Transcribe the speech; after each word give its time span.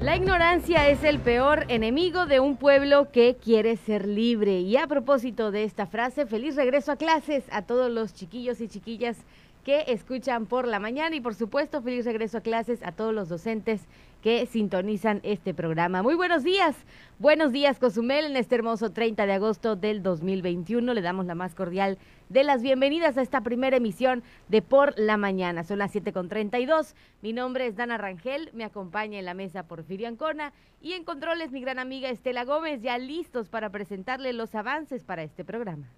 La 0.00 0.16
ignorancia 0.16 0.88
es 0.88 1.04
el 1.04 1.18
peor 1.18 1.66
enemigo 1.68 2.24
de 2.24 2.40
un 2.40 2.56
pueblo 2.56 3.10
que 3.12 3.36
quiere 3.36 3.76
ser 3.76 4.08
libre. 4.08 4.60
Y 4.60 4.78
a 4.78 4.86
propósito 4.86 5.50
de 5.50 5.64
esta 5.64 5.84
frase, 5.84 6.24
feliz 6.24 6.56
regreso 6.56 6.92
a 6.92 6.96
clases 6.96 7.44
a 7.50 7.60
todos 7.60 7.90
los 7.90 8.14
chiquillos 8.14 8.62
y 8.62 8.68
chiquillas 8.68 9.18
que 9.62 9.84
escuchan 9.88 10.46
por 10.46 10.66
la 10.66 10.80
mañana 10.80 11.14
y 11.16 11.20
por 11.20 11.34
supuesto 11.34 11.82
feliz 11.82 12.06
regreso 12.06 12.38
a 12.38 12.40
clases 12.40 12.82
a 12.82 12.92
todos 12.92 13.12
los 13.12 13.28
docentes 13.28 13.82
que 14.22 14.46
sintonizan 14.46 15.20
este 15.22 15.54
programa. 15.54 16.02
Muy 16.02 16.14
buenos 16.14 16.42
días, 16.42 16.76
buenos 17.18 17.52
días 17.52 17.78
Cozumel 17.78 18.26
en 18.26 18.36
este 18.36 18.54
hermoso 18.54 18.90
30 18.90 19.26
de 19.26 19.32
agosto 19.32 19.76
del 19.76 20.02
2021. 20.02 20.92
Le 20.92 21.00
damos 21.00 21.26
la 21.26 21.34
más 21.34 21.54
cordial 21.54 21.98
de 22.28 22.44
las 22.44 22.62
bienvenidas 22.62 23.16
a 23.16 23.22
esta 23.22 23.40
primera 23.40 23.76
emisión 23.76 24.22
de 24.48 24.62
Por 24.62 24.98
la 24.98 25.16
Mañana. 25.16 25.64
Son 25.64 25.78
las 25.78 25.94
7.32. 25.94 26.94
Mi 27.22 27.32
nombre 27.32 27.66
es 27.66 27.76
Dana 27.76 27.98
Rangel, 27.98 28.50
me 28.52 28.64
acompaña 28.64 29.18
en 29.18 29.24
la 29.24 29.34
mesa 29.34 29.64
Porfirio 29.64 30.08
Ancona 30.08 30.52
y 30.80 30.92
en 30.92 31.04
controles 31.04 31.50
mi 31.50 31.60
gran 31.60 31.78
amiga 31.78 32.10
Estela 32.10 32.44
Gómez, 32.44 32.82
ya 32.82 32.98
listos 32.98 33.48
para 33.48 33.70
presentarle 33.70 34.32
los 34.32 34.54
avances 34.54 35.04
para 35.04 35.22
este 35.22 35.44
programa. 35.44 35.88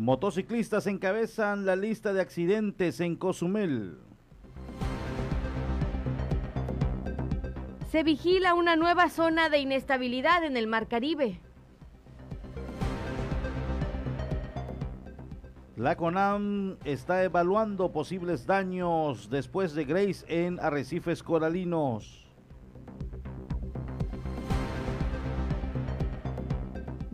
Motociclistas 0.00 0.86
encabezan 0.86 1.66
la 1.66 1.76
lista 1.76 2.14
de 2.14 2.22
accidentes 2.22 3.00
en 3.00 3.16
Cozumel. 3.16 3.98
Se 7.90 8.02
vigila 8.02 8.54
una 8.54 8.76
nueva 8.76 9.10
zona 9.10 9.50
de 9.50 9.58
inestabilidad 9.58 10.42
en 10.42 10.56
el 10.56 10.68
Mar 10.68 10.88
Caribe. 10.88 11.38
La 15.76 15.96
CONAM 15.96 16.78
está 16.86 17.22
evaluando 17.22 17.92
posibles 17.92 18.46
daños 18.46 19.28
después 19.28 19.74
de 19.74 19.84
Grace 19.84 20.24
en 20.28 20.58
arrecifes 20.60 21.22
coralinos. 21.22 22.29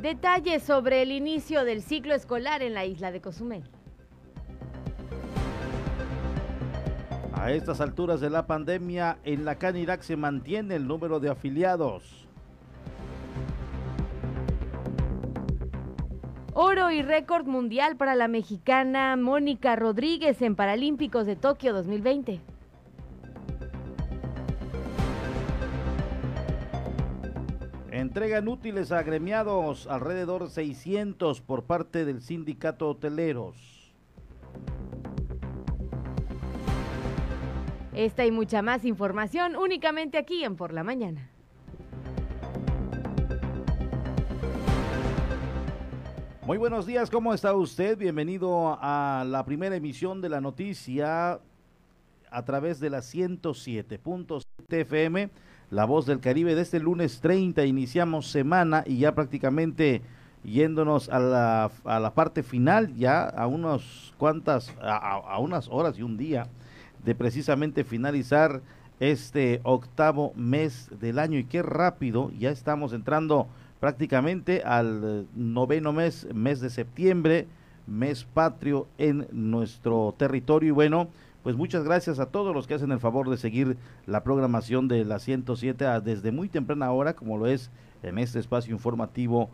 Detalles 0.07 0.62
sobre 0.62 1.03
el 1.03 1.11
inicio 1.11 1.65
del 1.65 1.83
ciclo 1.83 2.15
escolar 2.15 2.62
en 2.62 2.75
la 2.75 2.85
isla 2.85 3.11
de 3.11 3.21
Cozumel. 3.21 3.65
A 7.33 7.51
estas 7.51 7.81
alturas 7.81 8.21
de 8.21 8.31
la 8.31 8.47
pandemia, 8.47 9.19
en 9.25 9.45
la 9.45 9.57
Canirac 9.57 10.03
se 10.03 10.15
mantiene 10.15 10.77
el 10.77 10.87
número 10.87 11.19
de 11.19 11.31
afiliados. 11.31 12.29
Oro 16.55 16.93
y 16.93 17.03
récord 17.03 17.47
mundial 17.49 17.97
para 17.97 18.15
la 18.15 18.29
mexicana 18.29 19.17
Mónica 19.17 19.75
Rodríguez 19.75 20.41
en 20.41 20.55
Paralímpicos 20.55 21.27
de 21.27 21.34
Tokio 21.34 21.75
2020. 21.75 22.41
Entregan 27.97 28.47
útiles 28.47 28.92
a 28.92 28.98
agremiados, 28.98 29.86
alrededor 29.86 30.50
600 30.50 31.41
por 31.41 31.64
parte 31.64 32.05
del 32.05 32.20
sindicato 32.20 32.91
hoteleros. 32.91 33.94
Esta 37.94 38.27
y 38.27 38.30
mucha 38.30 38.61
más 38.61 38.84
información 38.84 39.56
únicamente 39.56 40.19
aquí 40.19 40.44
en 40.44 40.56
Por 40.56 40.75
la 40.75 40.84
Mañana. 40.84 41.30
Muy 46.42 46.58
buenos 46.58 46.84
días, 46.84 47.10
¿cómo 47.10 47.33
está 47.33 47.55
usted? 47.55 47.97
Bienvenido 47.97 48.77
a 48.78 49.25
la 49.27 49.42
primera 49.47 49.75
emisión 49.75 50.20
de 50.20 50.28
la 50.28 50.42
noticia 50.42 51.41
a 52.31 52.44
través 52.44 52.78
de 52.78 52.91
la 52.91 52.98
107.7 52.98 54.44
FM 54.69 55.31
la 55.70 55.84
Voz 55.84 56.06
del 56.06 56.20
Caribe. 56.20 56.55
De 56.55 56.62
este 56.62 56.81
lunes 56.81 57.21
30 57.21 57.65
iniciamos 57.65 58.31
semana 58.31 58.84
y 58.87 58.99
ya 58.99 59.15
prácticamente 59.15 60.03
yéndonos 60.44 61.09
a 61.09 61.19
la, 61.19 61.71
a 61.84 62.00
la 62.00 62.15
parte 62.15 62.43
final, 62.43 62.94
ya 62.94 63.25
a 63.25 63.47
unas 63.47 64.15
cuantas, 64.16 64.72
a, 64.81 65.38
unas 65.41 65.69
horas 65.69 65.99
y 65.99 66.03
un 66.03 66.16
día 66.16 66.47
de 67.04 67.15
precisamente 67.15 67.84
finalizar 67.84 68.62
este 69.00 69.60
octavo 69.65 70.32
mes 70.37 70.88
del 71.00 71.19
año 71.19 71.38
y 71.38 71.44
qué 71.44 71.62
rápido, 71.62 72.31
ya 72.38 72.50
estamos 72.50 72.93
entrando 72.93 73.48
prácticamente 73.81 74.62
al 74.62 75.27
noveno 75.34 75.93
mes, 75.93 76.27
mes 76.33 76.60
de 76.60 76.71
septiembre, 76.71 77.47
mes 77.87 78.25
patrio 78.25 78.87
en 78.98 79.27
nuestro 79.33 80.15
territorio 80.16 80.69
y 80.69 80.72
bueno, 80.72 81.09
pues 81.47 81.55
muchas 81.55 81.84
gracias 81.84 82.19
a 82.19 82.27
todos 82.27 82.53
los 82.53 82.67
que 82.67 82.75
hacen 82.75 82.91
el 82.91 82.99
favor 82.99 83.31
de 83.31 83.37
seguir 83.37 83.77
la 84.05 84.25
programación 84.25 84.89
de 84.89 85.05
la 85.05 85.21
107 85.21 85.84
desde 86.03 86.33
muy 86.33 86.49
temprana 86.49 86.91
hora, 86.91 87.15
como 87.15 87.39
lo 87.39 87.47
es 87.47 87.71
en 88.03 88.19
este 88.19 88.41
espacio 88.41 88.75
informativo 88.75 89.49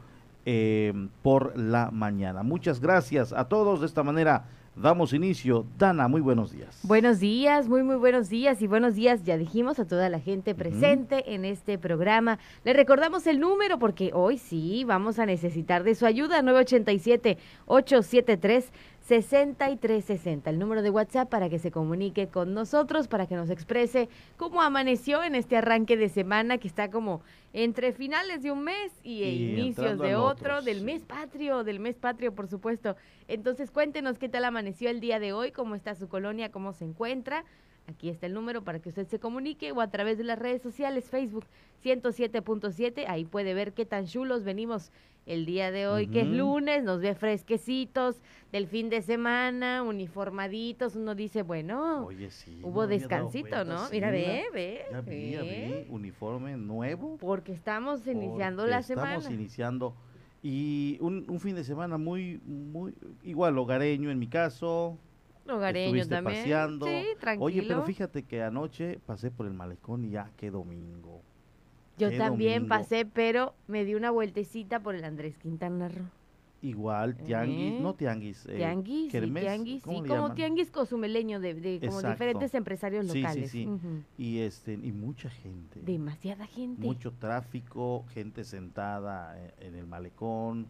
eh, 0.46 0.94
por 1.20 1.54
la 1.54 1.90
mañana. 1.90 2.42
Muchas 2.42 2.80
gracias 2.80 3.34
a 3.34 3.44
todos. 3.44 3.80
De 3.80 3.86
esta 3.86 4.02
manera 4.02 4.46
damos 4.74 5.12
inicio. 5.12 5.66
Dana, 5.78 6.08
muy 6.08 6.22
buenos 6.22 6.52
días. 6.52 6.80
Buenos 6.82 7.20
días, 7.20 7.68
muy, 7.68 7.82
muy 7.82 7.96
buenos 7.96 8.30
días 8.30 8.62
y 8.62 8.66
buenos 8.66 8.94
días, 8.94 9.22
ya 9.24 9.36
dijimos, 9.36 9.78
a 9.78 9.86
toda 9.86 10.08
la 10.08 10.18
gente 10.18 10.54
presente 10.54 11.34
en 11.34 11.44
este 11.44 11.76
programa. 11.76 12.38
Le 12.64 12.72
recordamos 12.72 13.26
el 13.26 13.38
número 13.38 13.78
porque 13.78 14.12
hoy 14.14 14.38
sí 14.38 14.84
vamos 14.84 15.18
a 15.18 15.26
necesitar 15.26 15.84
de 15.84 15.94
su 15.94 16.06
ayuda, 16.06 16.40
987-873. 16.40 18.64
6360, 19.02 20.48
el 20.48 20.58
número 20.58 20.80
de 20.82 20.90
WhatsApp 20.90 21.28
para 21.28 21.48
que 21.48 21.58
se 21.58 21.70
comunique 21.70 22.28
con 22.28 22.54
nosotros, 22.54 23.08
para 23.08 23.26
que 23.26 23.34
nos 23.34 23.50
exprese 23.50 24.08
cómo 24.36 24.62
amaneció 24.62 25.22
en 25.24 25.34
este 25.34 25.56
arranque 25.56 25.96
de 25.96 26.08
semana 26.08 26.58
que 26.58 26.68
está 26.68 26.90
como 26.90 27.22
entre 27.52 27.92
finales 27.92 28.42
de 28.42 28.52
un 28.52 28.62
mes 28.62 28.92
y, 29.02 29.22
inicios 29.24 29.98
de 29.98 30.14
otro, 30.14 30.62
del 30.62 30.82
mes 30.82 31.02
patrio, 31.02 31.64
del 31.64 31.80
mes 31.80 31.96
patrio, 31.96 32.34
por 32.34 32.48
supuesto. 32.48 32.96
Entonces, 33.28 33.70
cuéntenos 33.70 34.18
qué 34.18 34.28
tal 34.28 34.44
amaneció 34.44 34.88
el 34.88 35.00
día 35.00 35.18
de 35.18 35.32
hoy, 35.32 35.50
cómo 35.50 35.74
está 35.74 35.94
su 35.94 36.08
colonia, 36.08 36.50
cómo 36.50 36.72
se 36.72 36.84
encuentra. 36.84 37.44
Aquí 37.92 38.08
está 38.08 38.26
el 38.26 38.34
número 38.34 38.64
para 38.64 38.80
que 38.80 38.88
usted 38.88 39.06
se 39.06 39.18
comunique 39.18 39.70
o 39.72 39.80
a 39.80 39.90
través 39.90 40.16
de 40.16 40.24
las 40.24 40.38
redes 40.38 40.62
sociales, 40.62 41.10
Facebook 41.10 41.44
107.7, 41.84 43.04
ahí 43.06 43.24
puede 43.24 43.54
ver 43.54 43.74
qué 43.74 43.84
tan 43.84 44.06
chulos 44.06 44.44
venimos 44.44 44.90
el 45.26 45.44
día 45.46 45.70
de 45.70 45.86
hoy, 45.86 46.08
que 46.08 46.22
es 46.22 46.26
lunes, 46.26 46.82
nos 46.82 47.00
ve 47.00 47.14
fresquecitos 47.14 48.20
del 48.50 48.66
fin 48.66 48.88
de 48.88 49.02
semana, 49.02 49.82
uniformaditos, 49.82 50.96
uno 50.96 51.14
dice, 51.14 51.42
bueno, 51.42 52.08
hubo 52.62 52.86
descansito, 52.86 53.64
¿no? 53.64 53.88
Mira, 53.90 54.10
ve, 54.10 54.44
ve. 54.52 54.84
Ya 54.90 55.00
vi, 55.02 55.86
uniforme 55.90 56.56
nuevo. 56.56 57.18
Porque 57.18 57.52
estamos 57.52 58.06
iniciando 58.06 58.66
la 58.66 58.82
semana. 58.82 59.16
Estamos 59.16 59.32
iniciando 59.32 59.94
y 60.42 60.98
un, 61.00 61.24
un, 61.28 61.38
fin 61.38 61.54
de 61.54 61.62
semana 61.62 61.98
muy, 61.98 62.40
muy, 62.44 62.94
igual 63.22 63.56
hogareño 63.58 64.10
en 64.10 64.18
mi 64.18 64.26
caso. 64.26 64.98
Hogareño 65.48 66.06
también. 66.06 66.40
Paseando. 66.42 66.86
Sí, 66.86 67.04
tranquilo. 67.20 67.44
Oye, 67.44 67.62
pero 67.62 67.82
fíjate 67.84 68.22
que 68.24 68.42
anoche 68.42 69.00
pasé 69.04 69.30
por 69.30 69.46
el 69.46 69.54
malecón 69.54 70.04
y 70.04 70.10
ya, 70.10 70.30
qué 70.36 70.50
domingo. 70.50 71.22
Yo 71.98 72.16
también 72.16 72.68
pasé, 72.68 73.04
pero 73.04 73.54
me 73.66 73.84
di 73.84 73.94
una 73.94 74.10
vueltecita 74.10 74.80
por 74.80 74.94
el 74.94 75.04
Andrés 75.04 75.36
Quintana 75.38 75.88
Roo. 75.88 76.06
Igual, 76.62 77.16
tianguis, 77.16 77.80
no 77.80 77.94
tianguis. 77.94 78.46
Eh, 78.46 78.54
tianguis, 78.58 79.10
sí, 79.10 79.20
tianguis, 79.20 79.82
sí, 79.82 80.02
como 80.06 80.32
tianguis 80.32 80.70
cosumeleño 80.70 81.40
de, 81.40 81.54
de 81.54 81.80
como 81.84 82.00
diferentes 82.00 82.54
empresarios 82.54 83.04
locales. 83.04 83.50
Sí, 83.50 83.66
sí, 83.66 83.78
sí. 83.80 84.04
Y 84.16 84.38
este 84.38 84.74
y 84.74 84.92
mucha 84.92 85.28
gente. 85.28 85.80
Demasiada 85.82 86.46
gente. 86.46 86.80
Mucho 86.80 87.12
tráfico, 87.14 88.04
gente 88.10 88.44
sentada 88.44 89.36
eh, 89.40 89.54
en 89.58 89.74
el 89.74 89.88
malecón, 89.88 90.68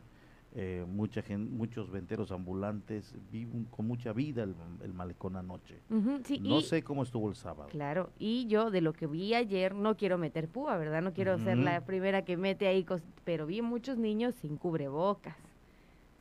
eh, 0.54 0.84
mucha 0.86 1.22
gente, 1.22 1.50
muchos 1.50 1.90
venteros 1.90 2.30
ambulantes, 2.30 3.14
viven 3.30 3.64
con 3.64 3.86
mucha 3.86 4.12
vida 4.12 4.42
el, 4.42 4.92
malecón 4.92 5.36
anoche. 5.36 5.80
no 5.88 6.60
sé 6.60 6.82
cómo 6.82 7.02
estuvo 7.02 7.28
el 7.28 7.36
sábado. 7.36 7.68
Claro, 7.70 8.10
y 8.18 8.46
yo 8.46 8.70
de 8.70 8.80
lo 8.80 8.92
que 8.92 9.06
vi 9.06 9.34
ayer, 9.34 9.74
no 9.74 9.96
quiero 9.96 10.18
meter 10.18 10.48
púa, 10.48 10.76
¿verdad? 10.76 11.00
No 11.02 11.12
quiero 11.12 11.38
ser 11.38 11.56
la 11.58 11.84
primera 11.84 12.24
que 12.24 12.36
mete 12.36 12.66
ahí, 12.66 12.84
pero 13.24 13.46
vi 13.46 13.62
muchos 13.62 13.96
niños 13.96 14.34
sin 14.34 14.56
cubrebocas 14.56 15.51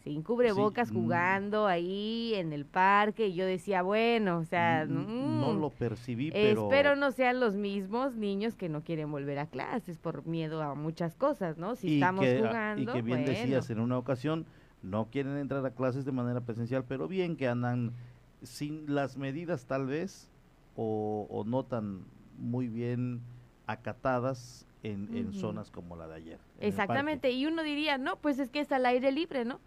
sin 0.03 0.23
cubrebocas 0.23 0.91
mm. 0.91 0.95
jugando 0.95 1.67
ahí 1.67 2.33
en 2.35 2.53
el 2.53 2.65
parque 2.65 3.27
y 3.27 3.33
yo 3.33 3.45
decía, 3.45 3.83
bueno, 3.83 4.39
o 4.39 4.45
sea, 4.45 4.85
no 4.85 5.53
mm, 5.53 5.59
lo 5.59 5.69
percibí, 5.69 6.31
pero 6.31 6.63
espero 6.63 6.95
no 6.95 7.11
sean 7.11 7.39
los 7.39 7.55
mismos 7.55 8.15
niños 8.15 8.55
que 8.55 8.69
no 8.69 8.83
quieren 8.83 9.11
volver 9.11 9.39
a 9.39 9.45
clases 9.45 9.97
por 9.97 10.25
miedo 10.25 10.61
a 10.61 10.73
muchas 10.75 11.15
cosas, 11.15 11.57
¿no? 11.57 11.75
Si 11.75 11.95
estamos 11.95 12.25
ah, 12.25 12.35
jugando, 12.39 12.81
y 12.81 12.85
que 12.85 13.01
bien 13.01 13.25
decías 13.25 13.69
en 13.69 13.79
una 13.79 13.97
ocasión, 13.97 14.45
no 14.81 15.09
quieren 15.11 15.37
entrar 15.37 15.63
a 15.65 15.71
clases 15.71 16.05
de 16.05 16.11
manera 16.11 16.41
presencial, 16.41 16.83
pero 16.87 17.07
bien 17.07 17.35
que 17.35 17.47
andan 17.47 17.93
sin 18.41 18.93
las 18.93 19.17
medidas 19.17 19.65
tal 19.65 19.85
vez 19.85 20.31
o, 20.75 21.27
o 21.29 21.43
no 21.43 21.63
tan 21.63 22.05
muy 22.39 22.67
bien 22.67 23.21
acatadas 23.67 24.65
en, 24.83 25.15
en 25.15 25.33
zonas 25.33 25.69
como 25.69 25.95
la 25.95 26.07
de 26.07 26.15
ayer. 26.15 26.39
Exactamente, 26.59 27.29
y 27.29 27.45
uno 27.45 27.61
diría, 27.61 27.99
no, 27.99 28.15
pues 28.15 28.39
es 28.39 28.49
que 28.49 28.61
es 28.61 28.71
al 28.71 28.87
aire 28.87 29.11
libre, 29.11 29.45
¿no? 29.45 29.59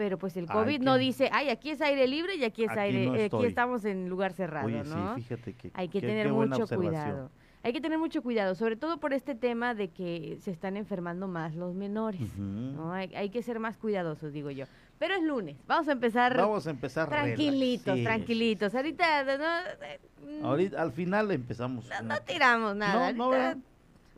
Pero 0.00 0.16
pues 0.16 0.34
el 0.38 0.46
COVID 0.46 0.80
no 0.80 0.94
que- 0.94 1.00
dice, 1.00 1.28
ay, 1.30 1.50
aquí 1.50 1.68
es 1.68 1.82
aire 1.82 2.08
libre 2.08 2.34
y 2.36 2.44
aquí 2.44 2.64
es 2.64 2.70
Aquí 2.70 2.80
aire, 2.80 3.04
no 3.04 3.14
eh, 3.16 3.24
aquí 3.26 3.44
estamos 3.44 3.84
en 3.84 4.08
lugar 4.08 4.32
cerrado, 4.32 4.66
Oye, 4.66 4.82
¿no? 4.82 5.14
sí, 5.14 5.20
fíjate 5.20 5.52
que 5.52 5.70
Hay 5.74 5.88
que 5.90 6.00
tener 6.00 6.32
mucho 6.32 6.66
cuidado. 6.66 7.30
Hay 7.62 7.74
que 7.74 7.82
tener 7.82 7.98
mucho 7.98 8.22
cuidado, 8.22 8.54
sobre 8.54 8.76
todo 8.76 8.98
por 8.98 9.12
este 9.12 9.34
tema 9.34 9.74
de 9.74 9.88
que 9.88 10.38
se 10.40 10.52
están 10.52 10.78
enfermando 10.78 11.28
más 11.28 11.54
los 11.54 11.74
menores. 11.74 12.34
¿no? 12.38 12.94
Hay, 12.94 13.14
hay 13.14 13.28
que 13.28 13.42
ser 13.42 13.58
más 13.58 13.76
cuidadosos, 13.76 14.32
digo 14.32 14.50
yo. 14.50 14.64
Pero 14.98 15.12
es 15.12 15.22
lunes, 15.22 15.58
vamos 15.66 15.86
a 15.88 15.92
empezar 15.92 16.34
Vamos 16.34 16.66
a 16.66 16.70
empezar 16.70 17.10
tranquilitos, 17.10 17.98
sí, 17.98 18.02
tranquilitos. 18.02 18.74
Ahorita 18.74 19.36
no, 19.36 20.30
mm, 20.40 20.44
Ahorita 20.46 20.80
al 20.80 20.92
final 20.92 21.30
empezamos. 21.30 21.86
no, 21.86 22.08
no 22.08 22.22
tiramos 22.22 22.74
nada. 22.74 23.12
No, 23.12 23.30
no. 23.32 23.60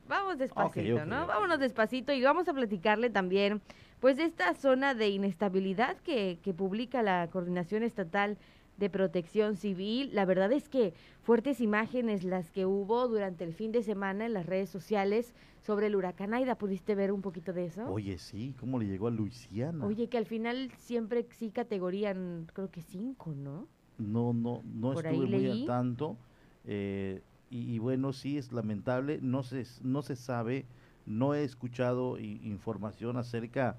Vamos 0.09 0.37
despacito, 0.39 0.97
ok, 0.97 1.07
¿no? 1.07 1.23
ok. 1.23 1.29
Vámonos 1.29 1.59
despacito 1.59 2.13
y 2.13 2.23
vamos 2.23 2.49
a 2.49 2.53
platicarle 2.53 3.09
también, 3.09 3.63
pues, 4.03 4.17
de 4.17 4.25
esta 4.25 4.53
zona 4.55 4.95
de 4.95 5.11
inestabilidad 5.11 5.97
que, 5.99 6.41
que 6.43 6.53
publica 6.53 7.03
la 7.05 7.29
Coordinación 7.31 7.85
Estatal 7.85 8.37
de 8.77 8.91
Protección 8.91 9.55
Civil. 9.55 10.11
La 10.13 10.25
verdad 10.25 10.51
es 10.51 10.69
que 10.69 10.93
fuertes 11.23 11.61
imágenes 11.61 12.25
las 12.25 12.51
que 12.51 12.67
hubo 12.67 13.07
durante 13.07 13.45
el 13.45 13.55
fin 13.55 13.71
de 13.71 13.81
semana 13.85 14.27
en 14.27 14.33
las 14.33 14.47
redes 14.47 14.71
sociales 14.71 15.35
sobre 15.61 15.87
el 15.87 15.95
huracán 15.95 16.35
Aida. 16.35 16.57
¿Pudiste 16.57 16.97
ver 16.97 17.13
un 17.13 17.23
poquito 17.23 17.53
de 17.53 17.67
eso? 17.67 17.89
Oye, 17.89 18.19
sí, 18.19 18.57
¿cómo 18.59 18.81
le 18.81 18.87
llegó 18.87 19.07
a 19.07 19.13
Luisiana? 19.13 19.87
Oye, 19.87 20.09
que 20.09 20.19
al 20.19 20.27
final 20.27 20.73
siempre 20.79 21.25
sí 21.31 21.51
categorían, 21.51 22.49
creo 22.53 22.73
que 22.73 22.83
cinco, 22.83 23.33
¿no? 23.37 23.69
No, 23.99 24.33
no, 24.33 24.63
no 24.65 24.95
Por 24.95 25.07
estuve 25.07 25.27
muy 25.27 25.49
al 25.49 25.65
tanto. 25.65 26.17
eh, 26.65 27.23
y, 27.51 27.75
y 27.75 27.79
bueno, 27.79 28.13
sí 28.13 28.37
es 28.37 28.51
lamentable. 28.51 29.21
No 29.23 29.45
se, 29.45 29.65
no 29.85 30.03
se 30.03 30.17
sabe, 30.17 30.67
no 31.07 31.35
he 31.35 31.45
escuchado 31.45 32.19
información 32.19 33.17
acerca. 33.17 33.77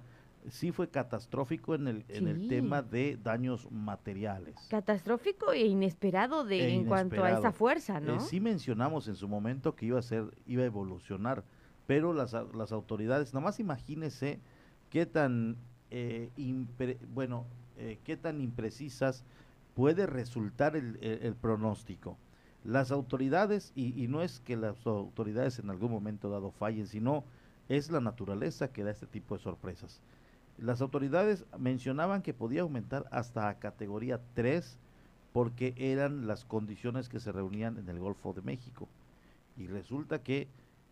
Sí 0.50 0.72
fue 0.72 0.90
catastrófico 0.90 1.76
en 1.76 1.88
el, 1.88 2.06
en 2.10 2.28
el 2.28 2.48
tema 2.48 2.82
de 2.82 3.18
daños 3.22 3.72
materiales. 3.72 4.56
Catastrófico 4.70 5.52
e 5.54 5.66
inesperado 5.66 6.44
de, 6.44 6.60
E 6.68 6.74
en 6.74 6.86
cuanto 6.86 7.24
a 7.24 7.32
esa 7.32 7.52
fuerza, 7.52 7.98
Eh, 7.98 8.02
¿no? 8.02 8.20
sí 8.20 8.40
mencionamos 8.40 9.08
en 9.08 9.16
su 9.16 9.28
momento 9.28 9.76
que 9.76 9.86
iba 9.86 10.00
a 10.00 10.02
ser, 10.02 10.26
iba 10.46 10.64
a 10.64 10.66
evolucionar, 10.66 11.44
pero 11.88 12.14
las, 12.14 12.34
las 12.54 12.72
autoridades, 12.72 13.34
nada 13.34 13.46
más 13.46 13.60
imagínese 13.60 14.40
qué 14.90 15.06
tan, 15.06 15.56
eh, 15.92 16.30
impre- 16.38 16.98
bueno, 17.14 17.46
eh, 17.78 18.00
qué 18.04 18.18
tan 18.18 18.42
imprecisas 18.42 19.24
puede 19.74 20.06
resultar 20.06 20.76
el, 20.76 20.98
el- 21.02 21.24
el 21.24 21.36
pronóstico. 21.36 22.18
Las 22.64 22.92
autoridades, 22.92 23.72
y, 23.76 24.02
y 24.02 24.08
no 24.08 24.22
es 24.22 24.40
que 24.40 24.56
las 24.56 24.86
autoridades 24.88 25.60
en 25.60 25.70
algún 25.70 25.92
momento 25.92 26.30
dado 26.30 26.52
fallen, 26.52 26.88
sino 26.88 27.26
es 27.70 27.90
la 27.92 28.00
naturaleza 28.02 28.72
que 28.72 28.84
da 28.84 28.92
este 28.92 29.08
tipo 29.08 29.36
de 29.36 29.42
sorpresas. 29.44 30.02
Las 30.58 30.82
autoridades 30.82 31.46
mencionaban 31.58 32.22
que 32.22 32.34
podía 32.34 32.62
aumentar 32.62 33.06
hasta 33.12 33.50
a 33.50 33.60
categoría 33.60 34.22
3 34.36 34.78
porque 35.34 35.74
eran 35.78 36.28
las 36.28 36.46
condiciones 36.46 37.10
que 37.10 37.20
se 37.20 37.32
reunían 37.32 37.78
en 37.78 37.90
el 37.90 38.00
Golfo 38.00 38.34
de 38.34 38.44
México. 38.44 38.88
Y 39.58 39.68
resulta 39.68 40.22
que, 40.22 40.48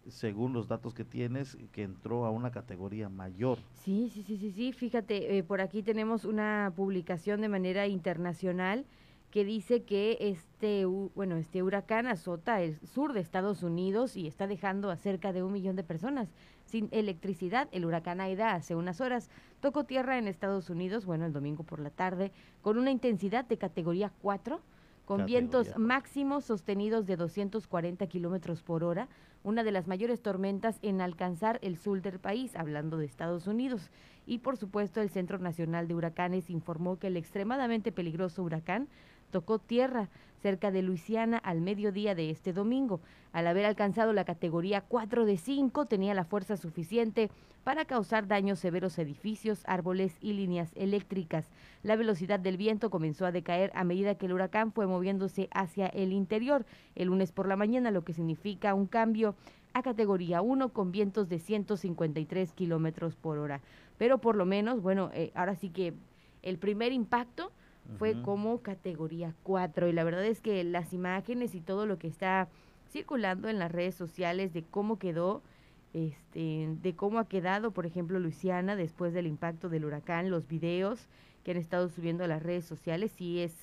según 0.09 0.53
los 0.53 0.67
datos 0.67 0.95
que 0.95 1.05
tienes, 1.05 1.57
que 1.71 1.83
entró 1.83 2.25
a 2.25 2.31
una 2.31 2.51
categoría 2.51 3.07
mayor. 3.07 3.59
Sí, 3.75 4.09
sí, 4.11 4.23
sí, 4.23 4.37
sí, 4.37 4.51
sí. 4.51 4.73
Fíjate, 4.73 5.37
eh, 5.37 5.43
por 5.43 5.61
aquí 5.61 5.83
tenemos 5.83 6.25
una 6.25 6.73
publicación 6.75 7.41
de 7.41 7.49
manera 7.49 7.87
internacional 7.87 8.85
que 9.29 9.45
dice 9.45 9.83
que 9.83 10.17
este, 10.19 10.85
bueno, 10.85 11.37
este 11.37 11.63
huracán 11.63 12.05
azota 12.05 12.61
el 12.61 12.79
sur 12.85 13.13
de 13.13 13.21
Estados 13.21 13.63
Unidos 13.63 14.17
y 14.17 14.27
está 14.27 14.45
dejando 14.45 14.89
a 14.91 14.97
cerca 14.97 15.31
de 15.31 15.41
un 15.41 15.53
millón 15.53 15.77
de 15.77 15.83
personas 15.83 16.27
sin 16.71 16.88
electricidad. 16.91 17.68
El 17.71 17.85
huracán 17.85 18.21
Aida 18.21 18.53
hace 18.53 18.75
unas 18.75 19.01
horas 19.01 19.29
tocó 19.59 19.83
tierra 19.83 20.18
en 20.18 20.27
Estados 20.27 20.69
Unidos, 20.69 21.06
bueno, 21.06 21.25
el 21.25 21.33
domingo 21.33 21.63
por 21.63 21.79
la 21.79 21.89
tarde, 21.89 22.31
con 22.62 22.77
una 22.77 22.91
intensidad 22.91 23.45
de 23.45 23.57
categoría 23.57 24.12
4, 24.21 24.62
con 25.06 25.18
Categoría 25.18 25.39
vientos 25.39 25.77
máximos 25.77 26.45
sostenidos 26.45 27.06
de 27.06 27.18
240 27.18 28.07
kilómetros 28.07 28.63
por 28.63 28.83
hora, 28.83 29.09
una 29.44 29.63
de 29.63 29.71
las 29.71 29.88
mayores 29.88 30.21
tormentas 30.21 30.79
en 30.81 31.01
alcanzar 31.01 31.59
el 31.62 31.77
sur 31.77 32.01
del 32.01 32.19
país, 32.19 32.56
hablando 32.56 32.97
de 32.97 33.06
Estados 33.06 33.47
Unidos. 33.47 33.91
Y 34.25 34.38
por 34.38 34.56
supuesto, 34.56 35.01
el 35.01 35.09
Centro 35.09 35.39
Nacional 35.39 35.88
de 35.88 35.95
Huracanes 35.95 36.50
informó 36.50 36.97
que 36.97 37.07
el 37.07 37.18
extremadamente 37.18 37.91
peligroso 37.91 38.44
huracán 38.44 38.88
tocó 39.31 39.60
tierra 39.60 40.10
cerca 40.42 40.72
de 40.72 40.81
Luisiana 40.81 41.38
al 41.38 41.62
mediodía 41.62 42.16
de 42.16 42.30
este 42.30 42.54
domingo. 42.54 43.00
Al 43.31 43.48
haber 43.48 43.66
alcanzado 43.66 44.12
la 44.12 44.25
categoría 44.25 44.81
4 44.81 45.25
de 45.25 45.38
5, 45.38 45.86
tenía 45.86 46.13
la 46.13 46.25
fuerza 46.25 46.57
suficiente 46.57 47.30
para 47.63 47.86
causar 47.86 48.28
daños 48.28 48.60
severos 48.60 48.98
a 48.98 49.04
edificios, 49.04 49.63
árboles 49.66 50.18
y 50.19 50.33
líneas 50.33 50.72
eléctricas. 50.75 51.50
La 51.83 51.95
velocidad 51.95 52.39
del 52.39 52.57
viento 52.57 52.89
comenzó 52.89 53.25
a 53.25 53.31
decaer 53.31 53.72
a 53.74 53.83
medida 53.83 54.16
que 54.16 54.25
el 54.25 54.33
huracán 54.33 54.72
fue 54.74 54.88
moviéndose 54.88 55.48
hacia 55.54 55.88
el 55.88 56.12
interior 56.12 56.66
el 56.95 57.07
lunes 57.07 57.31
por 57.31 57.48
la 57.48 57.56
mañana, 57.56 57.92
lo 57.92 58.04
que 58.04 58.13
significa 58.13 58.74
un 58.74 58.88
cambio 58.88 59.36
a 59.74 59.83
categoría 59.83 60.42
1 60.42 60.69
con 60.74 60.92
vientos 60.92 61.30
de 61.30 61.39
153 61.39 62.51
kilómetros 62.54 63.16
por 63.16 63.38
hora. 63.38 63.62
Pero 63.98 64.18
por 64.18 64.36
lo 64.36 64.45
menos, 64.45 64.81
bueno, 64.81 65.12
eh, 65.13 65.31
ahora 65.36 65.56
sí 65.56 65.69
que 65.69 65.94
el 66.42 66.57
primer 66.57 66.92
impacto 66.92 67.51
fue 67.98 68.22
como 68.22 68.62
categoría 68.62 69.33
4 69.44 69.88
y 69.88 69.94
la 69.94 70.04
verdad 70.04 70.25
es 70.25 70.42
que 70.42 70.63
las 70.63 70.94
imágenes 70.94 71.56
y 71.56 71.62
todo 71.62 71.86
lo 71.86 71.98
que 71.98 72.07
está 72.07 72.48
circulando 72.89 73.50
en 73.50 73.60
las 73.60 73.72
redes 73.72 73.95
sociales 73.95 74.54
de 74.54 74.63
cómo 74.63 74.98
quedó 74.98 75.42
este 75.94 76.69
de 76.81 76.95
cómo 76.95 77.19
ha 77.19 77.28
quedado 77.28 77.72
por 77.72 77.86
ejemplo 77.86 78.19
Luisiana 78.19 78.75
después 78.75 79.13
del 79.13 79.28
impacto 79.28 79.68
del 79.69 79.86
huracán 79.86 80.30
los 80.30 80.48
videos 80.48 81.07
que 81.44 81.51
han 81.51 81.57
estado 81.57 81.89
subiendo 81.89 82.24
a 82.24 82.28
las 82.28 82.42
redes 82.42 82.66
sociales 82.66 83.12
sí 83.12 83.39
es 83.42 83.54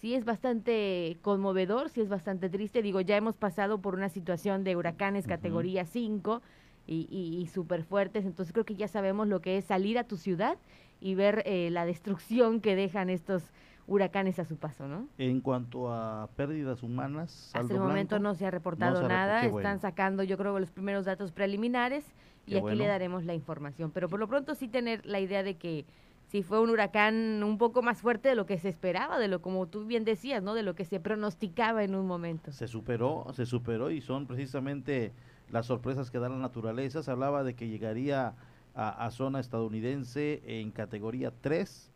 sí 0.00 0.14
es 0.14 0.24
bastante 0.24 1.16
conmovedor 1.22 1.88
sí 1.88 2.00
es 2.00 2.08
bastante 2.08 2.48
triste. 2.48 2.82
Digo 2.82 3.00
ya 3.00 3.16
hemos 3.16 3.36
pasado 3.36 3.80
por 3.80 3.94
una 3.94 4.08
situación 4.08 4.64
de 4.64 4.76
huracanes 4.76 5.26
categoría 5.26 5.84
5 5.84 6.42
y, 6.86 7.06
y, 7.10 7.40
y 7.40 7.46
súper 7.46 7.84
fuertes 7.84 8.24
entonces 8.24 8.52
creo 8.52 8.64
que 8.64 8.74
ya 8.74 8.88
sabemos 8.88 9.28
lo 9.28 9.40
que 9.40 9.58
es 9.58 9.64
salir 9.64 9.98
a 9.98 10.04
tu 10.04 10.16
ciudad 10.16 10.58
y 11.00 11.14
ver 11.14 11.42
eh, 11.46 11.70
la 11.70 11.84
destrucción 11.84 12.60
que 12.60 12.76
dejan 12.76 13.10
estos 13.10 13.52
huracanes 13.86 14.38
a 14.38 14.44
su 14.44 14.56
paso, 14.56 14.86
¿no? 14.86 15.08
En 15.16 15.40
cuanto 15.40 15.92
a 15.92 16.28
pérdidas 16.36 16.82
humanas, 16.82 17.50
Hasta 17.54 17.74
el 17.74 17.80
momento 17.80 18.16
blanco, 18.16 18.22
no 18.28 18.34
se 18.34 18.46
ha 18.46 18.50
reportado 18.50 18.96
se 18.96 19.04
ha 19.04 19.08
repo- 19.08 19.08
nada, 19.08 19.44
están 19.44 19.52
bueno. 19.52 19.80
sacando 19.80 20.22
yo 20.22 20.36
creo 20.36 20.58
los 20.58 20.70
primeros 20.70 21.04
datos 21.06 21.32
preliminares 21.32 22.04
y 22.46 22.50
Qué 22.52 22.56
aquí 22.58 22.62
bueno. 22.62 22.78
le 22.82 22.86
daremos 22.86 23.24
la 23.24 23.34
información, 23.34 23.90
pero 23.90 24.08
por 24.08 24.20
lo 24.20 24.28
pronto 24.28 24.54
sí 24.54 24.68
tener 24.68 25.04
la 25.06 25.20
idea 25.20 25.42
de 25.42 25.56
que 25.56 25.86
si 26.26 26.42
fue 26.42 26.60
un 26.60 26.68
huracán 26.68 27.42
un 27.42 27.56
poco 27.56 27.80
más 27.80 28.02
fuerte 28.02 28.28
de 28.28 28.34
lo 28.34 28.44
que 28.44 28.58
se 28.58 28.68
esperaba, 28.68 29.18
de 29.18 29.28
lo 29.28 29.40
como 29.40 29.66
tú 29.66 29.86
bien 29.86 30.04
decías, 30.04 30.42
¿no? 30.42 30.52
De 30.52 30.62
lo 30.62 30.74
que 30.74 30.84
se 30.84 31.00
pronosticaba 31.00 31.82
en 31.84 31.94
un 31.94 32.06
momento. 32.06 32.52
se 32.52 32.68
superó, 32.68 33.24
se 33.32 33.46
superó 33.46 33.90
y 33.90 34.02
son 34.02 34.26
precisamente 34.26 35.12
las 35.50 35.64
sorpresas 35.64 36.10
que 36.10 36.18
da 36.18 36.28
la 36.28 36.36
naturaleza. 36.36 37.02
Se 37.02 37.10
hablaba 37.10 37.44
de 37.44 37.54
que 37.54 37.68
llegaría 37.68 38.34
a, 38.74 39.04
a 39.06 39.10
zona 39.10 39.40
estadounidense 39.40 40.42
en 40.44 40.70
categoría 40.70 41.32
3 41.40 41.90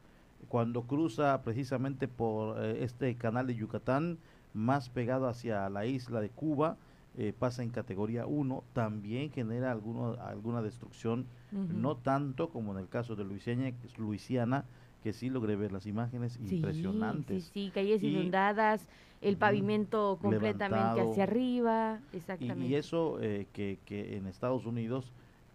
cuando 0.49 0.83
cruza 0.83 1.41
precisamente 1.43 2.09
por 2.09 2.59
eh, 2.62 2.83
este 2.85 3.14
canal 3.17 3.47
de 3.47 3.55
Yucatán 3.55 4.19
más 4.55 4.88
pegado 4.91 5.29
hacia 5.29 5.69
la 5.71 5.87
isla 5.87 6.21
de 6.21 6.31
Cuba. 6.31 6.76
eh, 7.17 7.33
pasa 7.38 7.62
en 7.62 7.69
categoría 7.71 8.25
1, 8.26 8.64
también 8.73 9.31
genera 9.31 9.71
alguno, 9.71 10.17
alguna 10.21 10.62
destrucción, 10.62 11.26
no 11.69 11.97
tanto 11.97 12.49
como 12.49 12.73
en 12.73 12.79
el 12.79 12.88
caso 12.88 13.17
de 13.17 13.25
Luisiana, 13.25 13.71
Luisiana 13.99 14.64
que 15.02 15.12
sí 15.12 15.29
logré 15.29 15.55
ver 15.57 15.73
las 15.73 15.85
imágenes 15.87 16.35
Sí, 16.35 16.57
impresionantes. 16.57 17.45
Sí, 17.45 17.50
sí, 17.67 17.71
calles 17.75 18.02
Y- 18.02 18.09
inundadas, 18.09 18.88
el 19.21 19.37
pavimento 19.37 20.19
completamente 20.23 21.00
hacia 21.02 21.25
arriba, 21.25 22.00
Y, 22.11 22.17
exactamente. 22.17 22.69
y 22.71 22.75
eso 22.76 23.21
eh, 23.21 23.47
que, 23.52 23.79
que 23.85 24.17
en 24.17 24.26
Estados 24.26 24.64
Unidos, 24.64 25.12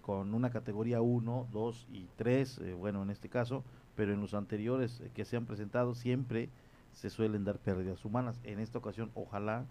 con 0.07 0.33
una 0.33 0.49
categoría 0.49 1.01
1, 1.01 1.47
2 1.51 1.87
y 1.91 2.07
3, 2.15 2.59
eh, 2.59 2.73
bueno, 2.73 3.03
en 3.03 3.09
este 3.09 3.27
caso, 3.27 3.65
pero 3.93 4.13
en 4.13 4.21
los 4.21 4.33
anteriores 4.33 5.01
eh, 5.01 5.11
que 5.13 5.25
se 5.25 5.35
han 5.35 5.45
presentado 5.45 5.95
siempre 5.95 6.49
se 6.93 7.09
suelen 7.09 7.43
dar 7.43 7.57
pérdidas 7.59 8.05
humanas. 8.05 8.39
En 8.45 8.59
esta 8.61 8.77
ocasión, 8.79 9.11
ojalá 9.15 9.65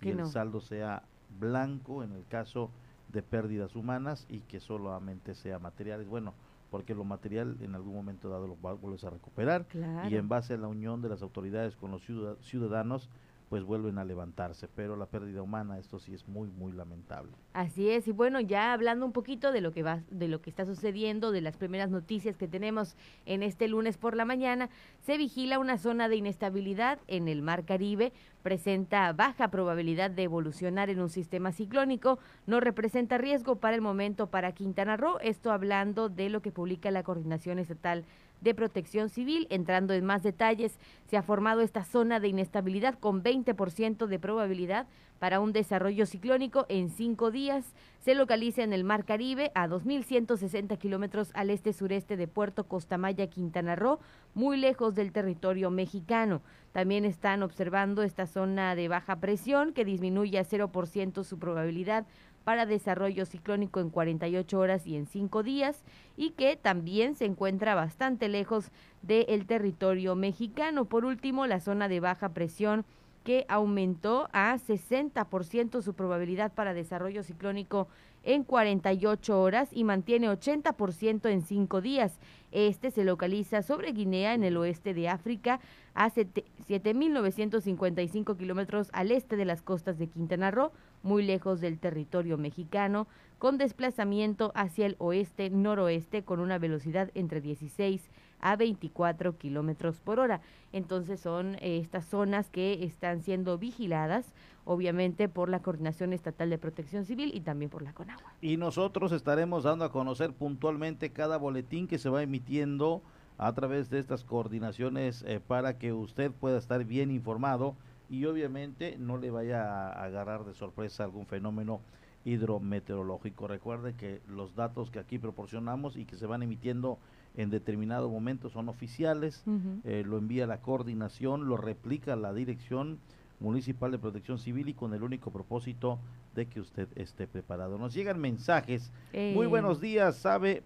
y 0.00 0.04
Que 0.04 0.10
el 0.10 0.18
no. 0.18 0.26
saldo 0.26 0.60
sea 0.60 1.04
blanco 1.40 2.04
en 2.04 2.12
el 2.12 2.26
caso 2.26 2.70
de 3.10 3.22
pérdidas 3.22 3.74
humanas 3.76 4.26
y 4.28 4.40
que 4.40 4.60
solamente 4.60 5.34
sea 5.34 5.58
materiales. 5.58 6.06
Bueno, 6.06 6.34
porque 6.70 6.94
lo 6.94 7.04
material 7.04 7.56
en 7.62 7.74
algún 7.74 7.94
momento 7.94 8.28
dado 8.28 8.46
lo 8.46 8.56
vuelves 8.56 9.04
a 9.04 9.10
recuperar 9.10 9.64
Claro. 9.68 10.06
y 10.10 10.16
en 10.16 10.28
base 10.28 10.52
a 10.52 10.58
la 10.58 10.68
unión 10.68 11.00
de 11.00 11.08
las 11.08 11.22
autoridades 11.22 11.76
con 11.76 11.90
los 11.92 12.02
ciudad- 12.04 12.36
ciudadanos, 12.42 13.08
pues 13.48 13.64
vuelven 13.64 13.96
a 13.96 14.04
levantarse. 14.04 14.68
Pero 14.68 14.94
la 14.96 15.06
pérdida 15.06 15.40
humana, 15.40 15.78
esto 15.78 15.98
sí 15.98 16.12
es 16.12 16.28
muy, 16.28 16.50
muy 16.50 16.72
lamentable. 16.72 17.32
Así 17.58 17.90
es, 17.90 18.06
y 18.06 18.12
bueno, 18.12 18.38
ya 18.38 18.72
hablando 18.72 19.04
un 19.04 19.10
poquito 19.10 19.50
de 19.50 19.60
lo 19.60 19.72
que 19.72 19.82
va, 19.82 20.04
de 20.12 20.28
lo 20.28 20.40
que 20.40 20.48
está 20.48 20.64
sucediendo, 20.64 21.32
de 21.32 21.40
las 21.40 21.56
primeras 21.56 21.90
noticias 21.90 22.36
que 22.36 22.46
tenemos 22.46 22.94
en 23.26 23.42
este 23.42 23.66
lunes 23.66 23.98
por 23.98 24.14
la 24.14 24.24
mañana, 24.24 24.70
se 25.00 25.18
vigila 25.18 25.58
una 25.58 25.76
zona 25.76 26.08
de 26.08 26.14
inestabilidad 26.14 27.00
en 27.08 27.26
el 27.26 27.42
Mar 27.42 27.64
Caribe, 27.64 28.12
presenta 28.44 29.12
baja 29.12 29.48
probabilidad 29.48 30.08
de 30.08 30.22
evolucionar 30.22 30.88
en 30.88 31.00
un 31.00 31.08
sistema 31.08 31.50
ciclónico, 31.50 32.20
no 32.46 32.60
representa 32.60 33.18
riesgo 33.18 33.56
para 33.56 33.74
el 33.74 33.80
momento 33.80 34.28
para 34.28 34.52
Quintana 34.52 34.96
Roo, 34.96 35.18
esto 35.20 35.50
hablando 35.50 36.08
de 36.08 36.28
lo 36.28 36.42
que 36.42 36.52
publica 36.52 36.92
la 36.92 37.02
Coordinación 37.02 37.58
Estatal 37.58 38.04
de 38.40 38.54
Protección 38.54 39.08
Civil. 39.08 39.46
Entrando 39.50 39.94
en 39.94 40.04
más 40.04 40.22
detalles, 40.22 40.78
se 41.06 41.16
ha 41.16 41.22
formado 41.22 41.60
esta 41.62 41.84
zona 41.84 42.20
de 42.20 42.28
inestabilidad 42.28 42.98
con 42.98 43.22
20% 43.22 44.06
de 44.06 44.18
probabilidad 44.20 44.86
para 45.18 45.40
un 45.40 45.52
desarrollo 45.52 46.06
ciclónico 46.06 46.66
en 46.68 46.90
cinco 46.90 47.30
días. 47.30 47.74
Se 48.00 48.14
localiza 48.14 48.62
en 48.62 48.72
el 48.72 48.84
Mar 48.84 49.04
Caribe, 49.04 49.50
a 49.54 49.66
2.160 49.66 50.78
kilómetros 50.78 51.30
al 51.34 51.50
este-sureste 51.50 52.16
de 52.16 52.28
Puerto 52.28 52.64
Costamaya, 52.68 53.28
Quintana 53.28 53.76
Roo, 53.76 53.98
muy 54.34 54.56
lejos 54.56 54.94
del 54.94 55.12
territorio 55.12 55.70
mexicano. 55.70 56.42
También 56.72 57.04
están 57.04 57.42
observando 57.42 58.02
esta 58.02 58.26
zona 58.26 58.74
de 58.74 58.88
baja 58.88 59.16
presión 59.16 59.72
que 59.72 59.84
disminuye 59.84 60.38
a 60.38 60.44
0% 60.44 61.24
su 61.24 61.38
probabilidad 61.38 62.06
para 62.44 62.64
desarrollo 62.64 63.26
ciclónico 63.26 63.80
en 63.80 63.90
48 63.90 64.58
horas 64.58 64.86
y 64.86 64.96
en 64.96 65.04
5 65.04 65.42
días 65.42 65.84
y 66.16 66.30
que 66.30 66.56
también 66.56 67.14
se 67.14 67.26
encuentra 67.26 67.74
bastante 67.74 68.28
lejos 68.28 68.70
del 69.02 69.46
territorio 69.46 70.14
mexicano. 70.14 70.86
Por 70.86 71.04
último, 71.04 71.46
la 71.46 71.60
zona 71.60 71.88
de 71.88 72.00
baja 72.00 72.30
presión 72.30 72.86
que 73.28 73.44
aumentó 73.50 74.30
a 74.32 74.56
60% 74.56 75.82
su 75.82 75.92
probabilidad 75.92 76.50
para 76.54 76.72
desarrollo 76.72 77.22
ciclónico 77.22 77.86
en 78.22 78.42
48 78.42 79.38
horas 79.38 79.68
y 79.70 79.84
mantiene 79.84 80.30
80% 80.30 81.28
en 81.28 81.42
5 81.42 81.82
días. 81.82 82.18
Este 82.52 82.90
se 82.90 83.04
localiza 83.04 83.60
sobre 83.60 83.92
Guinea 83.92 84.32
en 84.32 84.44
el 84.44 84.56
oeste 84.56 84.94
de 84.94 85.10
África 85.10 85.60
a 85.92 86.08
7.955 86.08 88.38
kilómetros 88.38 88.88
al 88.94 89.10
este 89.10 89.36
de 89.36 89.44
las 89.44 89.60
costas 89.60 89.98
de 89.98 90.06
Quintana 90.06 90.50
Roo, 90.50 90.72
muy 91.02 91.22
lejos 91.22 91.60
del 91.60 91.78
territorio 91.78 92.38
mexicano, 92.38 93.08
con 93.38 93.58
desplazamiento 93.58 94.52
hacia 94.54 94.86
el 94.86 94.96
oeste-noroeste 95.00 96.24
con 96.24 96.40
una 96.40 96.56
velocidad 96.56 97.10
entre 97.14 97.42
16 97.42 98.08
a 98.40 98.56
24 98.56 99.36
kilómetros 99.36 100.00
por 100.00 100.20
hora. 100.20 100.40
Entonces 100.72 101.20
son 101.20 101.56
eh, 101.56 101.78
estas 101.78 102.06
zonas 102.06 102.50
que 102.50 102.84
están 102.84 103.22
siendo 103.22 103.58
vigiladas, 103.58 104.26
obviamente 104.64 105.28
por 105.28 105.48
la 105.48 105.60
Coordinación 105.60 106.12
Estatal 106.12 106.50
de 106.50 106.58
Protección 106.58 107.04
Civil 107.04 107.30
y 107.34 107.40
también 107.40 107.70
por 107.70 107.82
la 107.82 107.92
CONAGUA. 107.92 108.34
Y 108.40 108.56
nosotros 108.56 109.12
estaremos 109.12 109.64
dando 109.64 109.84
a 109.84 109.92
conocer 109.92 110.32
puntualmente 110.32 111.10
cada 111.10 111.36
boletín 111.36 111.86
que 111.88 111.98
se 111.98 112.10
va 112.10 112.22
emitiendo 112.22 113.02
a 113.38 113.52
través 113.52 113.88
de 113.88 114.00
estas 114.00 114.24
coordinaciones 114.24 115.22
eh, 115.22 115.40
para 115.40 115.78
que 115.78 115.92
usted 115.92 116.32
pueda 116.32 116.58
estar 116.58 116.84
bien 116.84 117.10
informado 117.10 117.76
y 118.10 118.24
obviamente 118.24 118.96
no 118.98 119.16
le 119.18 119.30
vaya 119.30 119.62
a 119.62 120.04
agarrar 120.04 120.44
de 120.44 120.54
sorpresa 120.54 121.04
algún 121.04 121.26
fenómeno 121.26 121.80
hidrometeorológico. 122.24 123.46
Recuerde 123.46 123.94
que 123.94 124.20
los 124.28 124.54
datos 124.54 124.90
que 124.90 124.98
aquí 124.98 125.18
proporcionamos 125.18 125.96
y 125.96 126.04
que 126.04 126.16
se 126.16 126.26
van 126.26 126.42
emitiendo 126.42 126.98
en 127.38 127.50
determinado 127.50 128.10
momento 128.10 128.50
son 128.50 128.68
oficiales, 128.68 129.44
eh, 129.84 130.02
lo 130.04 130.18
envía 130.18 130.46
la 130.48 130.60
coordinación, 130.60 131.48
lo 131.48 131.56
replica 131.56 132.16
la 132.16 132.34
Dirección 132.34 132.98
Municipal 133.38 133.92
de 133.92 133.98
Protección 134.00 134.40
Civil 134.40 134.68
y 134.68 134.74
con 134.74 134.92
el 134.92 135.04
único 135.04 135.30
propósito 135.30 136.00
de 136.34 136.46
que 136.46 136.60
usted 136.60 136.88
esté 136.96 137.28
preparado. 137.28 137.78
Nos 137.78 137.94
llegan 137.94 138.20
mensajes. 138.20 138.90
Muy 139.12 139.46
eh. 139.46 139.48
buenos 139.48 139.80
días, 139.80 140.16
¿sabe 140.16 140.64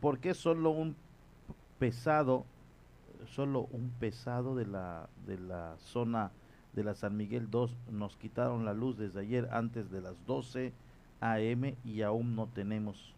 por 0.00 0.18
qué 0.18 0.32
solo 0.32 0.70
un 0.70 0.96
pesado, 1.78 2.46
solo 3.26 3.68
un 3.70 3.90
pesado 4.00 4.56
de 4.56 4.64
la, 4.64 5.10
de 5.26 5.38
la 5.38 5.76
zona 5.78 6.30
de 6.72 6.82
la 6.82 6.94
San 6.94 7.14
Miguel 7.16 7.50
2 7.50 7.76
nos 7.90 8.16
quitaron 8.16 8.64
la 8.64 8.72
luz 8.74 8.96
desde 8.96 9.20
ayer 9.20 9.48
antes 9.50 9.90
de 9.90 10.00
las 10.00 10.14
12 10.26 10.72
AM 11.20 11.74
y 11.84 12.02
aún 12.02 12.36
no 12.36 12.46
tenemos 12.46 13.15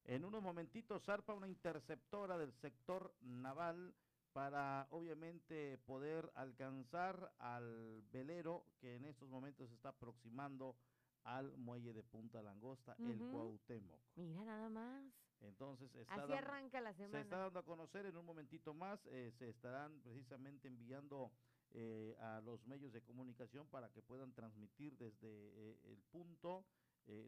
en 0.05 0.25
unos 0.25 0.41
momentitos 0.41 1.03
zarpa 1.03 1.33
una 1.33 1.47
interceptora 1.47 2.37
del 2.37 2.53
sector 2.53 3.13
naval 3.21 3.93
para 4.35 4.85
obviamente 4.91 5.77
poder 5.85 6.29
alcanzar 6.35 7.31
al 7.39 8.03
velero 8.11 8.65
que 8.81 8.95
en 8.95 9.05
estos 9.05 9.29
momentos 9.29 9.69
se 9.69 9.75
está 9.75 9.89
aproximando 9.89 10.75
al 11.23 11.55
muelle 11.55 11.93
de 11.93 12.03
Punta 12.03 12.41
Langosta, 12.43 12.97
el 12.99 13.17
Cuauhtémoc. 13.17 14.01
Mira 14.17 14.43
nada 14.43 14.67
más. 14.67 15.05
Entonces, 15.39 15.89
así 16.09 16.33
arranca 16.33 16.81
la 16.81 16.93
semana. 16.93 17.17
Se 17.17 17.21
está 17.21 17.37
dando 17.37 17.59
a 17.59 17.63
conocer 17.63 18.07
en 18.07 18.17
un 18.17 18.25
momentito 18.25 18.73
más, 18.73 18.99
eh, 19.05 19.31
se 19.37 19.47
estarán 19.47 20.01
precisamente 20.01 20.67
enviando 20.67 21.31
eh, 21.71 22.17
a 22.19 22.41
los 22.41 22.67
medios 22.67 22.91
de 22.91 23.01
comunicación 23.01 23.65
para 23.69 23.89
que 23.89 24.01
puedan 24.01 24.33
transmitir 24.33 24.97
desde 24.97 25.29
eh, 25.29 25.79
el 25.85 26.01
punto 26.11 26.65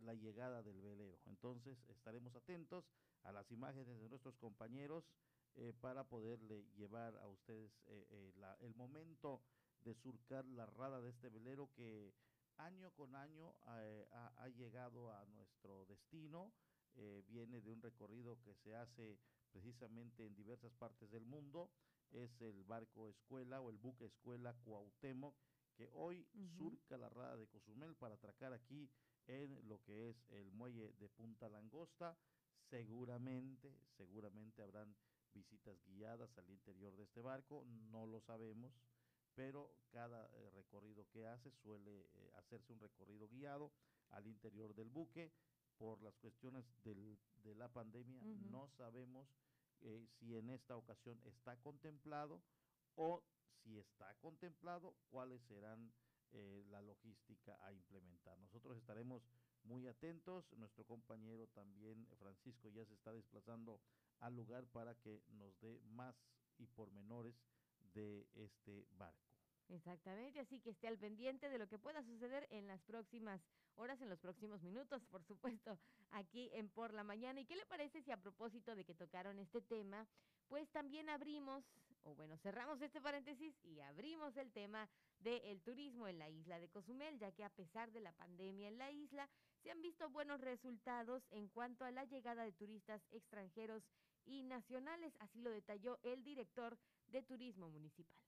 la 0.01 0.15
llegada 0.15 0.63
del 0.63 0.81
velero. 0.81 1.19
Entonces, 1.25 1.77
estaremos 1.87 2.35
atentos 2.35 2.89
a 3.21 3.31
las 3.31 3.51
imágenes 3.51 4.01
de 4.01 4.09
nuestros 4.09 4.35
compañeros 4.37 5.05
eh, 5.57 5.73
para 5.81 6.03
poderle 6.03 6.65
llevar 6.75 7.17
a 7.17 7.27
ustedes 7.27 7.71
eh, 7.87 8.07
eh, 8.09 8.55
el 8.61 8.73
momento 8.75 9.41
de 9.81 9.93
surcar 9.95 10.45
la 10.45 10.65
rada 10.65 11.01
de 11.01 11.09
este 11.09 11.29
velero 11.29 11.69
que 11.73 12.13
año 12.57 12.91
con 12.91 13.15
año 13.15 13.55
eh, 13.79 14.07
ha, 14.11 14.47
llegado 14.49 15.11
a 15.11 15.25
nuestro 15.27 15.85
destino, 15.85 16.51
eh, 16.95 17.23
viene 17.27 17.61
de 17.61 17.69
un 17.69 17.81
recorrido 17.81 18.39
que 18.41 18.55
se 18.55 18.75
hace 18.75 19.19
precisamente 19.51 20.25
en 20.25 20.35
diversas 20.35 20.73
partes 20.73 21.09
del 21.11 21.25
mundo, 21.25 21.69
es 22.11 22.41
el 22.41 22.63
barco 22.63 23.09
escuela 23.09 23.61
o 23.61 23.69
el 23.69 23.77
buque 23.77 24.05
escuela 24.05 24.55
Cuauhtémoc, 24.63 25.35
que 25.75 25.89
hoy 25.93 26.27
surca 26.57 26.97
la 26.97 27.09
rada 27.09 27.37
de 27.37 27.47
Cozumel 27.47 27.95
para 27.95 28.15
atracar 28.15 28.53
aquí 28.53 28.89
en 29.27 29.67
lo 29.67 29.81
que 29.83 30.09
es 30.09 30.25
el 30.29 30.51
muelle 30.51 30.93
de 30.93 31.09
Punta 31.09 31.49
Langosta. 31.49 32.17
Seguramente, 32.69 33.77
seguramente 33.95 34.63
habrán 34.63 34.95
visitas 35.33 35.77
guiadas 35.85 36.37
al 36.37 36.49
interior 36.49 36.95
de 36.95 37.03
este 37.03 37.21
barco, 37.21 37.65
no 37.91 38.05
lo 38.05 38.19
sabemos, 38.21 38.73
pero 39.35 39.71
cada 39.91 40.25
eh, 40.33 40.49
recorrido 40.55 41.07
que 41.09 41.25
hace 41.25 41.51
suele 41.51 42.01
eh, 42.01 42.31
hacerse 42.37 42.73
un 42.73 42.79
recorrido 42.79 43.27
guiado 43.27 43.71
al 44.09 44.25
interior 44.27 44.73
del 44.73 44.89
buque. 44.89 45.31
Por 45.77 46.01
las 46.01 46.17
cuestiones 46.17 46.65
del, 46.83 47.19
de 47.43 47.53
la 47.53 47.67
pandemia, 47.69 48.23
no 48.49 48.67
sabemos 48.67 49.29
eh, 49.81 50.07
si 50.17 50.35
en 50.35 50.49
esta 50.49 50.75
ocasión 50.75 51.21
está 51.23 51.55
contemplado 51.57 52.41
o 52.95 53.21
si 53.61 53.77
está 53.77 54.15
contemplado, 54.15 54.95
cuáles 55.11 55.39
serán 55.43 55.93
la 56.71 56.81
logística 56.81 57.57
a 57.65 57.71
implementar. 57.71 58.37
Nosotros 58.39 58.75
estaremos 58.77 59.23
muy 59.63 59.87
atentos. 59.87 60.51
Nuestro 60.57 60.83
compañero 60.85 61.47
también, 61.47 62.07
Francisco, 62.17 62.69
ya 62.69 62.85
se 62.85 62.93
está 62.93 63.13
desplazando 63.13 63.79
al 64.19 64.35
lugar 64.35 64.65
para 64.67 64.95
que 64.95 65.21
nos 65.29 65.59
dé 65.59 65.79
más 65.89 66.15
y 66.57 66.67
pormenores 66.67 67.35
de 67.93 68.27
este 68.35 68.85
barco. 68.91 69.27
Exactamente, 69.69 70.39
así 70.39 70.61
que 70.61 70.69
esté 70.69 70.87
al 70.87 70.97
pendiente 70.97 71.49
de 71.49 71.57
lo 71.57 71.67
que 71.67 71.77
pueda 71.77 72.01
suceder 72.01 72.47
en 72.51 72.67
las 72.67 72.81
próximas 72.83 73.41
horas, 73.75 73.99
en 74.01 74.09
los 74.09 74.19
próximos 74.19 74.63
minutos, 74.63 75.03
por 75.05 75.23
supuesto, 75.23 75.77
aquí 76.11 76.49
en 76.53 76.69
Por 76.69 76.93
la 76.93 77.03
Mañana. 77.03 77.41
¿Y 77.41 77.45
qué 77.45 77.55
le 77.55 77.65
parece 77.65 78.01
si 78.01 78.11
a 78.11 78.17
propósito 78.17 78.75
de 78.75 78.85
que 78.85 78.93
tocaron 78.93 79.39
este 79.39 79.61
tema, 79.61 80.07
pues 80.47 80.69
también 80.69 81.09
abrimos, 81.09 81.65
o 82.03 82.15
bueno, 82.15 82.37
cerramos 82.37 82.81
este 82.81 83.01
paréntesis 83.01 83.53
y 83.65 83.81
abrimos 83.81 84.37
el 84.37 84.51
tema 84.53 84.87
del 85.19 85.61
turismo 85.61 86.07
en 86.07 86.19
la 86.19 86.29
isla 86.29 86.59
de 86.59 86.69
Cozumel, 86.69 87.19
ya 87.19 87.33
que 87.33 87.43
a 87.43 87.49
pesar 87.49 87.91
de 87.91 87.99
la 87.99 88.13
pandemia 88.13 88.69
en 88.69 88.77
la 88.77 88.89
isla, 88.91 89.29
se 89.63 89.71
han 89.71 89.81
visto 89.81 90.09
buenos 90.09 90.39
resultados 90.39 91.27
en 91.31 91.49
cuanto 91.49 91.83
a 91.83 91.91
la 91.91 92.05
llegada 92.05 92.43
de 92.43 92.53
turistas 92.53 93.01
extranjeros 93.11 93.83
y 94.27 94.43
nacionales, 94.43 95.15
así 95.19 95.41
lo 95.41 95.49
detalló 95.49 95.99
el 96.03 96.23
director 96.23 96.77
de 97.07 97.23
Turismo 97.23 97.69
Municipal 97.69 98.21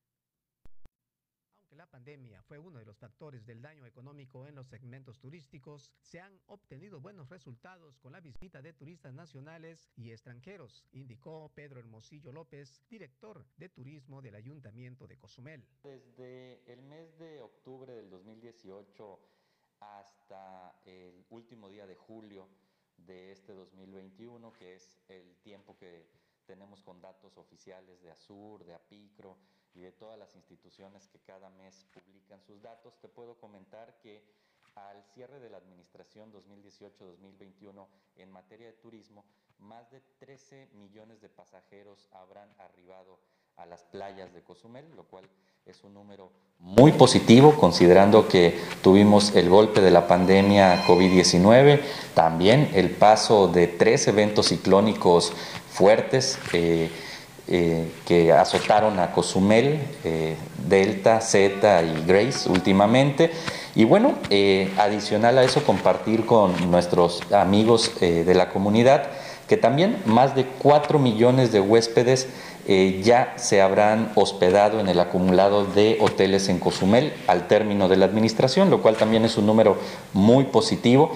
la 1.79 1.85
pandemia 1.85 2.41
fue 2.43 2.59
uno 2.59 2.79
de 2.79 2.85
los 2.85 2.97
factores 2.97 3.45
del 3.45 3.61
daño 3.61 3.85
económico 3.85 4.45
en 4.45 4.55
los 4.55 4.67
segmentos 4.67 5.17
turísticos, 5.17 5.93
se 6.01 6.19
han 6.19 6.37
obtenido 6.47 6.99
buenos 6.99 7.29
resultados 7.29 7.97
con 7.99 8.11
la 8.11 8.19
visita 8.19 8.61
de 8.61 8.73
turistas 8.73 9.13
nacionales 9.13 9.89
y 9.95 10.11
extranjeros, 10.11 10.83
indicó 10.91 11.49
Pedro 11.55 11.79
Hermosillo 11.79 12.33
López, 12.33 12.81
director 12.89 13.45
de 13.55 13.69
turismo 13.69 14.21
del 14.21 14.35
Ayuntamiento 14.35 15.07
de 15.07 15.17
Cozumel. 15.17 15.65
Desde 15.81 16.61
el 16.69 16.81
mes 16.81 17.17
de 17.17 17.41
octubre 17.41 17.93
del 17.93 18.09
2018 18.09 19.19
hasta 19.79 20.81
el 20.83 21.25
último 21.29 21.69
día 21.69 21.87
de 21.87 21.95
julio 21.95 22.49
de 23.05 23.31
este 23.31 23.53
2021, 23.53 24.53
que 24.53 24.75
es 24.75 24.99
el 25.07 25.35
tiempo 25.37 25.77
que 25.77 26.07
tenemos 26.45 26.81
con 26.83 27.01
datos 27.01 27.37
oficiales 27.37 28.01
de 28.01 28.11
ASUR, 28.11 28.63
de 28.63 28.73
APICRO, 28.73 29.37
y 29.73 29.81
de 29.81 29.91
todas 29.91 30.17
las 30.17 30.35
instituciones 30.35 31.07
que 31.07 31.19
cada 31.19 31.49
mes 31.49 31.85
publican 31.93 32.41
sus 32.41 32.61
datos, 32.61 32.99
te 32.99 33.07
puedo 33.07 33.37
comentar 33.37 33.97
que 33.99 34.23
al 34.75 35.03
cierre 35.13 35.39
de 35.39 35.49
la 35.49 35.57
administración 35.57 36.31
2018-2021 36.33 37.87
en 38.15 38.31
materia 38.31 38.67
de 38.67 38.73
turismo, 38.73 39.25
más 39.59 39.89
de 39.91 40.01
13 40.19 40.69
millones 40.73 41.21
de 41.21 41.29
pasajeros 41.29 42.07
habrán 42.11 42.53
arribado 42.59 43.19
a 43.59 43.65
las 43.65 43.83
playas 43.83 44.33
de 44.33 44.41
Cozumel, 44.41 44.85
lo 44.95 45.03
cual 45.03 45.25
es 45.65 45.83
un 45.83 45.93
número 45.93 46.31
muy 46.59 46.93
positivo 46.93 47.55
considerando 47.55 48.27
que 48.27 48.57
tuvimos 48.81 49.35
el 49.35 49.49
golpe 49.49 49.81
de 49.81 49.91
la 49.91 50.07
pandemia 50.07 50.85
COVID-19, 50.85 51.81
también 52.13 52.71
el 52.73 52.89
paso 52.89 53.49
de 53.49 53.67
tres 53.67 54.07
eventos 54.07 54.47
ciclónicos 54.47 55.33
fuertes. 55.69 56.39
Eh, 56.53 56.89
eh, 57.51 57.91
que 58.05 58.31
azotaron 58.31 58.99
a 58.99 59.11
Cozumel, 59.11 59.79
eh, 60.03 60.35
Delta, 60.67 61.19
Z 61.19 61.81
y 61.81 62.05
Grace 62.05 62.47
últimamente. 62.47 63.31
Y 63.73 63.85
bueno, 63.85 64.19
adicional 64.77 65.35
a 65.39 65.43
eso, 65.43 65.63
compartir 65.63 66.27
con 66.27 66.69
nuestros 66.69 67.23
amigos 67.31 67.91
de 67.99 68.35
la 68.35 68.51
comunidad 68.51 69.09
que 69.49 69.57
también 69.57 70.01
más 70.05 70.35
de 70.35 70.45
4 70.45 70.99
millones 70.99 71.51
de 71.51 71.59
huéspedes 71.59 72.29
ya 73.01 73.33
se 73.37 73.61
habrán 73.61 74.11
hospedado 74.15 74.79
en 74.79 74.87
el 74.89 74.99
acumulado 74.99 75.65
de 75.65 75.97
hoteles 76.01 76.49
en 76.49 76.59
Cozumel 76.59 77.13
al 77.27 77.47
término 77.47 77.87
de 77.87 77.97
la 77.97 78.05
administración, 78.05 78.69
lo 78.69 78.81
cual 78.81 78.95
también 78.95 79.25
es 79.25 79.37
un 79.37 79.47
número 79.47 79.77
muy 80.13 80.45
positivo. 80.45 81.11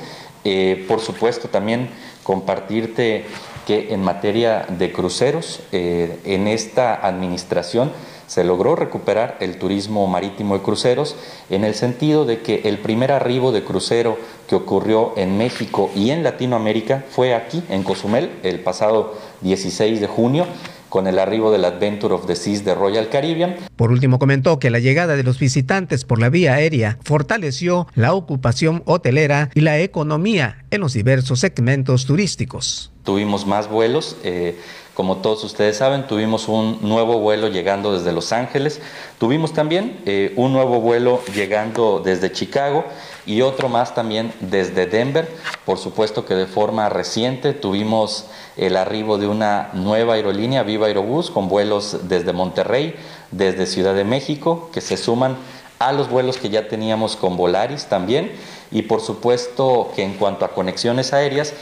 por 0.87 0.99
supuesto, 0.99 1.47
también 1.49 1.89
compartirte 2.23 3.25
que 3.67 3.93
en 3.93 4.01
materia 4.01 4.65
de 4.67 4.91
cruceros, 4.91 5.61
eh, 5.71 6.19
en 6.25 6.47
esta 6.47 6.95
administración 6.95 7.91
se 8.27 8.43
logró 8.43 8.75
recuperar 8.75 9.37
el 9.41 9.57
turismo 9.59 10.07
marítimo 10.07 10.57
de 10.57 10.63
cruceros 10.63 11.15
en 11.49 11.63
el 11.63 11.75
sentido 11.75 12.25
de 12.25 12.41
que 12.41 12.61
el 12.65 12.79
primer 12.79 13.11
arribo 13.11 13.51
de 13.51 13.63
crucero 13.63 14.17
que 14.47 14.55
ocurrió 14.55 15.13
en 15.17 15.37
México 15.37 15.91
y 15.95 16.09
en 16.09 16.23
Latinoamérica 16.23 17.05
fue 17.11 17.35
aquí, 17.35 17.63
en 17.69 17.83
Cozumel, 17.83 18.31
el 18.43 18.59
pasado 18.61 19.13
16 19.41 20.01
de 20.01 20.07
junio, 20.07 20.47
con 20.93 21.07
el 21.07 21.17
arribo 21.17 21.51
del 21.51 21.65
Adventure 21.65 22.13
of 22.13 22.27
the 22.27 22.35
Seas 22.35 22.63
de 22.63 22.75
Royal 22.75 23.09
Caribbean. 23.09 23.55
Por 23.75 23.91
último, 23.91 24.19
comentó 24.19 24.59
que 24.59 24.69
la 24.69 24.77
llegada 24.77 25.15
de 25.15 25.23
los 25.23 25.39
visitantes 25.39 26.05
por 26.05 26.19
la 26.19 26.29
vía 26.29 26.53
aérea 26.53 26.99
fortaleció 27.03 27.87
la 27.95 28.13
ocupación 28.13 28.83
hotelera 28.85 29.49
y 29.55 29.61
la 29.61 29.79
economía 29.79 30.65
en 30.69 30.81
los 30.81 30.93
diversos 30.93 31.39
segmentos 31.39 32.05
turísticos. 32.05 32.91
Tuvimos 33.03 33.47
más 33.47 33.71
vuelos. 33.71 34.17
Eh, 34.23 34.55
como 34.93 35.17
todos 35.17 35.43
ustedes 35.43 35.77
saben, 35.77 36.05
tuvimos 36.05 36.47
un 36.47 36.77
nuevo 36.81 37.17
vuelo 37.17 37.47
llegando 37.47 37.93
desde 37.97 38.11
Los 38.11 38.31
Ángeles. 38.31 38.79
Tuvimos 39.17 39.51
también 39.51 39.99
eh, 40.05 40.33
un 40.35 40.53
nuevo 40.53 40.81
vuelo 40.81 41.19
llegando 41.33 41.99
desde 42.03 42.31
Chicago 42.31 42.85
y 43.25 43.41
otro 43.41 43.69
más 43.69 43.95
también 43.95 44.31
desde 44.39 44.85
Denver. 44.85 45.27
Por 45.65 45.79
supuesto 45.79 46.25
que 46.25 46.35
de 46.35 46.45
forma 46.45 46.89
reciente 46.89 47.53
tuvimos 47.53 48.27
el 48.55 48.77
arribo 48.77 49.17
de 49.17 49.27
una 49.27 49.71
nueva 49.73 50.13
aerolínea, 50.13 50.61
Viva 50.61 50.85
Aerobús, 50.85 51.31
con 51.31 51.49
vuelos 51.49 52.07
desde 52.07 52.31
Monterrey, 52.31 52.95
desde 53.31 53.65
Ciudad 53.65 53.95
de 53.95 54.03
México, 54.03 54.69
que 54.71 54.81
se 54.81 54.97
suman 54.97 55.37
a 55.79 55.91
los 55.91 56.07
vuelos 56.07 56.37
que 56.37 56.49
ya 56.49 56.67
teníamos 56.67 57.15
con 57.15 57.35
Volaris 57.35 57.85
también. 57.85 58.31
Y 58.69 58.83
por 58.83 59.01
supuesto 59.01 59.91
que 59.95 60.03
en 60.03 60.13
cuanto 60.13 60.45
a 60.45 60.53
conexiones 60.53 61.13
aéreas, 61.13 61.53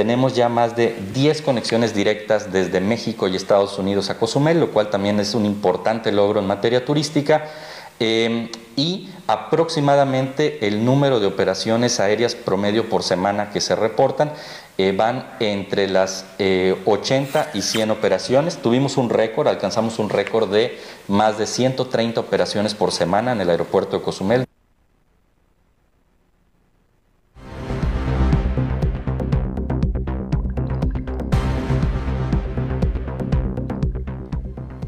tenemos 0.00 0.34
ya 0.34 0.48
más 0.48 0.76
de 0.76 0.96
10 1.12 1.42
conexiones 1.42 1.94
directas 1.94 2.50
desde 2.50 2.80
México 2.80 3.28
y 3.28 3.36
Estados 3.36 3.78
Unidos 3.78 4.08
a 4.08 4.16
Cozumel, 4.16 4.58
lo 4.58 4.70
cual 4.70 4.88
también 4.88 5.20
es 5.20 5.34
un 5.34 5.44
importante 5.44 6.10
logro 6.10 6.40
en 6.40 6.46
materia 6.46 6.86
turística. 6.86 7.44
Em, 7.98 8.48
y 8.76 9.10
aproximadamente 9.26 10.66
el 10.66 10.86
número 10.86 11.20
de 11.20 11.26
operaciones 11.26 12.00
aéreas 12.00 12.34
promedio 12.34 12.88
por 12.88 13.02
semana 13.02 13.50
que 13.50 13.60
se 13.60 13.76
reportan 13.76 14.32
eh, 14.78 14.94
van 14.96 15.34
entre 15.38 15.86
las 15.86 16.24
80 16.38 17.42
eh, 17.42 17.46
y 17.52 17.60
100 17.60 17.90
operaciones. 17.90 18.56
Tuvimos 18.56 18.96
un 18.96 19.10
récord, 19.10 19.48
alcanzamos 19.48 19.98
un 19.98 20.08
récord 20.08 20.50
de 20.50 20.78
más 21.08 21.36
de 21.36 21.46
130 21.46 22.18
operaciones 22.18 22.72
por 22.72 22.90
semana 22.92 23.32
en 23.32 23.42
el 23.42 23.50
aeropuerto 23.50 23.98
de 23.98 24.02
Cozumel. 24.02 24.49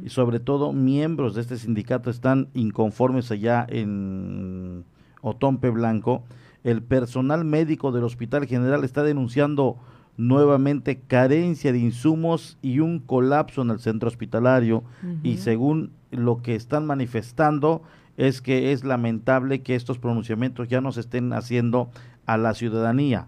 y 0.04 0.10
sobre 0.10 0.40
todo 0.40 0.72
miembros 0.72 1.34
de 1.34 1.42
este 1.42 1.58
sindicato 1.58 2.12
están 2.12 2.50
inconformes 2.54 3.32
allá 3.32 3.66
en 3.70 4.86
Otompe 5.22 5.72
Blanco. 5.72 6.26
El 6.64 6.84
personal 6.84 7.44
médico 7.44 7.92
del 7.92 8.04
Hospital 8.04 8.46
General 8.46 8.84
está 8.84 9.02
denunciando 9.02 9.78
nuevamente 10.18 11.00
carencia 11.00 11.72
de 11.72 11.80
insumos 11.80 12.60
y 12.62 12.82
un 12.82 13.00
colapso 13.00 13.64
en 13.64 13.72
el 13.72 13.80
centro 13.80 14.10
hospitalario. 14.10 14.84
Y 15.24 15.38
según 15.38 15.90
lo 16.12 16.44
que 16.44 16.54
están 16.54 16.86
manifestando 16.86 17.82
es 18.18 18.42
que 18.42 18.72
es 18.74 18.84
lamentable 18.84 19.62
que 19.62 19.76
estos 19.76 20.00
pronunciamientos 20.00 20.68
ya 20.68 20.82
no 20.82 20.92
se 20.92 21.02
estén 21.02 21.34
haciendo 21.34 21.90
a 22.28 22.38
la 22.38 22.54
ciudadanía. 22.54 23.28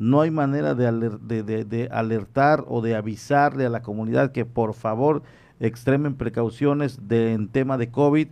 No 0.00 0.20
hay 0.20 0.30
manera 0.32 0.74
de, 0.74 1.88
alertar 1.92 2.64
o 2.66 2.80
de 2.80 2.96
avisarle 2.96 3.66
a 3.66 3.70
la 3.70 3.82
comunidad 3.82 4.32
que 4.32 4.44
por 4.44 4.74
favor 4.74 5.22
extremen 5.60 6.14
precauciones 6.14 7.08
de, 7.08 7.32
en 7.32 7.48
tema 7.48 7.78
de 7.78 7.90
COVID 7.90 8.28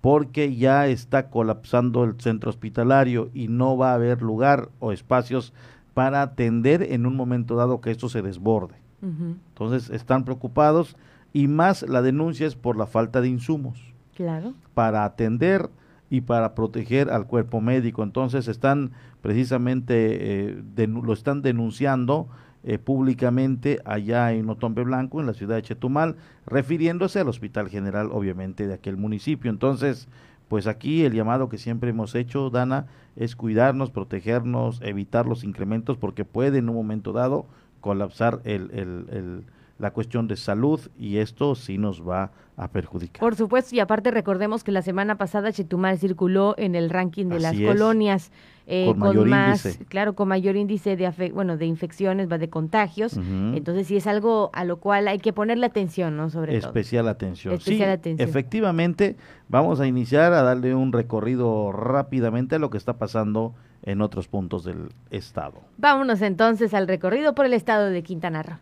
porque 0.00 0.54
ya 0.54 0.86
está 0.86 1.30
colapsando 1.30 2.04
el 2.04 2.20
centro 2.20 2.50
hospitalario 2.50 3.30
y 3.32 3.48
no 3.48 3.78
va 3.78 3.92
a 3.92 3.94
haber 3.94 4.20
lugar 4.20 4.68
o 4.78 4.92
espacios 4.92 5.54
para 5.94 6.20
atender 6.20 6.82
en 6.82 7.06
un 7.06 7.16
momento 7.16 7.56
dado 7.56 7.80
que 7.80 7.90
esto 7.90 8.08
se 8.08 8.22
desborde. 8.22 8.74
Entonces 9.00 9.90
están 9.90 10.24
preocupados 10.24 10.96
y 11.34 11.46
más 11.46 11.82
la 11.82 12.00
denuncia 12.00 12.46
es 12.46 12.56
por 12.56 12.76
la 12.76 12.86
falta 12.86 13.20
de 13.20 13.28
insumos. 13.28 13.92
Claro. 14.14 14.54
Para 14.72 15.04
atender 15.04 15.68
y 16.10 16.22
para 16.22 16.54
proteger 16.54 17.10
al 17.10 17.26
cuerpo 17.26 17.60
médico. 17.60 18.02
Entonces 18.02 18.48
están 18.48 18.92
precisamente, 19.22 20.48
eh, 20.50 20.62
lo 20.86 21.12
están 21.12 21.42
denunciando 21.42 22.28
eh, 22.62 22.78
públicamente 22.78 23.80
allá 23.84 24.32
en 24.32 24.48
Otompe 24.48 24.82
Blanco, 24.82 25.20
en 25.20 25.26
la 25.26 25.34
ciudad 25.34 25.56
de 25.56 25.62
Chetumal, 25.62 26.16
refiriéndose 26.46 27.20
al 27.20 27.28
Hospital 27.28 27.68
General, 27.68 28.08
obviamente, 28.10 28.66
de 28.66 28.74
aquel 28.74 28.96
municipio. 28.96 29.50
Entonces, 29.50 30.08
pues 30.48 30.66
aquí 30.66 31.04
el 31.04 31.12
llamado 31.12 31.48
que 31.48 31.58
siempre 31.58 31.90
hemos 31.90 32.14
hecho, 32.14 32.48
Dana, 32.48 32.86
es 33.16 33.36
cuidarnos, 33.36 33.90
protegernos, 33.90 34.80
evitar 34.82 35.26
los 35.26 35.44
incrementos, 35.44 35.98
porque 35.98 36.24
puede 36.24 36.58
en 36.58 36.68
un 36.68 36.76
momento 36.76 37.12
dado 37.12 37.46
colapsar 37.80 38.40
el, 38.44 38.70
el, 38.72 39.06
el 39.10 39.44
la 39.78 39.92
cuestión 39.92 40.28
de 40.28 40.36
salud 40.36 40.80
y 40.98 41.18
esto 41.18 41.54
sí 41.54 41.78
nos 41.78 42.06
va 42.06 42.30
a 42.56 42.68
perjudicar. 42.68 43.20
Por 43.20 43.34
supuesto, 43.34 43.74
y 43.74 43.80
aparte 43.80 44.10
recordemos 44.12 44.62
que 44.62 44.70
la 44.70 44.82
semana 44.82 45.16
pasada 45.16 45.52
Chetumal 45.52 45.98
circuló 45.98 46.54
en 46.56 46.76
el 46.76 46.90
ranking 46.90 47.26
de 47.26 47.40
las 47.40 47.58
colonias 47.58 48.30
eh, 48.66 48.94
con, 48.98 49.28
más, 49.28 49.78
claro, 49.88 50.14
con 50.14 50.28
mayor 50.28 50.56
índice 50.56 50.96
de 50.96 51.32
bueno, 51.34 51.56
de 51.56 51.66
infecciones, 51.66 52.28
de 52.28 52.48
contagios. 52.48 53.16
Entonces 53.16 53.88
sí 53.88 53.96
es 53.96 54.06
algo 54.06 54.50
a 54.52 54.64
lo 54.64 54.78
cual 54.78 55.08
hay 55.08 55.18
que 55.18 55.32
ponerle 55.32 55.66
atención, 55.66 56.16
¿no? 56.16 56.30
Sobre 56.30 56.56
Especial 56.56 57.08
atención. 57.08 57.54
Especial 57.54 57.90
atención. 57.90 58.28
Efectivamente, 58.28 59.16
vamos 59.48 59.80
a 59.80 59.86
iniciar 59.86 60.32
a 60.32 60.42
darle 60.42 60.74
un 60.74 60.92
recorrido 60.92 61.72
rápidamente 61.72 62.54
a 62.54 62.58
lo 62.58 62.70
que 62.70 62.78
está 62.78 62.96
pasando 62.96 63.54
en 63.82 64.00
otros 64.00 64.28
puntos 64.28 64.64
del 64.64 64.90
estado. 65.10 65.60
Vámonos 65.76 66.22
entonces 66.22 66.72
al 66.72 66.88
recorrido 66.88 67.34
por 67.34 67.46
el 67.46 67.52
estado 67.52 67.90
de 67.90 68.02
Quintana 68.02 68.42
Roo. 68.42 68.58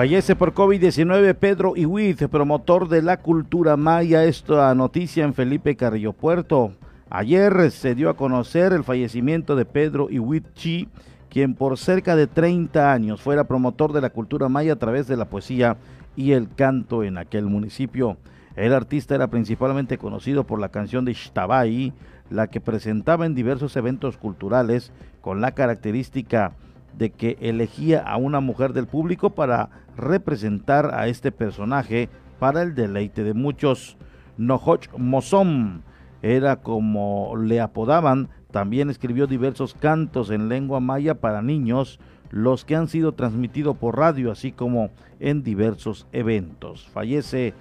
Fallece 0.00 0.34
por 0.34 0.54
COVID-19 0.54 1.34
Pedro 1.34 1.76
Iwit, 1.76 2.26
promotor 2.28 2.88
de 2.88 3.02
la 3.02 3.18
cultura 3.18 3.76
maya. 3.76 4.24
Esta 4.24 4.74
noticia 4.74 5.24
en 5.24 5.34
Felipe 5.34 5.76
Carrillo 5.76 6.14
Puerto. 6.14 6.72
Ayer 7.10 7.70
se 7.70 7.94
dio 7.94 8.08
a 8.08 8.16
conocer 8.16 8.72
el 8.72 8.82
fallecimiento 8.82 9.56
de 9.56 9.66
Pedro 9.66 10.08
Iwit 10.08 10.54
Chi, 10.54 10.88
quien 11.28 11.54
por 11.54 11.76
cerca 11.76 12.16
de 12.16 12.26
30 12.26 12.90
años 12.90 13.20
fuera 13.20 13.44
promotor 13.44 13.92
de 13.92 14.00
la 14.00 14.08
cultura 14.08 14.48
maya 14.48 14.72
a 14.72 14.78
través 14.78 15.06
de 15.06 15.18
la 15.18 15.26
poesía 15.26 15.76
y 16.16 16.32
el 16.32 16.48
canto 16.48 17.04
en 17.04 17.18
aquel 17.18 17.44
municipio. 17.44 18.16
El 18.56 18.72
artista 18.72 19.14
era 19.14 19.28
principalmente 19.28 19.98
conocido 19.98 20.44
por 20.44 20.60
la 20.60 20.70
canción 20.70 21.04
de 21.04 21.12
Xtabay, 21.12 21.92
la 22.30 22.46
que 22.46 22.62
presentaba 22.62 23.26
en 23.26 23.34
diversos 23.34 23.76
eventos 23.76 24.16
culturales 24.16 24.92
con 25.20 25.42
la 25.42 25.52
característica 25.52 26.54
de 26.96 27.10
que 27.10 27.36
elegía 27.40 28.00
a 28.00 28.16
una 28.16 28.40
mujer 28.40 28.72
del 28.72 28.86
público 28.86 29.30
para 29.30 29.70
representar 29.96 30.94
a 30.94 31.08
este 31.08 31.32
personaje 31.32 32.08
para 32.38 32.62
el 32.62 32.74
deleite 32.74 33.24
de 33.24 33.34
muchos. 33.34 33.96
Nohoch 34.36 34.88
Mosom 34.96 35.82
era 36.22 36.56
como 36.56 37.36
le 37.36 37.60
apodaban 37.60 38.28
También 38.50 38.90
escribió 38.90 39.26
diversos 39.26 39.74
cantos 39.74 40.30
en 40.30 40.48
lengua 40.48 40.80
maya 40.80 41.14
para 41.20 41.40
niños, 41.40 42.00
los 42.30 42.64
que 42.64 42.74
han 42.74 42.88
sido 42.88 43.12
transmitidos 43.12 43.76
por 43.76 43.96
radio, 43.96 44.32
así 44.32 44.50
como 44.50 44.90
en 45.20 45.44
diversos 45.44 46.08
eventos. 46.10 46.88
Fallece 46.88 47.54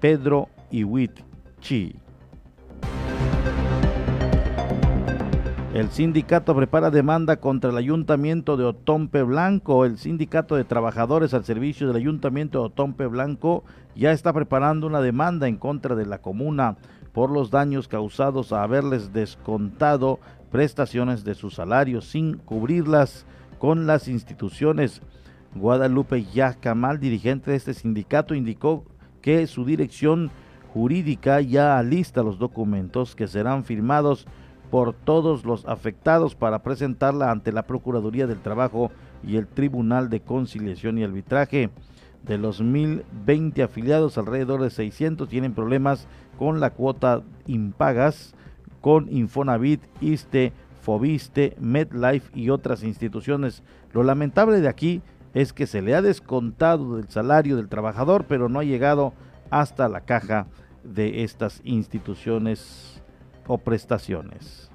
Pedro 0.00 0.48
Iwit 0.70 1.20
Chi. 1.60 1.94
El 5.74 5.90
sindicato 5.90 6.56
prepara 6.56 6.90
demanda 6.90 7.40
contra 7.40 7.68
el 7.68 7.76
ayuntamiento 7.76 8.56
de 8.56 8.64
Otompe 8.64 9.22
Blanco. 9.22 9.84
El 9.84 9.98
sindicato 9.98 10.56
de 10.56 10.64
trabajadores 10.64 11.34
al 11.34 11.44
servicio 11.44 11.86
del 11.86 11.96
ayuntamiento 11.96 12.60
de 12.60 12.64
Otompe 12.64 13.06
Blanco 13.06 13.64
ya 13.94 14.12
está 14.12 14.32
preparando 14.32 14.86
una 14.86 15.02
demanda 15.02 15.46
en 15.46 15.58
contra 15.58 15.94
de 15.94 16.06
la 16.06 16.22
comuna 16.22 16.78
por 17.12 17.30
los 17.30 17.50
daños 17.50 17.86
causados 17.86 18.54
a 18.54 18.62
haberles 18.62 19.12
descontado 19.12 20.20
prestaciones 20.50 21.22
de 21.24 21.34
sus 21.34 21.56
salarios 21.56 22.06
sin 22.06 22.38
cubrirlas 22.38 23.26
con 23.58 23.86
las 23.86 24.08
instituciones. 24.08 25.02
Guadalupe 25.54 26.24
Yacamal, 26.24 26.98
dirigente 26.98 27.50
de 27.50 27.58
este 27.58 27.74
sindicato, 27.74 28.34
indicó 28.34 28.86
que 29.20 29.46
su 29.46 29.66
dirección 29.66 30.30
jurídica 30.72 31.42
ya 31.42 31.78
alista 31.78 32.22
los 32.22 32.38
documentos 32.38 33.14
que 33.14 33.28
serán 33.28 33.64
firmados 33.64 34.26
por 34.70 34.92
todos 34.92 35.44
los 35.44 35.66
afectados 35.66 36.34
para 36.34 36.62
presentarla 36.62 37.30
ante 37.30 37.52
la 37.52 37.66
Procuraduría 37.66 38.26
del 38.26 38.40
Trabajo 38.40 38.90
y 39.26 39.36
el 39.36 39.46
Tribunal 39.46 40.10
de 40.10 40.20
Conciliación 40.20 40.98
y 40.98 41.04
Arbitraje. 41.04 41.70
De 42.22 42.36
los 42.36 42.60
1020 42.60 43.62
afiliados, 43.62 44.18
alrededor 44.18 44.60
de 44.60 44.70
600 44.70 45.28
tienen 45.28 45.54
problemas 45.54 46.06
con 46.38 46.60
la 46.60 46.70
cuota 46.70 47.22
impagas 47.46 48.34
con 48.80 49.08
Infonavit, 49.10 49.82
ISTE, 50.00 50.52
Fobiste, 50.82 51.56
MedLife 51.60 52.30
y 52.38 52.50
otras 52.50 52.82
instituciones. 52.82 53.62
Lo 53.92 54.02
lamentable 54.02 54.60
de 54.60 54.68
aquí 54.68 55.02
es 55.34 55.52
que 55.52 55.66
se 55.66 55.82
le 55.82 55.94
ha 55.94 56.02
descontado 56.02 56.96
del 56.96 57.08
salario 57.08 57.56
del 57.56 57.68
trabajador, 57.68 58.24
pero 58.28 58.48
no 58.48 58.60
ha 58.60 58.64
llegado 58.64 59.12
hasta 59.50 59.88
la 59.88 60.02
caja 60.02 60.46
de 60.84 61.24
estas 61.24 61.60
instituciones 61.64 62.97
o 63.48 63.58
prestaciones. 63.58 64.70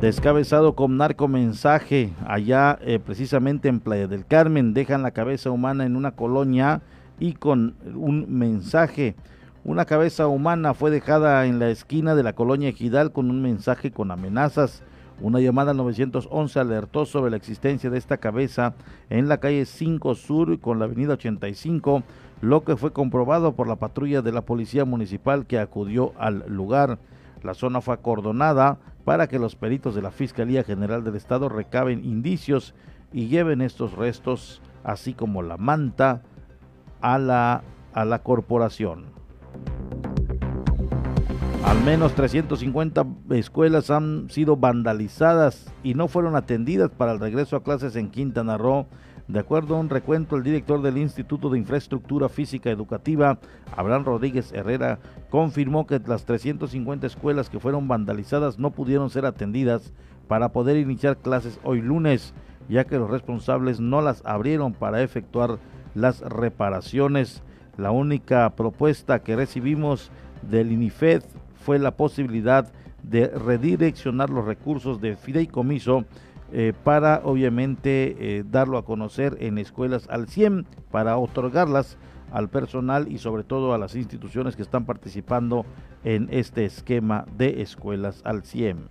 Descabezado 0.00 0.74
con 0.74 0.98
narcomensaje 0.98 2.12
allá 2.26 2.78
eh, 2.82 2.98
precisamente 2.98 3.68
en 3.68 3.80
Playa 3.80 4.06
del 4.06 4.26
Carmen, 4.26 4.74
dejan 4.74 5.02
la 5.02 5.12
cabeza 5.12 5.50
humana 5.50 5.86
en 5.86 5.96
una 5.96 6.10
colonia 6.10 6.82
y 7.18 7.32
con 7.32 7.76
un 7.94 8.26
mensaje. 8.28 9.14
Una 9.64 9.86
cabeza 9.86 10.26
humana 10.26 10.74
fue 10.74 10.90
dejada 10.90 11.46
en 11.46 11.58
la 11.58 11.70
esquina 11.70 12.14
de 12.14 12.22
la 12.22 12.34
colonia 12.34 12.68
Ejidal 12.68 13.12
con 13.12 13.30
un 13.30 13.40
mensaje 13.40 13.92
con 13.92 14.10
amenazas. 14.10 14.82
Una 15.22 15.40
llamada 15.40 15.70
al 15.70 15.78
911 15.78 16.60
alertó 16.60 17.06
sobre 17.06 17.30
la 17.30 17.38
existencia 17.38 17.88
de 17.88 17.96
esta 17.96 18.18
cabeza 18.18 18.74
en 19.08 19.28
la 19.28 19.38
calle 19.38 19.64
5 19.64 20.14
Sur 20.16 20.60
con 20.60 20.80
la 20.80 20.84
avenida 20.84 21.14
85, 21.14 22.02
lo 22.44 22.62
que 22.62 22.76
fue 22.76 22.92
comprobado 22.92 23.56
por 23.56 23.66
la 23.66 23.76
patrulla 23.76 24.20
de 24.20 24.30
la 24.30 24.42
policía 24.42 24.84
municipal 24.84 25.46
que 25.46 25.58
acudió 25.58 26.12
al 26.18 26.44
lugar. 26.46 26.98
La 27.42 27.54
zona 27.54 27.80
fue 27.80 27.94
acordonada 27.94 28.78
para 29.04 29.28
que 29.28 29.38
los 29.38 29.56
peritos 29.56 29.94
de 29.94 30.02
la 30.02 30.10
Fiscalía 30.10 30.62
General 30.62 31.02
del 31.02 31.16
Estado 31.16 31.48
recaben 31.48 32.04
indicios 32.04 32.74
y 33.12 33.28
lleven 33.28 33.62
estos 33.62 33.94
restos, 33.94 34.60
así 34.82 35.14
como 35.14 35.42
la 35.42 35.56
manta, 35.56 36.22
a 37.00 37.18
la, 37.18 37.62
a 37.94 38.04
la 38.04 38.18
corporación. 38.22 39.06
Al 41.64 41.82
menos 41.82 42.14
350 42.14 43.06
escuelas 43.30 43.90
han 43.90 44.28
sido 44.28 44.58
vandalizadas 44.58 45.72
y 45.82 45.94
no 45.94 46.08
fueron 46.08 46.36
atendidas 46.36 46.90
para 46.90 47.12
el 47.12 47.20
regreso 47.20 47.56
a 47.56 47.62
clases 47.62 47.96
en 47.96 48.10
Quintana 48.10 48.58
Roo. 48.58 48.86
De 49.26 49.40
acuerdo 49.40 49.76
a 49.76 49.78
un 49.78 49.88
recuento, 49.88 50.36
el 50.36 50.42
director 50.42 50.82
del 50.82 50.98
Instituto 50.98 51.48
de 51.48 51.58
Infraestructura 51.58 52.28
Física 52.28 52.70
Educativa, 52.70 53.38
Abraham 53.74 54.04
Rodríguez 54.04 54.52
Herrera, 54.52 54.98
confirmó 55.30 55.86
que 55.86 55.98
las 56.06 56.26
350 56.26 57.06
escuelas 57.06 57.48
que 57.48 57.58
fueron 57.58 57.88
vandalizadas 57.88 58.58
no 58.58 58.72
pudieron 58.72 59.08
ser 59.08 59.24
atendidas 59.24 59.94
para 60.28 60.50
poder 60.50 60.76
iniciar 60.76 61.16
clases 61.16 61.58
hoy 61.64 61.80
lunes, 61.80 62.34
ya 62.68 62.84
que 62.84 62.98
los 62.98 63.08
responsables 63.10 63.80
no 63.80 64.02
las 64.02 64.22
abrieron 64.26 64.74
para 64.74 65.02
efectuar 65.02 65.58
las 65.94 66.20
reparaciones. 66.20 67.42
La 67.78 67.92
única 67.92 68.50
propuesta 68.50 69.20
que 69.20 69.36
recibimos 69.36 70.10
del 70.42 70.70
INIFED 70.70 71.22
fue 71.54 71.78
la 71.78 71.96
posibilidad 71.96 72.70
de 73.02 73.28
redireccionar 73.28 74.28
los 74.28 74.44
recursos 74.44 75.00
de 75.00 75.16
fideicomiso 75.16 76.04
eh, 76.52 76.72
para 76.84 77.20
obviamente 77.24 78.16
eh, 78.18 78.44
darlo 78.48 78.78
a 78.78 78.84
conocer 78.84 79.36
en 79.40 79.58
escuelas 79.58 80.06
al 80.10 80.28
100 80.28 80.66
para 80.90 81.16
otorgarlas 81.16 81.96
al 82.32 82.48
personal 82.48 83.10
y 83.10 83.18
sobre 83.18 83.44
todo 83.44 83.74
a 83.74 83.78
las 83.78 83.94
instituciones 83.94 84.56
que 84.56 84.62
están 84.62 84.84
participando 84.84 85.64
en 86.02 86.28
este 86.30 86.64
esquema 86.64 87.24
de 87.36 87.62
escuelas 87.62 88.20
al 88.24 88.44
100. 88.44 88.88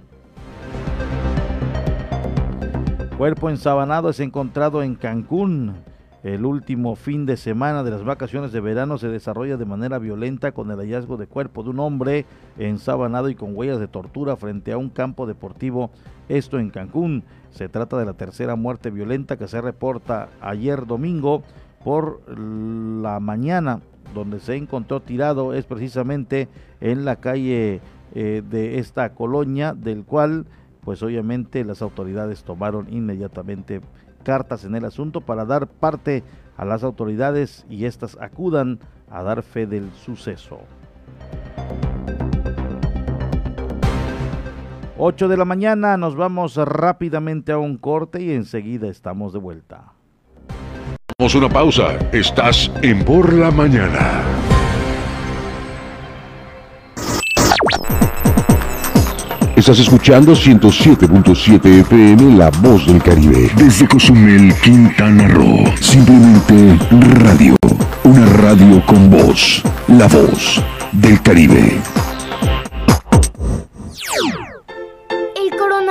Cuerpo 3.18 3.50
ensabanado 3.50 4.10
es 4.10 4.20
encontrado 4.20 4.82
en 4.82 4.96
Cancún. 4.96 5.76
El 6.24 6.46
último 6.46 6.96
fin 6.96 7.26
de 7.26 7.36
semana 7.36 7.84
de 7.84 7.92
las 7.92 8.04
vacaciones 8.04 8.54
de 8.54 8.62
verano 8.62 8.98
se 8.98 9.10
desarrolla 9.10 9.58
de 9.58 9.66
manera 9.66 10.00
violenta 10.00 10.54
con 10.54 10.72
el 10.72 10.78
hallazgo 10.78 11.18
de 11.18 11.28
cuerpo 11.28 11.64
de 11.64 11.70
un 11.70 11.82
hombre 11.82 12.26
ensabanado 12.58 13.30
y 13.30 13.36
con 13.36 13.56
huellas 13.56 13.80
de 13.80 13.90
tortura 13.90 14.38
frente 14.38 14.72
a 14.72 14.78
un 14.78 14.90
campo 14.90 15.26
deportivo, 15.28 15.92
esto 16.30 16.60
en 16.60 16.70
Cancún. 16.70 17.24
Se 17.54 17.70
trata 17.70 17.98
de 17.98 18.06
la 18.06 18.14
tercera 18.14 18.56
muerte 18.56 18.90
violenta 18.90 19.38
que 19.38 19.48
se 19.48 19.62
reporta 19.62 20.30
ayer 20.42 20.86
domingo 20.86 21.44
por 21.84 22.22
la 22.28 23.20
mañana, 23.20 23.82
donde 24.14 24.40
se 24.40 24.56
encontró 24.56 25.02
tirado 25.02 25.54
es 25.54 25.66
precisamente 25.66 26.48
en 26.82 27.06
la 27.06 27.18
calle 27.18 27.82
eh, 28.16 28.42
de 28.50 28.80
esta 28.80 29.14
colonia, 29.14 29.74
del 29.74 30.04
cual 30.04 30.46
pues 30.84 31.02
obviamente 31.04 31.64
las 31.64 31.82
autoridades 31.82 32.44
tomaron 32.44 32.92
inmediatamente 32.92 33.82
cartas 34.24 34.66
en 34.66 34.76
el 34.76 34.86
asunto 34.86 35.22
para 35.22 35.46
dar 35.46 35.68
parte 35.68 36.24
a 36.58 36.66
las 36.66 36.84
autoridades 36.84 37.66
y 37.70 37.86
éstas 37.86 38.18
acudan 38.20 38.80
a 39.10 39.22
dar 39.24 39.44
fe 39.44 39.68
del 39.68 39.92
suceso. 39.94 40.60
8 44.98 45.28
de 45.28 45.38
la 45.38 45.46
mañana, 45.46 45.98
nos 45.98 46.16
vamos 46.16 46.56
rápidamente 46.56 47.52
a 47.52 47.58
un 47.58 47.78
corte 47.78 48.22
y 48.22 48.32
enseguida 48.32 48.88
estamos 48.88 49.34
de 49.34 49.40
vuelta. 49.40 49.94
Vamos 51.18 51.36
una 51.36 51.50
pausa, 51.50 51.98
estás 52.12 52.72
en 52.82 53.04
Por 53.04 53.34
la 53.34 53.50
Mañana. 53.52 54.22
Estás 59.56 59.80
escuchando 59.80 60.34
107.7 60.34 61.66
FM 61.82 62.38
La 62.38 62.50
Voz 62.50 62.86
del 62.86 63.02
Caribe. 63.02 63.50
Desde 63.56 63.88
Cozumel, 63.88 64.54
Quintana 64.62 65.28
Roo. 65.28 65.64
Simplemente 65.80 66.78
radio. 67.24 67.56
Una 68.04 68.26
radio 68.26 68.86
con 68.86 69.10
voz. 69.10 69.64
La 69.88 70.08
Voz 70.08 70.62
del 70.92 71.22
Caribe. 71.22 71.80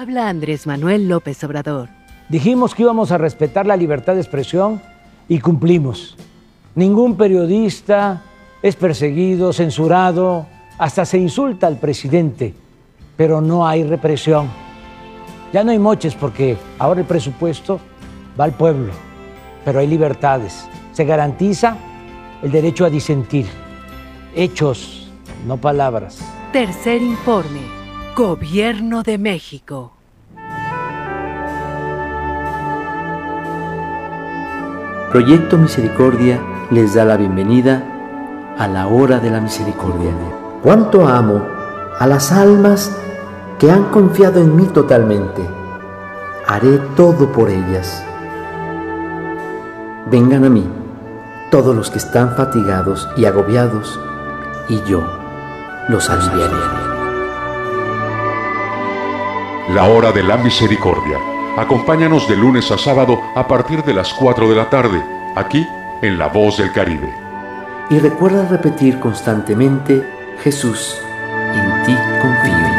Habla 0.00 0.30
Andrés 0.30 0.66
Manuel 0.66 1.10
López 1.10 1.44
Obrador. 1.44 1.90
Dijimos 2.30 2.74
que 2.74 2.84
íbamos 2.84 3.12
a 3.12 3.18
respetar 3.18 3.66
la 3.66 3.76
libertad 3.76 4.14
de 4.14 4.22
expresión 4.22 4.80
y 5.28 5.40
cumplimos. 5.40 6.16
Ningún 6.74 7.18
periodista 7.18 8.22
es 8.62 8.76
perseguido, 8.76 9.52
censurado, 9.52 10.46
hasta 10.78 11.04
se 11.04 11.18
insulta 11.18 11.66
al 11.66 11.76
presidente, 11.76 12.54
pero 13.14 13.42
no 13.42 13.68
hay 13.68 13.84
represión. 13.84 14.48
Ya 15.52 15.62
no 15.64 15.70
hay 15.70 15.78
moches 15.78 16.14
porque 16.14 16.56
ahora 16.78 17.00
el 17.00 17.06
presupuesto 17.06 17.78
va 18.40 18.44
al 18.44 18.52
pueblo, 18.52 18.94
pero 19.66 19.80
hay 19.80 19.86
libertades. 19.86 20.66
Se 20.92 21.04
garantiza 21.04 21.76
el 22.42 22.50
derecho 22.50 22.86
a 22.86 22.88
disentir. 22.88 23.44
Hechos, 24.34 25.12
no 25.46 25.58
palabras. 25.58 26.20
Tercer 26.54 27.02
informe. 27.02 27.79
Gobierno 28.16 29.02
de 29.04 29.18
México. 29.18 29.92
Proyecto 35.10 35.56
Misericordia 35.56 36.40
les 36.70 36.94
da 36.94 37.04
la 37.04 37.16
bienvenida 37.16 37.84
a 38.58 38.66
la 38.66 38.88
hora 38.88 39.20
de 39.20 39.30
la 39.30 39.40
misericordia. 39.40 40.10
Cuánto 40.62 41.06
amo 41.06 41.40
a 41.98 42.06
las 42.06 42.32
almas 42.32 42.94
que 43.58 43.70
han 43.70 43.84
confiado 43.84 44.40
en 44.40 44.56
mí 44.56 44.64
totalmente. 44.66 45.42
Haré 46.46 46.78
todo 46.96 47.30
por 47.30 47.48
ellas. 47.48 48.04
Vengan 50.10 50.44
a 50.44 50.50
mí 50.50 50.68
todos 51.50 51.74
los 51.74 51.90
que 51.90 51.98
están 51.98 52.34
fatigados 52.34 53.08
y 53.16 53.24
agobiados, 53.24 53.98
y 54.68 54.82
yo 54.82 55.00
los 55.88 56.10
aliviaré. 56.10 56.89
La 59.74 59.84
hora 59.84 60.10
de 60.10 60.24
la 60.24 60.36
misericordia. 60.36 61.16
Acompáñanos 61.56 62.28
de 62.28 62.36
lunes 62.36 62.72
a 62.72 62.76
sábado 62.76 63.22
a 63.36 63.46
partir 63.46 63.84
de 63.84 63.94
las 63.94 64.12
4 64.12 64.48
de 64.48 64.56
la 64.56 64.68
tarde, 64.68 65.00
aquí 65.36 65.64
en 66.02 66.18
La 66.18 66.26
Voz 66.26 66.56
del 66.56 66.72
Caribe. 66.72 67.08
Y 67.88 68.00
recuerda 68.00 68.48
repetir 68.48 68.98
constantemente, 68.98 70.04
Jesús, 70.42 71.00
en 71.54 71.84
ti 71.84 71.96
confío. 72.20 72.70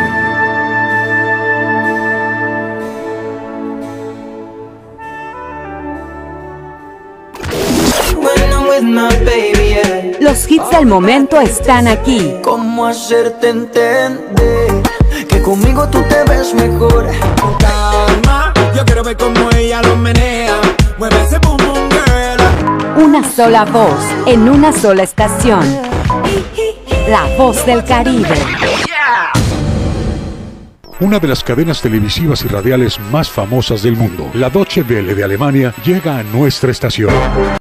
Los 10.20 10.52
hits 10.52 10.70
del 10.72 10.88
momento 10.88 11.40
están 11.40 11.88
aquí. 11.88 12.36
¿Cómo 12.44 12.86
hacerte 12.86 13.50
entender 13.50 14.91
conmigo 15.42 15.88
tú 15.90 16.02
te 16.04 16.24
ves 16.30 16.54
mejor? 16.54 17.10
Calma, 17.60 18.54
yo 18.76 18.86
quiero 18.86 19.04
ver 19.04 19.18
cómo 19.18 19.50
ella 19.56 19.82
lo 19.82 19.96
menea. 19.96 20.56
Mueve 20.98 21.16
ese 21.24 21.40
boom 21.40 21.58
boom 21.58 21.90
girl. 21.90 23.04
Una 23.04 23.24
sola 23.30 23.66
voz 23.66 24.04
en 24.26 24.48
una 24.48 24.72
sola 24.72 25.04
estación. 25.04 25.62
La 27.10 27.26
voz 27.38 27.66
del 27.66 27.84
Caribe. 27.84 28.36
Una 31.00 31.18
de 31.18 31.28
las 31.28 31.44
cadenas 31.44 31.82
televisivas 31.82 32.46
y 32.46 32.48
radiales 32.48 33.00
más 33.12 33.28
famosas 33.28 33.82
del 33.82 33.96
mundo, 33.96 34.30
la 34.36 34.52
Deutsche 34.52 34.84
Welle 34.84 35.16
de 35.16 35.24
Alemania, 35.24 35.74
llega 35.84 36.20
a 36.20 36.24
nuestra 36.24 36.70
estación. 36.70 37.61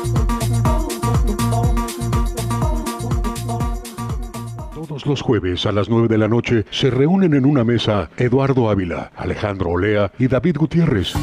Todos 4.91 5.05
los 5.05 5.21
jueves 5.21 5.65
a 5.65 5.71
las 5.71 5.87
9 5.87 6.09
de 6.09 6.17
la 6.17 6.27
noche 6.27 6.65
se 6.69 6.89
reúnen 6.89 7.33
en 7.33 7.45
una 7.45 7.63
mesa 7.63 8.09
Eduardo 8.17 8.69
Ávila, 8.69 9.09
Alejandro 9.15 9.69
Olea 9.69 10.11
y 10.19 10.27
David 10.27 10.57
Gutiérrez. 10.57 11.13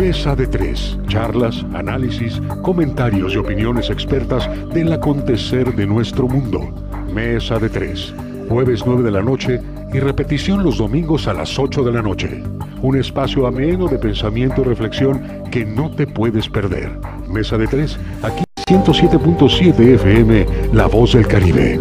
Mesa 0.00 0.34
de 0.34 0.46
tres. 0.46 0.98
Charlas, 1.08 1.62
análisis, 1.74 2.40
comentarios 2.62 3.34
y 3.34 3.36
opiniones 3.36 3.90
expertas 3.90 4.48
del 4.72 4.94
acontecer 4.94 5.74
de 5.74 5.86
nuestro 5.86 6.26
mundo. 6.26 6.74
Mesa 7.12 7.58
de 7.58 7.68
tres. 7.68 8.14
Jueves 8.48 8.84
9 8.86 9.02
de 9.02 9.10
la 9.10 9.20
noche 9.20 9.60
y 9.92 10.00
repetición 10.00 10.64
los 10.64 10.78
domingos 10.78 11.28
a 11.28 11.34
las 11.34 11.58
8 11.58 11.84
de 11.84 11.92
la 11.92 12.00
noche. 12.00 12.42
Un 12.80 12.96
espacio 12.96 13.46
ameno 13.46 13.88
de 13.88 13.98
pensamiento 13.98 14.62
y 14.62 14.64
reflexión 14.64 15.44
que 15.50 15.66
no 15.66 15.94
te 15.94 16.06
puedes 16.06 16.48
perder. 16.48 16.98
Mesa 17.28 17.58
de 17.58 17.66
tres, 17.66 17.98
aquí 18.22 18.43
107.7 18.74 19.94
FM, 19.94 20.46
La 20.72 20.86
Voz 20.86 21.12
del 21.12 21.28
Caribe. 21.28 21.78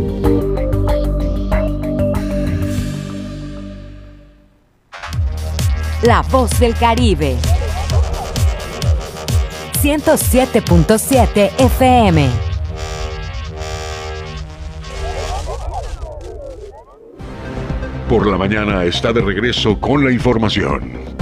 La 6.03 6.21
voz 6.21 6.59
del 6.59 6.75
Caribe. 6.75 7.35
107.7 9.81 11.51
FM. 11.57 12.29
Por 18.07 18.27
la 18.27 18.37
mañana 18.37 18.83
está 18.83 19.11
de 19.11 19.21
regreso 19.21 19.79
con 19.79 20.05
la 20.05 20.11
información. 20.11 21.12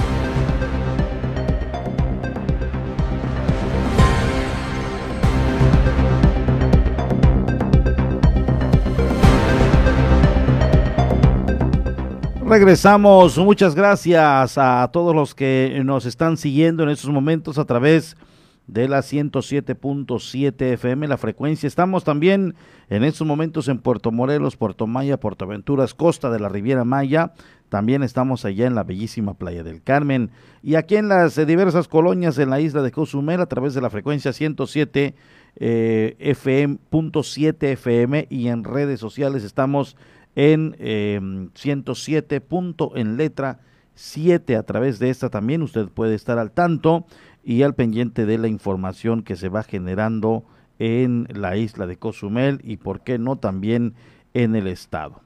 Regresamos, 12.52 13.38
muchas 13.38 13.74
gracias 13.74 14.58
a 14.58 14.90
todos 14.92 15.16
los 15.16 15.34
que 15.34 15.80
nos 15.86 16.04
están 16.04 16.36
siguiendo 16.36 16.82
en 16.82 16.90
estos 16.90 17.08
momentos 17.08 17.56
a 17.56 17.64
través 17.64 18.14
de 18.66 18.88
la 18.88 18.98
107.7 18.98 20.60
FM, 20.74 21.08
la 21.08 21.16
frecuencia. 21.16 21.66
Estamos 21.66 22.04
también 22.04 22.54
en 22.90 23.04
estos 23.04 23.26
momentos 23.26 23.68
en 23.68 23.78
Puerto 23.78 24.12
Morelos, 24.12 24.58
Puerto 24.58 24.86
Maya, 24.86 25.18
Puerto 25.18 25.46
Aventuras, 25.46 25.94
Costa 25.94 26.28
de 26.28 26.40
la 26.40 26.50
Riviera 26.50 26.84
Maya. 26.84 27.32
También 27.70 28.02
estamos 28.02 28.44
allá 28.44 28.66
en 28.66 28.74
la 28.74 28.84
bellísima 28.84 29.32
Playa 29.32 29.62
del 29.62 29.82
Carmen 29.82 30.30
y 30.62 30.74
aquí 30.74 30.96
en 30.96 31.08
las 31.08 31.38
eh, 31.38 31.46
diversas 31.46 31.88
colonias 31.88 32.36
en 32.36 32.50
la 32.50 32.60
isla 32.60 32.82
de 32.82 32.92
Cozumel 32.92 33.40
a 33.40 33.46
través 33.46 33.72
de 33.72 33.80
la 33.80 33.88
frecuencia 33.88 34.34
107 34.34 35.14
eh, 35.56 36.16
FM, 36.18 36.76
punto 36.90 37.22
7 37.22 37.72
FM 37.72 38.26
y 38.28 38.48
en 38.48 38.64
redes 38.64 39.00
sociales 39.00 39.42
estamos 39.42 39.96
en 40.34 40.76
eh, 40.78 41.20
107 41.54 42.40
punto 42.40 42.92
en 42.96 43.16
letra 43.16 43.60
7 43.94 44.56
a 44.56 44.62
través 44.62 44.98
de 44.98 45.10
esta 45.10 45.28
también 45.28 45.62
usted 45.62 45.88
puede 45.88 46.14
estar 46.14 46.38
al 46.38 46.50
tanto 46.50 47.06
y 47.44 47.62
al 47.62 47.74
pendiente 47.74 48.26
de 48.26 48.38
la 48.38 48.48
información 48.48 49.22
que 49.22 49.36
se 49.36 49.48
va 49.48 49.62
generando 49.62 50.44
en 50.78 51.28
la 51.34 51.56
isla 51.56 51.86
de 51.86 51.96
Cozumel 51.96 52.60
y 52.64 52.76
por 52.76 53.02
qué 53.02 53.18
no 53.18 53.36
también 53.36 53.94
en 54.34 54.56
el 54.56 54.66
estado. 54.66 55.20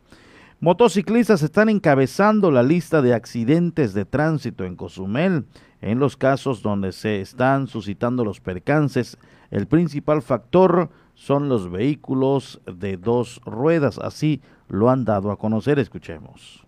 Motociclistas 0.58 1.42
están 1.42 1.68
encabezando 1.68 2.50
la 2.50 2.62
lista 2.62 3.02
de 3.02 3.14
accidentes 3.14 3.92
de 3.92 4.06
tránsito 4.06 4.64
en 4.64 4.74
Cozumel. 4.74 5.44
En 5.82 5.98
los 5.98 6.16
casos 6.16 6.62
donde 6.62 6.92
se 6.92 7.20
están 7.20 7.66
suscitando 7.66 8.24
los 8.24 8.40
percances, 8.40 9.18
el 9.50 9.66
principal 9.66 10.22
factor 10.22 10.90
son 11.14 11.50
los 11.50 11.70
vehículos 11.70 12.60
de 12.66 12.96
dos 12.96 13.40
ruedas. 13.44 13.98
Así 13.98 14.40
lo 14.68 14.90
han 14.90 15.04
dado 15.04 15.30
a 15.30 15.38
conocer. 15.38 15.78
Escuchemos. 15.78 16.66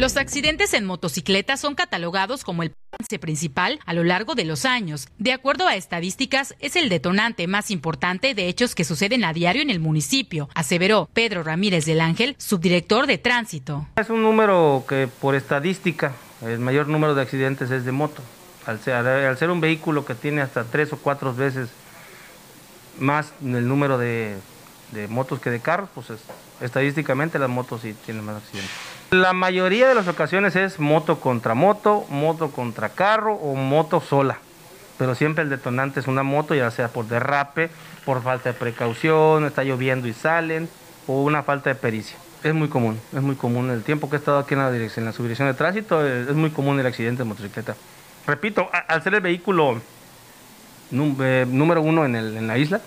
Los 0.00 0.16
accidentes 0.16 0.72
en 0.72 0.86
motocicleta 0.86 1.58
son 1.58 1.74
catalogados 1.74 2.42
como 2.42 2.62
el 2.62 2.72
avance 2.90 3.18
principal 3.18 3.78
a 3.84 3.92
lo 3.92 4.02
largo 4.02 4.34
de 4.34 4.46
los 4.46 4.64
años. 4.64 5.08
De 5.18 5.30
acuerdo 5.30 5.66
a 5.66 5.74
estadísticas, 5.76 6.54
es 6.58 6.74
el 6.76 6.88
detonante 6.88 7.46
más 7.46 7.70
importante 7.70 8.34
de 8.34 8.48
hechos 8.48 8.74
que 8.74 8.84
suceden 8.84 9.24
a 9.24 9.34
diario 9.34 9.60
en 9.60 9.68
el 9.68 9.78
municipio, 9.78 10.48
aseveró 10.54 11.10
Pedro 11.12 11.42
Ramírez 11.42 11.84
del 11.84 12.00
Ángel, 12.00 12.34
subdirector 12.38 13.06
de 13.06 13.18
tránsito. 13.18 13.88
Es 13.96 14.08
un 14.08 14.22
número 14.22 14.84
que 14.88 15.06
por 15.20 15.34
estadística, 15.34 16.14
el 16.40 16.60
mayor 16.60 16.88
número 16.88 17.14
de 17.14 17.20
accidentes 17.20 17.70
es 17.70 17.84
de 17.84 17.92
moto. 17.92 18.22
Al 18.70 18.78
ser, 18.78 18.94
al 18.94 19.36
ser 19.36 19.50
un 19.50 19.60
vehículo 19.60 20.04
que 20.04 20.14
tiene 20.14 20.42
hasta 20.42 20.62
tres 20.62 20.92
o 20.92 20.96
cuatro 20.96 21.34
veces 21.34 21.70
más 23.00 23.32
el 23.42 23.66
número 23.66 23.98
de, 23.98 24.36
motos 25.08 25.40
que 25.40 25.50
de 25.50 25.58
carros, 25.58 25.88
pues 25.92 26.10
es, 26.10 26.20
estadísticamente 26.60 27.40
las 27.40 27.48
motos 27.48 27.80
sí 27.80 27.96
tienen 28.04 28.24
más 28.24 28.36
accidentes. 28.36 28.70
La 29.10 29.32
mayoría 29.32 29.88
de 29.88 29.96
las 29.96 30.06
ocasiones 30.06 30.54
es 30.54 30.78
moto 30.78 31.18
contra 31.18 31.54
moto, 31.54 32.06
moto 32.10 32.52
contra 32.52 32.90
carro 32.90 33.34
o 33.34 33.56
moto 33.56 34.00
sola. 34.00 34.38
pero 34.98 35.16
siempre 35.16 35.42
el 35.42 35.50
detonante 35.50 35.98
es 35.98 36.06
una 36.06 36.22
moto, 36.22 36.54
ya 36.54 36.70
sea 36.70 36.88
por 36.88 37.08
derrape, 37.08 37.70
por 38.04 38.22
falta 38.22 38.52
de 38.52 38.58
precaución, 38.58 39.46
está 39.46 39.64
lloviendo 39.64 40.06
y 40.06 40.12
salen, 40.12 40.68
o 41.08 41.24
una 41.24 41.42
falta 41.42 41.70
de 41.70 41.74
pericia. 41.74 42.16
Es 42.44 42.54
muy 42.54 42.68
común, 42.68 43.00
es 43.12 43.20
muy 43.20 43.34
común. 43.34 43.68
El 43.70 43.82
tiempo 43.82 44.08
que 44.08 44.16
he 44.16 44.18
estado 44.20 44.38
aquí 44.38 44.54
en 44.54 44.60
la, 44.60 44.70
dirección, 44.70 45.02
en 45.02 45.06
la 45.06 45.12
subdirección 45.12 45.48
de 45.48 45.54
tránsito, 45.54 46.06
es 46.06 46.34
muy 46.34 46.50
común 46.50 46.78
el 46.78 46.86
accidente 46.86 47.24
de 47.24 47.28
motocicleta. 47.28 47.74
Repito, 48.26 48.68
a- 48.72 48.78
al 48.78 49.02
ser 49.02 49.14
el 49.14 49.20
vehículo 49.20 49.80
num- 50.90 51.16
eh, 51.20 51.46
número 51.48 51.82
uno 51.82 52.04
en, 52.04 52.16
el- 52.16 52.36
en 52.36 52.46
la 52.46 52.58
isla 52.58 52.80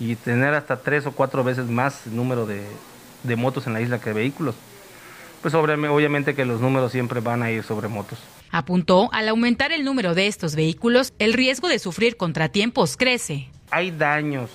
y 0.00 0.14
tener 0.16 0.54
hasta 0.54 0.80
tres 0.80 1.06
o 1.06 1.12
cuatro 1.12 1.42
veces 1.44 1.66
más 1.66 2.06
número 2.06 2.46
de, 2.46 2.64
de 3.24 3.36
motos 3.36 3.66
en 3.66 3.72
la 3.72 3.80
isla 3.80 4.00
que 4.00 4.12
vehículos, 4.12 4.54
pues 5.42 5.52
sobre- 5.52 5.74
obviamente 5.88 6.34
que 6.34 6.44
los 6.44 6.60
números 6.60 6.92
siempre 6.92 7.20
van 7.20 7.42
a 7.42 7.50
ir 7.50 7.62
sobre 7.64 7.88
motos. 7.88 8.18
Apuntó, 8.50 9.10
al 9.12 9.28
aumentar 9.28 9.72
el 9.72 9.84
número 9.84 10.14
de 10.14 10.26
estos 10.26 10.54
vehículos, 10.54 11.12
el 11.18 11.32
riesgo 11.34 11.68
de 11.68 11.78
sufrir 11.78 12.16
contratiempos 12.16 12.96
crece. 12.96 13.48
Hay 13.70 13.90
daños, 13.90 14.48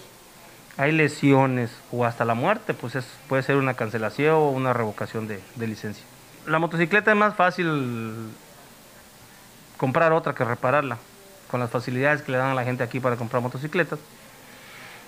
hay 0.78 0.91
lesiones 0.91 1.70
o 1.91 2.03
hasta 2.03 2.26
la 2.26 2.34
muerte, 2.34 2.74
pues 2.74 2.95
es, 2.95 3.05
puede 3.30 3.43
ser 3.43 3.57
una 3.57 3.76
cancelación 3.76 4.34
o 4.36 4.49
una 4.49 4.74
revocación 4.74 5.28
de, 5.28 5.39
de 5.55 5.68
licencia. 5.68 6.03
La 6.47 6.57
motocicleta 6.57 7.11
es 7.11 7.18
más 7.18 7.36
fácil 7.36 8.30
comprar 9.84 10.13
otra 10.13 10.34
que 10.34 10.45
repararla, 10.45 10.97
con 11.51 11.59
las 11.59 11.69
facilidades 11.69 12.21
que 12.21 12.31
le 12.31 12.38
dan 12.38 12.51
a 12.51 12.55
la 12.55 12.63
gente 12.63 12.84
aquí 12.84 13.01
para 13.01 13.17
comprar 13.17 13.43
motocicletas. 13.43 13.99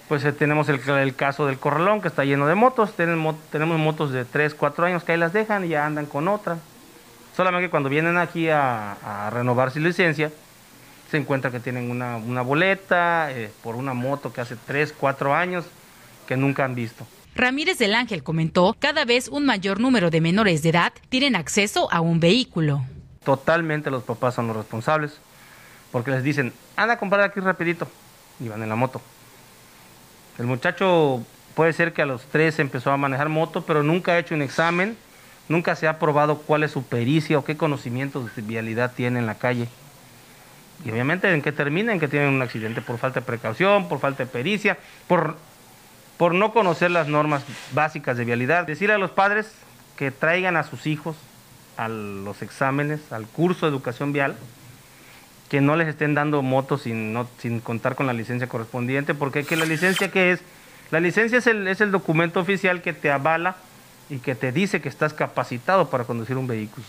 Pues 0.10 0.26
eh, 0.26 0.34
tenemos 0.34 0.68
el, 0.68 0.82
el 0.90 1.16
caso 1.16 1.46
del 1.46 1.58
corralón 1.58 2.02
que 2.02 2.10
está 2.10 2.26
lleno 2.26 2.46
de 2.46 2.56
motos, 2.56 2.94
tienen 2.94 3.18
mo- 3.18 3.40
tenemos 3.54 3.80
motos 3.80 4.12
de 4.12 4.26
3, 4.26 4.54
4 4.54 4.86
años 4.86 5.06
que 5.06 5.14
ahí 5.14 5.18
las 5.18 5.32
dejan 5.32 5.64
y 5.64 5.70
ya 5.70 5.86
andan 5.86 6.08
con 6.08 6.28
otra. 6.28 6.58
Solamente 7.38 7.68
que 7.68 7.72
cuando 7.72 7.88
vienen 7.88 8.18
aquí 8.18 8.50
a, 8.50 8.98
a 9.02 9.30
renovar 9.30 9.72
su 9.72 9.80
licencia, 9.80 10.30
se 11.10 11.16
encuentra 11.16 11.52
que 11.52 11.62
tienen 11.62 11.90
una, 11.90 12.18
una 12.18 12.42
boleta 12.42 13.32
eh, 13.32 13.50
por 13.64 13.78
una 13.78 13.94
moto 13.94 14.34
que 14.34 14.42
hace 14.42 14.58
3, 14.68 14.94
4 15.00 15.34
años 15.34 15.64
que 16.28 16.36
nunca 16.36 16.66
han 16.66 16.76
visto. 16.76 17.08
Ramírez 17.34 17.78
del 17.78 17.96
Ángel 17.96 18.24
comentó, 18.24 18.76
cada 18.78 19.06
vez 19.06 19.30
un 19.30 19.46
mayor 19.46 19.80
número 19.80 20.10
de 20.10 20.20
menores 20.20 20.64
de 20.64 20.70
edad 20.70 20.92
tienen 21.08 21.38
acceso 21.38 21.90
a 21.94 22.02
un 22.02 22.20
vehículo. 22.20 22.84
Totalmente 23.26 23.90
los 23.90 24.04
papás 24.04 24.36
son 24.36 24.48
los 24.48 24.56
responsables, 24.56 25.20
porque 25.92 26.12
les 26.12 26.24
dicen, 26.24 26.54
anda 26.78 26.94
a 26.94 26.98
comprar 26.98 27.22
aquí 27.22 27.40
rapidito, 27.40 27.88
y 28.40 28.48
van 28.48 28.62
en 28.62 28.70
la 28.70 28.76
moto. 28.76 29.02
El 30.38 30.46
muchacho 30.46 31.24
puede 31.56 31.74
ser 31.74 31.92
que 31.92 32.04
a 32.04 32.06
los 32.06 32.24
3 32.26 32.60
empezó 32.60 32.92
a 32.92 32.98
manejar 32.98 33.30
moto, 33.30 33.66
pero 33.66 33.82
nunca 33.82 34.12
ha 34.12 34.20
hecho 34.20 34.36
un 34.36 34.44
examen, 34.44 34.96
nunca 35.50 35.76
se 35.76 35.88
ha 35.88 35.98
probado 35.98 36.38
cuál 36.38 36.64
es 36.64 36.72
su 36.72 36.84
pericia 36.84 37.40
o 37.40 37.44
qué 37.44 37.58
conocimientos 37.58 38.36
de 38.36 38.42
vialidad 38.44 38.94
tiene 38.94 39.20
en 39.20 39.26
la 39.26 39.36
calle. 39.36 39.68
Y 40.84 40.92
obviamente 40.92 41.34
en 41.34 41.42
que 41.42 41.52
termina, 41.52 41.94
en 41.94 42.00
que 42.00 42.08
tienen 42.08 42.30
un 42.30 42.44
accidente 42.44 42.82
por 42.82 43.00
falta 43.00 43.22
de 43.22 43.26
precaución, 43.26 43.88
por 43.88 44.00
falta 44.00 44.24
de 44.24 44.30
pericia, 44.30 44.78
por, 45.08 45.36
por 46.18 46.36
no 46.36 46.54
conocer 46.54 46.92
las 46.92 47.08
normas 47.08 47.44
básicas 47.74 48.18
de 48.18 48.26
vialidad. 48.26 48.68
Decir 48.68 48.92
a 48.92 49.00
los 49.00 49.10
padres 49.10 49.52
que 49.96 50.12
traigan 50.12 50.58
a 50.58 50.64
sus 50.64 50.86
hijos 50.86 51.16
a 51.78 51.88
los 51.88 52.42
exámenes, 52.42 53.12
al 53.12 53.28
curso 53.28 53.66
de 53.66 53.72
educación 53.72 54.14
vial, 54.14 54.36
que 55.50 55.62
no 55.62 55.76
les 55.76 55.88
estén 55.88 56.14
dando 56.16 56.42
motos 56.42 56.84
sin, 56.84 57.14
no, 57.14 57.28
sin 57.40 57.60
contar 57.60 57.96
con 57.96 58.08
la 58.08 58.14
licencia 58.14 58.48
correspondiente, 58.48 59.14
porque 59.14 59.46
que 59.46 59.56
la 59.56 59.66
licencia 59.66 60.12
que 60.12 60.32
es, 60.32 60.42
la 60.92 61.00
licencia 61.00 61.38
es 61.38 61.48
el, 61.48 61.68
es 61.68 61.82
el 61.82 61.92
documento 61.92 62.40
oficial 62.40 62.82
que 62.82 62.94
te 62.94 63.12
avala 63.12 63.56
y 64.10 64.20
que 64.20 64.36
te 64.36 64.52
dice 64.52 64.82
que 64.82 64.90
estás 64.90 65.14
capacitado 65.14 65.90
para 65.90 66.04
conducir 66.04 66.38
un 66.38 66.48
vehículo. 66.48 66.86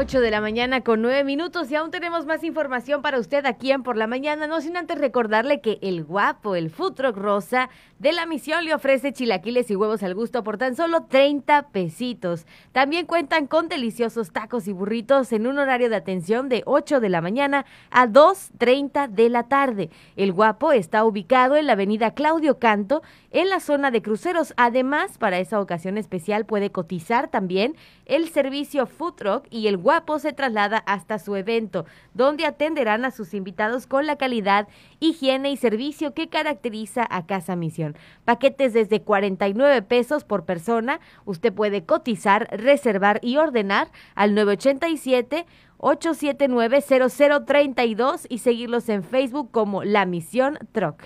8 0.00 0.20
de 0.20 0.30
la 0.30 0.40
mañana 0.40 0.82
con 0.82 1.02
9 1.02 1.24
minutos 1.24 1.68
y 1.72 1.74
aún 1.74 1.90
tenemos 1.90 2.24
más 2.24 2.44
información 2.44 3.02
para 3.02 3.18
usted 3.18 3.44
aquí 3.46 3.72
en 3.72 3.82
Por 3.82 3.96
la 3.96 4.06
Mañana, 4.06 4.46
no 4.46 4.60
sin 4.60 4.76
antes 4.76 4.96
recordarle 4.96 5.60
que 5.60 5.80
el 5.82 6.04
guapo, 6.04 6.54
el 6.54 6.70
food 6.70 6.92
truck 6.92 7.16
rosa 7.16 7.68
de 7.98 8.12
la 8.12 8.26
misión 8.26 8.64
le 8.64 8.74
ofrece 8.74 9.12
chilaquiles 9.12 9.70
y 9.70 9.76
huevos 9.76 10.04
al 10.04 10.14
gusto 10.14 10.44
por 10.44 10.56
tan 10.56 10.76
solo 10.76 11.06
30 11.08 11.68
pesitos. 11.70 12.46
También 12.70 13.06
cuentan 13.06 13.48
con 13.48 13.68
deliciosos 13.68 14.30
tacos 14.30 14.68
y 14.68 14.72
burritos 14.72 15.32
en 15.32 15.48
un 15.48 15.58
horario 15.58 15.90
de 15.90 15.96
atención 15.96 16.48
de 16.48 16.62
8 16.64 17.00
de 17.00 17.08
la 17.08 17.20
mañana 17.20 17.66
a 17.90 18.06
2.30 18.06 19.08
de 19.08 19.28
la 19.28 19.48
tarde. 19.48 19.90
El 20.14 20.32
guapo 20.32 20.70
está 20.70 21.04
ubicado 21.04 21.56
en 21.56 21.66
la 21.66 21.72
avenida 21.72 22.14
Claudio 22.14 22.60
Canto 22.60 23.02
en 23.32 23.48
la 23.48 23.58
zona 23.58 23.90
de 23.90 24.00
cruceros. 24.00 24.54
Además, 24.56 25.18
para 25.18 25.40
esa 25.40 25.60
ocasión 25.60 25.98
especial 25.98 26.46
puede 26.46 26.70
cotizar 26.70 27.28
también 27.28 27.74
el 28.06 28.28
servicio 28.28 28.86
Food 28.86 29.14
Truck 29.14 29.46
y 29.50 29.66
el 29.66 29.76
guapo 29.76 30.18
se 30.20 30.32
traslada 30.32 30.78
hasta 30.86 31.18
su 31.18 31.34
evento, 31.34 31.84
donde 32.14 32.46
atenderán 32.46 33.04
a 33.04 33.10
sus 33.10 33.34
invitados 33.34 33.86
con 33.86 34.06
la 34.06 34.16
calidad, 34.16 34.68
higiene 35.00 35.50
y 35.50 35.56
servicio 35.56 36.14
que 36.14 36.28
caracteriza 36.28 37.06
a 37.10 37.26
Casa 37.26 37.56
Misión. 37.56 37.87
Paquetes 38.24 38.72
desde 38.72 39.02
49 39.02 39.82
pesos 39.82 40.24
por 40.24 40.44
persona. 40.44 40.98
Usted 41.24 41.52
puede 41.52 41.84
cotizar, 41.84 42.48
reservar 42.50 43.20
y 43.22 43.36
ordenar 43.36 43.88
al 44.14 44.34
987 44.34 45.46
879-0032 45.78 48.26
y 48.28 48.38
seguirlos 48.38 48.88
en 48.88 49.04
Facebook 49.04 49.52
como 49.52 49.84
La 49.84 50.06
Misión 50.06 50.58
Truck. 50.72 51.04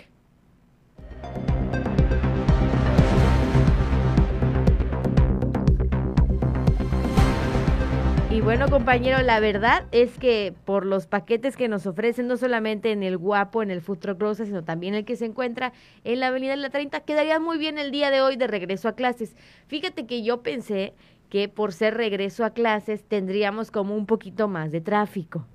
Y 8.32 8.40
bueno, 8.40 8.66
compañero, 8.70 9.20
la 9.20 9.40
verdad 9.40 9.84
es 9.92 10.18
que 10.18 10.54
por 10.64 10.86
los 10.86 11.06
paquetes 11.06 11.54
que 11.54 11.68
nos 11.68 11.86
ofrecen, 11.86 12.28
no 12.28 12.38
solamente 12.38 12.90
en 12.90 13.02
el 13.02 13.18
Guapo, 13.18 13.62
en 13.62 13.70
el 13.70 13.82
Rosa, 13.82 14.46
sino 14.46 14.64
también 14.64 14.94
el 14.94 15.04
que 15.04 15.16
se 15.16 15.26
encuentra 15.26 15.74
en 16.02 16.18
la 16.20 16.28
Avenida 16.28 16.52
de 16.52 16.56
la 16.56 16.70
30, 16.70 17.00
quedaría 17.00 17.38
muy 17.38 17.58
bien 17.58 17.76
el 17.76 17.90
día 17.90 18.10
de 18.10 18.22
hoy 18.22 18.36
de 18.36 18.46
regreso 18.46 18.88
a 18.88 18.94
clases. 18.94 19.36
Fíjate 19.66 20.06
que 20.06 20.22
yo 20.22 20.42
pensé 20.42 20.94
que 21.28 21.50
por 21.50 21.74
ser 21.74 21.92
regreso 21.94 22.46
a 22.46 22.54
clases 22.54 23.04
tendríamos 23.04 23.70
como 23.70 23.94
un 23.94 24.06
poquito 24.06 24.48
más 24.48 24.72
de 24.72 24.80
tráfico. 24.80 25.46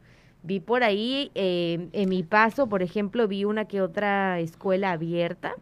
Vi 0.43 0.59
por 0.61 0.83
ahí, 0.83 1.29
eh, 1.35 1.89
en 1.91 2.09
mi 2.09 2.23
paso, 2.23 2.67
por 2.69 2.81
ejemplo, 2.81 3.27
vi 3.27 3.43
una 3.43 3.65
que 3.65 3.81
otra 3.81 4.39
escuela 4.39 4.91
abierta. 4.91 5.55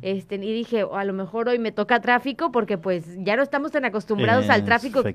Este, 0.00 0.36
y 0.36 0.52
dije, 0.54 0.84
"O 0.84 0.96
a 0.96 1.04
lo 1.04 1.12
mejor 1.12 1.48
hoy 1.48 1.58
me 1.58 1.70
toca 1.72 2.00
tráfico 2.00 2.50
porque 2.50 2.78
pues 2.78 3.04
ya 3.18 3.36
no 3.36 3.42
estamos 3.42 3.72
tan 3.72 3.84
acostumbrados 3.84 4.48
al 4.48 4.64
tráfico 4.64 5.02
de, 5.02 5.14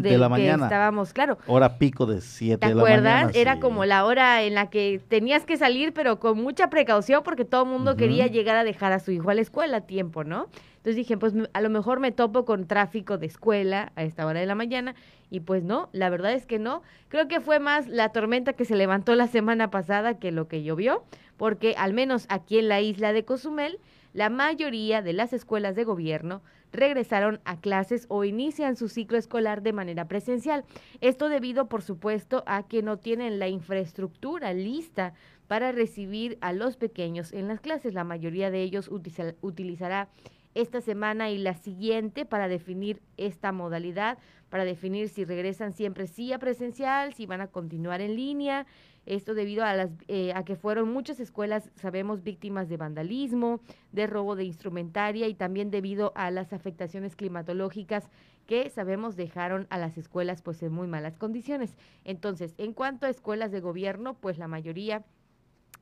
del 0.00 0.20
la 0.20 0.26
que 0.26 0.30
mañana. 0.30 0.64
estábamos, 0.64 1.12
claro. 1.12 1.38
Hora 1.46 1.76
pico 1.76 2.06
de 2.06 2.20
7 2.22 2.58
¿Te 2.58 2.68
de 2.68 2.74
la 2.74 2.80
acuerdas? 2.82 3.02
mañana. 3.24 3.30
Era 3.34 3.54
sí. 3.54 3.60
como 3.60 3.84
la 3.84 4.04
hora 4.06 4.42
en 4.42 4.54
la 4.54 4.70
que 4.70 5.02
tenías 5.08 5.44
que 5.44 5.56
salir, 5.58 5.92
pero 5.92 6.18
con 6.18 6.38
mucha 6.40 6.70
precaución 6.70 7.22
porque 7.24 7.44
todo 7.44 7.64
el 7.64 7.68
mundo 7.70 7.96
quería 7.96 8.26
llegar 8.26 8.56
a 8.56 8.64
dejar 8.64 8.92
a 8.92 9.00
su 9.00 9.10
hijo 9.10 9.28
a 9.28 9.34
la 9.34 9.42
escuela 9.42 9.78
a 9.78 9.80
tiempo, 9.82 10.24
¿no? 10.24 10.46
Entonces 10.76 10.96
dije, 10.96 11.16
pues 11.18 11.34
a 11.52 11.60
lo 11.60 11.68
mejor 11.68 11.98
me 11.98 12.12
topo 12.12 12.44
con 12.44 12.66
tráfico 12.68 13.18
de 13.18 13.26
escuela 13.26 13.90
a 13.96 14.04
esta 14.04 14.24
hora 14.24 14.38
de 14.38 14.46
la 14.46 14.54
mañana 14.54 14.94
y 15.30 15.40
pues 15.40 15.62
no, 15.64 15.88
la 15.92 16.08
verdad 16.10 16.32
es 16.32 16.46
que 16.46 16.58
no. 16.58 16.82
Creo 17.08 17.28
que 17.28 17.40
fue 17.40 17.58
más 17.58 17.88
la 17.88 18.10
tormenta 18.10 18.52
que 18.52 18.64
se 18.64 18.76
levantó 18.76 19.14
la 19.14 19.26
semana 19.26 19.70
pasada 19.70 20.18
que 20.18 20.32
lo 20.32 20.48
que 20.48 20.62
llovió, 20.62 21.04
porque 21.36 21.74
al 21.76 21.92
menos 21.92 22.26
aquí 22.28 22.58
en 22.58 22.68
la 22.68 22.80
isla 22.80 23.12
de 23.12 23.24
Cozumel, 23.24 23.78
la 24.12 24.30
mayoría 24.30 25.02
de 25.02 25.12
las 25.12 25.32
escuelas 25.32 25.76
de 25.76 25.84
gobierno 25.84 26.42
regresaron 26.72 27.40
a 27.44 27.60
clases 27.60 28.06
o 28.08 28.24
inician 28.24 28.76
su 28.76 28.88
ciclo 28.88 29.18
escolar 29.18 29.62
de 29.62 29.72
manera 29.72 30.08
presencial. 30.08 30.64
Esto 31.00 31.28
debido, 31.28 31.68
por 31.68 31.82
supuesto, 31.82 32.42
a 32.46 32.66
que 32.66 32.82
no 32.82 32.96
tienen 32.98 33.38
la 33.38 33.48
infraestructura 33.48 34.52
lista 34.54 35.12
para 35.48 35.70
recibir 35.72 36.38
a 36.40 36.52
los 36.52 36.76
pequeños 36.76 37.32
en 37.32 37.48
las 37.48 37.60
clases. 37.60 37.94
La 37.94 38.04
mayoría 38.04 38.50
de 38.50 38.62
ellos 38.62 38.88
utiliza- 38.90 39.34
utilizará 39.42 40.08
esta 40.54 40.80
semana 40.80 41.30
y 41.30 41.36
la 41.36 41.54
siguiente 41.54 42.24
para 42.24 42.48
definir 42.48 43.02
esta 43.18 43.52
modalidad, 43.52 44.16
para 44.48 44.64
definir 44.64 45.08
si 45.08 45.24
regresan 45.24 45.72
siempre 45.72 46.06
sí 46.06 46.32
a 46.32 46.38
presencial, 46.38 47.14
si 47.14 47.26
van 47.26 47.40
a 47.40 47.48
continuar 47.48 48.00
en 48.00 48.16
línea. 48.16 48.66
Esto 49.04 49.34
debido 49.34 49.64
a, 49.64 49.74
las, 49.74 49.90
eh, 50.08 50.32
a 50.34 50.44
que 50.44 50.56
fueron 50.56 50.92
muchas 50.92 51.20
escuelas, 51.20 51.70
sabemos, 51.76 52.24
víctimas 52.24 52.68
de 52.68 52.76
vandalismo, 52.76 53.60
de 53.92 54.06
robo 54.06 54.34
de 54.34 54.44
instrumentaria 54.44 55.28
y 55.28 55.34
también 55.34 55.70
debido 55.70 56.12
a 56.16 56.30
las 56.30 56.52
afectaciones 56.52 57.14
climatológicas 57.14 58.10
que 58.46 58.68
sabemos 58.70 59.16
dejaron 59.16 59.66
a 59.70 59.78
las 59.78 59.98
escuelas 59.98 60.42
pues 60.42 60.62
en 60.62 60.72
muy 60.72 60.88
malas 60.88 61.18
condiciones. 61.18 61.76
Entonces, 62.04 62.54
en 62.58 62.72
cuanto 62.72 63.06
a 63.06 63.10
escuelas 63.10 63.52
de 63.52 63.60
gobierno, 63.60 64.14
pues 64.14 64.38
la 64.38 64.48
mayoría 64.48 65.04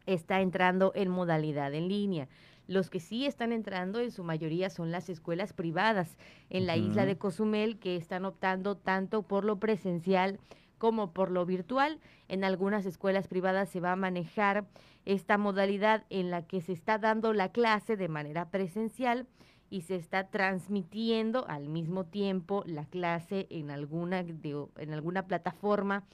está 0.06 0.40
entrando 0.40 0.92
en 0.94 1.08
modalidad 1.08 1.72
en 1.74 1.88
línea. 1.88 2.28
Los 2.66 2.88
que 2.88 3.00
sí 3.00 3.26
están 3.26 3.52
entrando 3.52 4.00
en 4.00 4.10
su 4.10 4.24
mayoría 4.24 4.70
son 4.70 4.90
las 4.90 5.08
escuelas 5.10 5.52
privadas 5.52 6.16
en 6.48 6.66
la 6.66 6.76
isla 6.76 7.04
de 7.04 7.18
Cozumel 7.18 7.78
que 7.78 7.96
están 7.96 8.24
optando 8.24 8.76
tanto 8.76 9.22
por 9.22 9.44
lo 9.44 9.58
presencial 9.58 10.38
como 10.78 11.12
por 11.12 11.30
lo 11.30 11.44
virtual. 11.44 12.00
En 12.28 12.42
algunas 12.42 12.86
escuelas 12.86 13.28
privadas 13.28 13.68
se 13.68 13.80
va 13.80 13.92
a 13.92 13.96
manejar 13.96 14.64
esta 15.04 15.36
modalidad 15.36 16.04
en 16.08 16.30
la 16.30 16.46
que 16.46 16.62
se 16.62 16.72
está 16.72 16.98
dando 16.98 17.32
la 17.34 17.50
clase 17.52 17.96
de 17.96 18.08
manera 18.08 18.50
presencial 18.50 19.26
y 19.68 19.82
se 19.82 19.96
está 19.96 20.28
transmitiendo 20.28 21.46
al 21.48 21.68
mismo 21.68 22.04
tiempo 22.04 22.64
la 22.66 22.84
clase 22.86 23.46
en 23.50 23.70
alguna, 23.70 24.22
de- 24.22 24.66
en 24.78 24.92
alguna 24.92 25.26
plataforma 25.26 26.04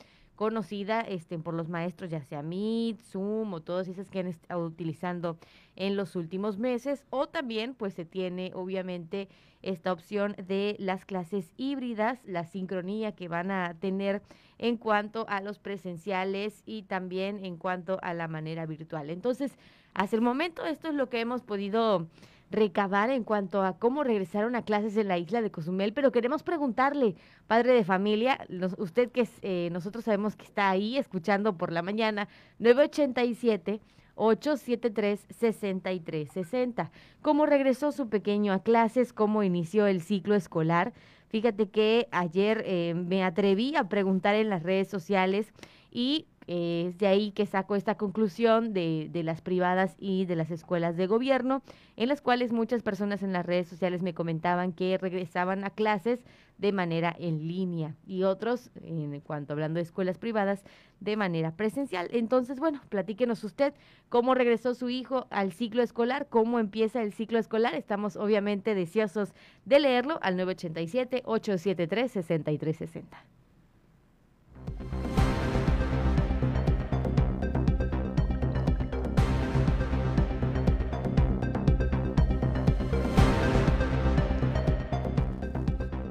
conocida 0.41 1.03
este, 1.03 1.39
por 1.39 1.53
los 1.53 1.69
maestros, 1.69 2.09
ya 2.09 2.23
sea 2.23 2.41
Meet, 2.41 3.03
Zoom 3.03 3.53
o 3.53 3.61
todas 3.61 3.89
esas 3.89 4.09
que 4.09 4.21
han 4.21 4.27
estado 4.27 4.65
utilizando 4.65 5.37
en 5.77 5.97
los 5.97 6.17
últimos 6.17 6.57
meses, 6.57 7.05
o 7.11 7.29
también 7.29 7.75
pues 7.75 7.93
se 7.93 8.07
tiene 8.07 8.51
obviamente 8.55 9.29
esta 9.61 9.93
opción 9.93 10.35
de 10.49 10.77
las 10.79 11.05
clases 11.05 11.53
híbridas, 11.59 12.21
la 12.25 12.47
sincronía 12.47 13.13
que 13.13 13.29
van 13.29 13.51
a 13.51 13.75
tener 13.81 14.23
en 14.57 14.79
cuanto 14.79 15.27
a 15.29 15.43
los 15.43 15.59
presenciales 15.59 16.63
y 16.65 16.85
también 16.85 17.45
en 17.45 17.59
cuanto 17.59 17.99
a 18.01 18.15
la 18.15 18.27
manera 18.27 18.65
virtual. 18.65 19.11
Entonces, 19.11 19.53
hasta 19.93 20.17
el 20.17 20.23
momento 20.23 20.65
esto 20.65 20.89
es 20.89 20.95
lo 20.95 21.11
que 21.11 21.21
hemos 21.21 21.43
podido 21.43 22.07
recabar 22.51 23.11
en 23.11 23.25
cuanto 23.25 23.63
a 23.63 23.79
cómo 23.79 24.05
regresaron 24.05 24.57
a 24.57 24.63
clases 24.63 24.97
en 24.97 25.09
la 25.09 25.19
isla 25.19 25.41
de 25.41 25.51
Cozumel, 25.51 25.93
pero 25.93 26.13
queremos 26.13 26.43
preguntarle, 26.43 27.15
padre 27.47 27.73
de 27.73 27.85
familia, 27.85 28.39
usted 28.79 29.11
que 29.11 29.23
es, 29.23 29.31
eh, 29.43 29.69
nosotros 29.73 30.05
sabemos 30.05 30.37
que 30.37 30.45
está 30.45 30.69
ahí 30.71 30.99
escuchando 30.99 31.57
por 31.57 31.73
la 31.73 31.83
mañana, 31.83 32.29
987 32.59 33.81
873 34.17 35.27
6360. 35.31 36.91
¿Cómo 37.23 37.47
regresó 37.47 37.91
su 37.91 38.09
pequeño 38.09 38.53
a 38.53 38.63
clases? 38.63 39.13
¿Cómo 39.15 39.43
inició 39.43 39.87
el 39.87 40.03
ciclo 40.03 40.35
escolar? 40.35 40.93
Fíjate 41.29 41.71
que 41.71 42.09
ayer 42.11 42.63
eh, 42.67 42.95
me 42.95 43.25
atreví 43.25 43.77
a 43.77 43.89
preguntar 43.89 44.35
en 44.35 44.51
las 44.51 44.63
redes 44.63 44.89
sociales 44.89 45.53
y 45.91 46.27
es 46.51 46.99
de 46.99 47.07
ahí 47.07 47.31
que 47.31 47.47
saco 47.47 47.77
esta 47.77 47.95
conclusión 47.95 48.73
de, 48.73 49.09
de 49.13 49.23
las 49.23 49.41
privadas 49.41 49.95
y 50.01 50.25
de 50.25 50.35
las 50.35 50.51
escuelas 50.51 50.97
de 50.97 51.07
gobierno, 51.07 51.63
en 51.97 52.09
las 52.09 52.21
cuales 52.21 52.53
muchas 52.53 52.83
personas 52.83 53.23
en 53.23 53.33
las 53.33 53.47
redes 53.47 53.69
sociales 53.69 54.03
me 54.03 54.15
comentaban 54.15 54.73
que 54.73 54.99
regresaban 54.99 55.63
a 55.63 55.71
clases 55.71 56.25
de 56.59 56.73
manera 56.73 57.15
en 57.17 57.47
línea 57.47 57.95
y 58.05 58.25
otros, 58.25 58.73
en 58.83 59.21
cuanto 59.21 59.53
hablando 59.53 59.79
de 59.79 59.85
escuelas 59.85 60.19
privadas, 60.19 60.65
de 60.99 61.17
manera 61.17 61.55
presencial. 61.55 62.09
Entonces, 62.11 62.59
bueno, 62.59 62.81
platíquenos 62.89 63.45
usted 63.45 63.73
cómo 64.09 64.35
regresó 64.35 64.75
su 64.75 64.91
hijo 64.91 65.29
al 65.31 65.53
ciclo 65.53 65.85
escolar, 65.85 66.27
cómo 66.29 66.59
empieza 66.59 67.01
el 67.01 67.13
ciclo 67.13 67.39
escolar. 67.39 67.77
Estamos 67.77 68.17
obviamente 68.17 68.75
deseosos 68.75 69.35
de 69.67 69.79
leerlo 69.79 70.19
al 70.21 70.37
987-873-6360. 70.37 73.05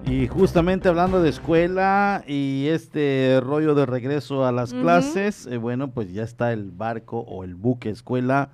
Y 0.09 0.27
justamente 0.27 0.89
hablando 0.89 1.21
de 1.21 1.29
escuela 1.29 2.23
y 2.25 2.65
este 2.69 3.39
rollo 3.43 3.75
de 3.75 3.85
regreso 3.85 4.43
a 4.43 4.51
las 4.51 4.73
clases, 4.73 5.45
eh, 5.45 5.57
bueno, 5.57 5.91
pues 5.91 6.11
ya 6.11 6.23
está 6.23 6.51
el 6.51 6.71
barco 6.71 7.19
o 7.19 7.43
el 7.43 7.53
buque 7.53 7.91
escuela 7.91 8.49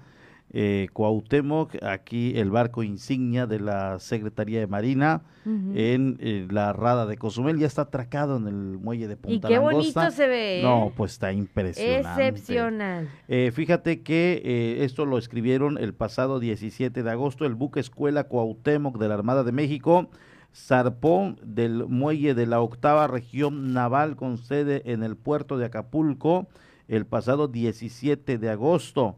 eh, 0.51 0.89
Cuauhtémoc, 0.91 1.82
aquí 1.82 2.34
el 2.38 2.51
barco 2.51 2.84
insignia 2.84 3.47
de 3.47 3.62
la 3.62 3.99
Secretaría 3.99 4.60
de 4.60 4.68
Marina 4.68 5.22
en 5.45 6.18
eh, 6.20 6.47
la 6.49 6.74
Rada 6.74 7.06
de 7.06 7.18
Cozumel, 7.18 7.60
ya 7.60 7.68
está 7.68 7.84
atracado 7.84 8.38
en 8.38 8.47
el 8.47 8.78
muelle 8.78 9.08
de 9.08 9.16
Punta 9.16 9.47
Y 9.47 9.51
qué 9.51 9.60
Langosta. 9.60 10.01
bonito 10.01 10.16
se 10.16 10.28
ve. 10.28 10.60
¿eh? 10.60 10.64
No, 10.64 10.91
pues 10.95 11.14
está 11.14 11.32
impresionante. 11.32 12.28
Excepcional. 12.28 13.10
Eh, 13.28 13.51
fíjate 13.53 14.01
que 14.01 14.41
eh, 14.43 14.84
esto 14.84 15.06
lo 15.06 15.18
escribieron 15.18 15.78
el 15.78 15.93
pasado 15.93 16.39
17 16.39 17.03
de 17.03 17.12
agosto. 17.12 17.45
El 17.45 17.56
buque 17.56 17.80
escuela 17.80 18.26
Cuauhtémoc 18.26 18.97
de 18.97 19.08
la 19.08 19.14
Armada 19.14 19.43
de 19.43 19.51
México 19.51 20.10
zarpó 20.56 21.36
del 21.43 21.86
muelle 21.88 22.34
de 22.34 22.45
la 22.45 22.62
octava 22.62 23.08
región 23.08 23.74
naval 23.74 24.16
con 24.16 24.38
sede 24.38 24.82
en 24.86 25.03
el 25.03 25.18
puerto 25.18 25.58
de 25.58 25.66
Acapulco 25.66 26.47
el 26.88 27.06
pasado 27.06 27.47
17 27.47 28.38
de 28.38 28.49
agosto 28.49 29.18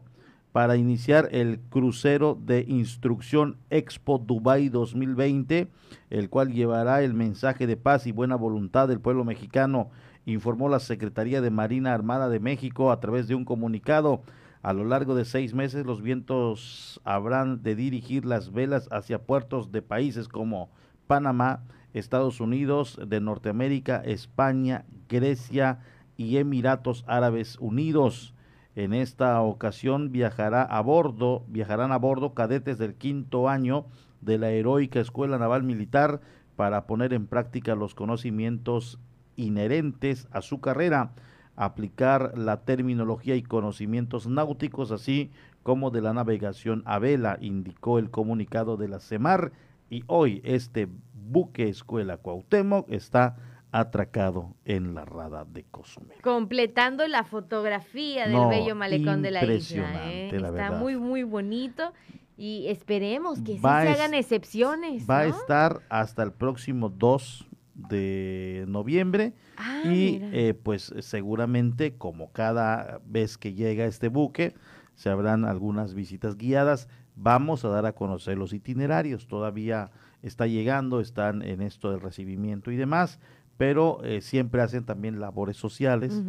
para 0.50 0.76
iniciar 0.76 1.28
el 1.30 1.60
crucero 1.60 2.36
de 2.40 2.64
instrucción 2.66 3.58
Expo 3.70 4.18
Dubai 4.18 4.70
2020, 4.70 5.68
el 6.10 6.30
cual 6.30 6.52
llevará 6.52 7.02
el 7.02 7.14
mensaje 7.14 7.66
de 7.66 7.76
paz 7.76 8.06
y 8.06 8.12
buena 8.12 8.34
voluntad 8.34 8.88
del 8.88 8.98
pueblo 8.98 9.24
mexicano, 9.24 9.90
informó 10.26 10.68
la 10.68 10.80
Secretaría 10.80 11.40
de 11.40 11.50
Marina 11.50 11.94
Armada 11.94 12.28
de 12.28 12.40
México 12.40 12.90
a 12.90 12.98
través 12.98 13.28
de 13.28 13.34
un 13.34 13.44
comunicado. 13.44 14.22
A 14.62 14.72
lo 14.72 14.84
largo 14.84 15.14
de 15.14 15.24
seis 15.24 15.54
meses 15.54 15.86
los 15.86 16.02
vientos 16.02 17.00
habrán 17.04 17.62
de 17.62 17.76
dirigir 17.76 18.24
las 18.24 18.50
velas 18.50 18.88
hacia 18.90 19.22
puertos 19.22 19.70
de 19.70 19.82
países 19.82 20.26
como 20.26 20.70
Panamá, 21.08 21.64
Estados 21.94 22.40
Unidos 22.40 23.00
de 23.04 23.20
Norteamérica, 23.20 24.00
España, 24.04 24.84
Grecia 25.08 25.80
y 26.16 26.36
Emiratos 26.36 27.02
Árabes 27.08 27.56
Unidos. 27.58 28.34
En 28.76 28.92
esta 28.94 29.40
ocasión 29.40 30.12
viajará 30.12 30.62
a 30.62 30.80
bordo, 30.82 31.44
viajarán 31.48 31.90
a 31.90 31.98
bordo 31.98 32.34
cadetes 32.34 32.78
del 32.78 32.94
quinto 32.94 33.48
año 33.48 33.86
de 34.20 34.38
la 34.38 34.50
heroica 34.50 35.00
Escuela 35.00 35.38
Naval 35.38 35.64
Militar 35.64 36.20
para 36.54 36.86
poner 36.86 37.12
en 37.12 37.26
práctica 37.26 37.74
los 37.74 37.94
conocimientos 37.94 39.00
inherentes 39.36 40.28
a 40.30 40.42
su 40.42 40.60
carrera, 40.60 41.12
aplicar 41.56 42.36
la 42.36 42.64
terminología 42.64 43.34
y 43.34 43.42
conocimientos 43.42 44.26
náuticos, 44.26 44.92
así 44.92 45.30
como 45.62 45.90
de 45.90 46.02
la 46.02 46.12
navegación 46.12 46.82
a 46.84 46.98
vela, 46.98 47.38
indicó 47.40 47.98
el 47.98 48.10
comunicado 48.10 48.76
de 48.76 48.88
la 48.88 49.00
CEMAR, 49.00 49.52
y 49.90 50.02
hoy 50.06 50.40
este 50.44 50.88
buque 51.14 51.68
escuela 51.68 52.16
Cuauhtémoc 52.16 52.90
está 52.90 53.36
atracado 53.70 54.54
en 54.64 54.94
la 54.94 55.04
rada 55.04 55.44
de 55.44 55.64
Cozumel. 55.64 56.20
Completando 56.22 57.06
la 57.06 57.24
fotografía 57.24 58.24
del 58.24 58.32
No, 58.32 58.48
bello 58.48 58.74
malecón 58.74 59.20
de 59.22 59.30
la 59.30 59.44
isla. 59.44 60.10
¿eh? 60.10 60.30
la 60.32 60.48
Está 60.48 60.50
verdad. 60.50 60.80
muy, 60.80 60.96
muy 60.96 61.22
bonito 61.22 61.92
y 62.36 62.66
esperemos 62.68 63.40
que 63.42 63.54
sí 63.56 63.60
se 63.60 63.66
hagan 63.68 64.14
excepciones. 64.14 65.08
Va 65.08 65.20
a 65.20 65.26
estar 65.26 65.80
hasta 65.90 66.22
el 66.22 66.32
próximo 66.32 66.88
2 66.88 67.46
de 67.74 68.64
noviembre 68.68 69.34
Ah, 69.56 69.82
y 69.84 70.20
eh, 70.32 70.54
pues 70.54 70.92
seguramente 71.00 71.94
como 71.96 72.32
cada 72.32 73.00
vez 73.04 73.38
que 73.38 73.54
llega 73.54 73.84
este 73.86 74.08
buque 74.08 74.54
se 74.94 75.10
habrán 75.10 75.44
algunas 75.44 75.94
visitas 75.94 76.36
guiadas. 76.36 76.88
Vamos 77.20 77.64
a 77.64 77.68
dar 77.68 77.84
a 77.84 77.94
conocer 77.94 78.38
los 78.38 78.52
itinerarios. 78.52 79.26
Todavía 79.26 79.90
está 80.22 80.46
llegando, 80.46 81.00
están 81.00 81.42
en 81.42 81.62
esto 81.62 81.90
del 81.90 82.00
recibimiento 82.00 82.70
y 82.70 82.76
demás, 82.76 83.18
pero 83.56 84.04
eh, 84.04 84.20
siempre 84.20 84.62
hacen 84.62 84.84
también 84.84 85.18
labores 85.18 85.56
sociales. 85.56 86.22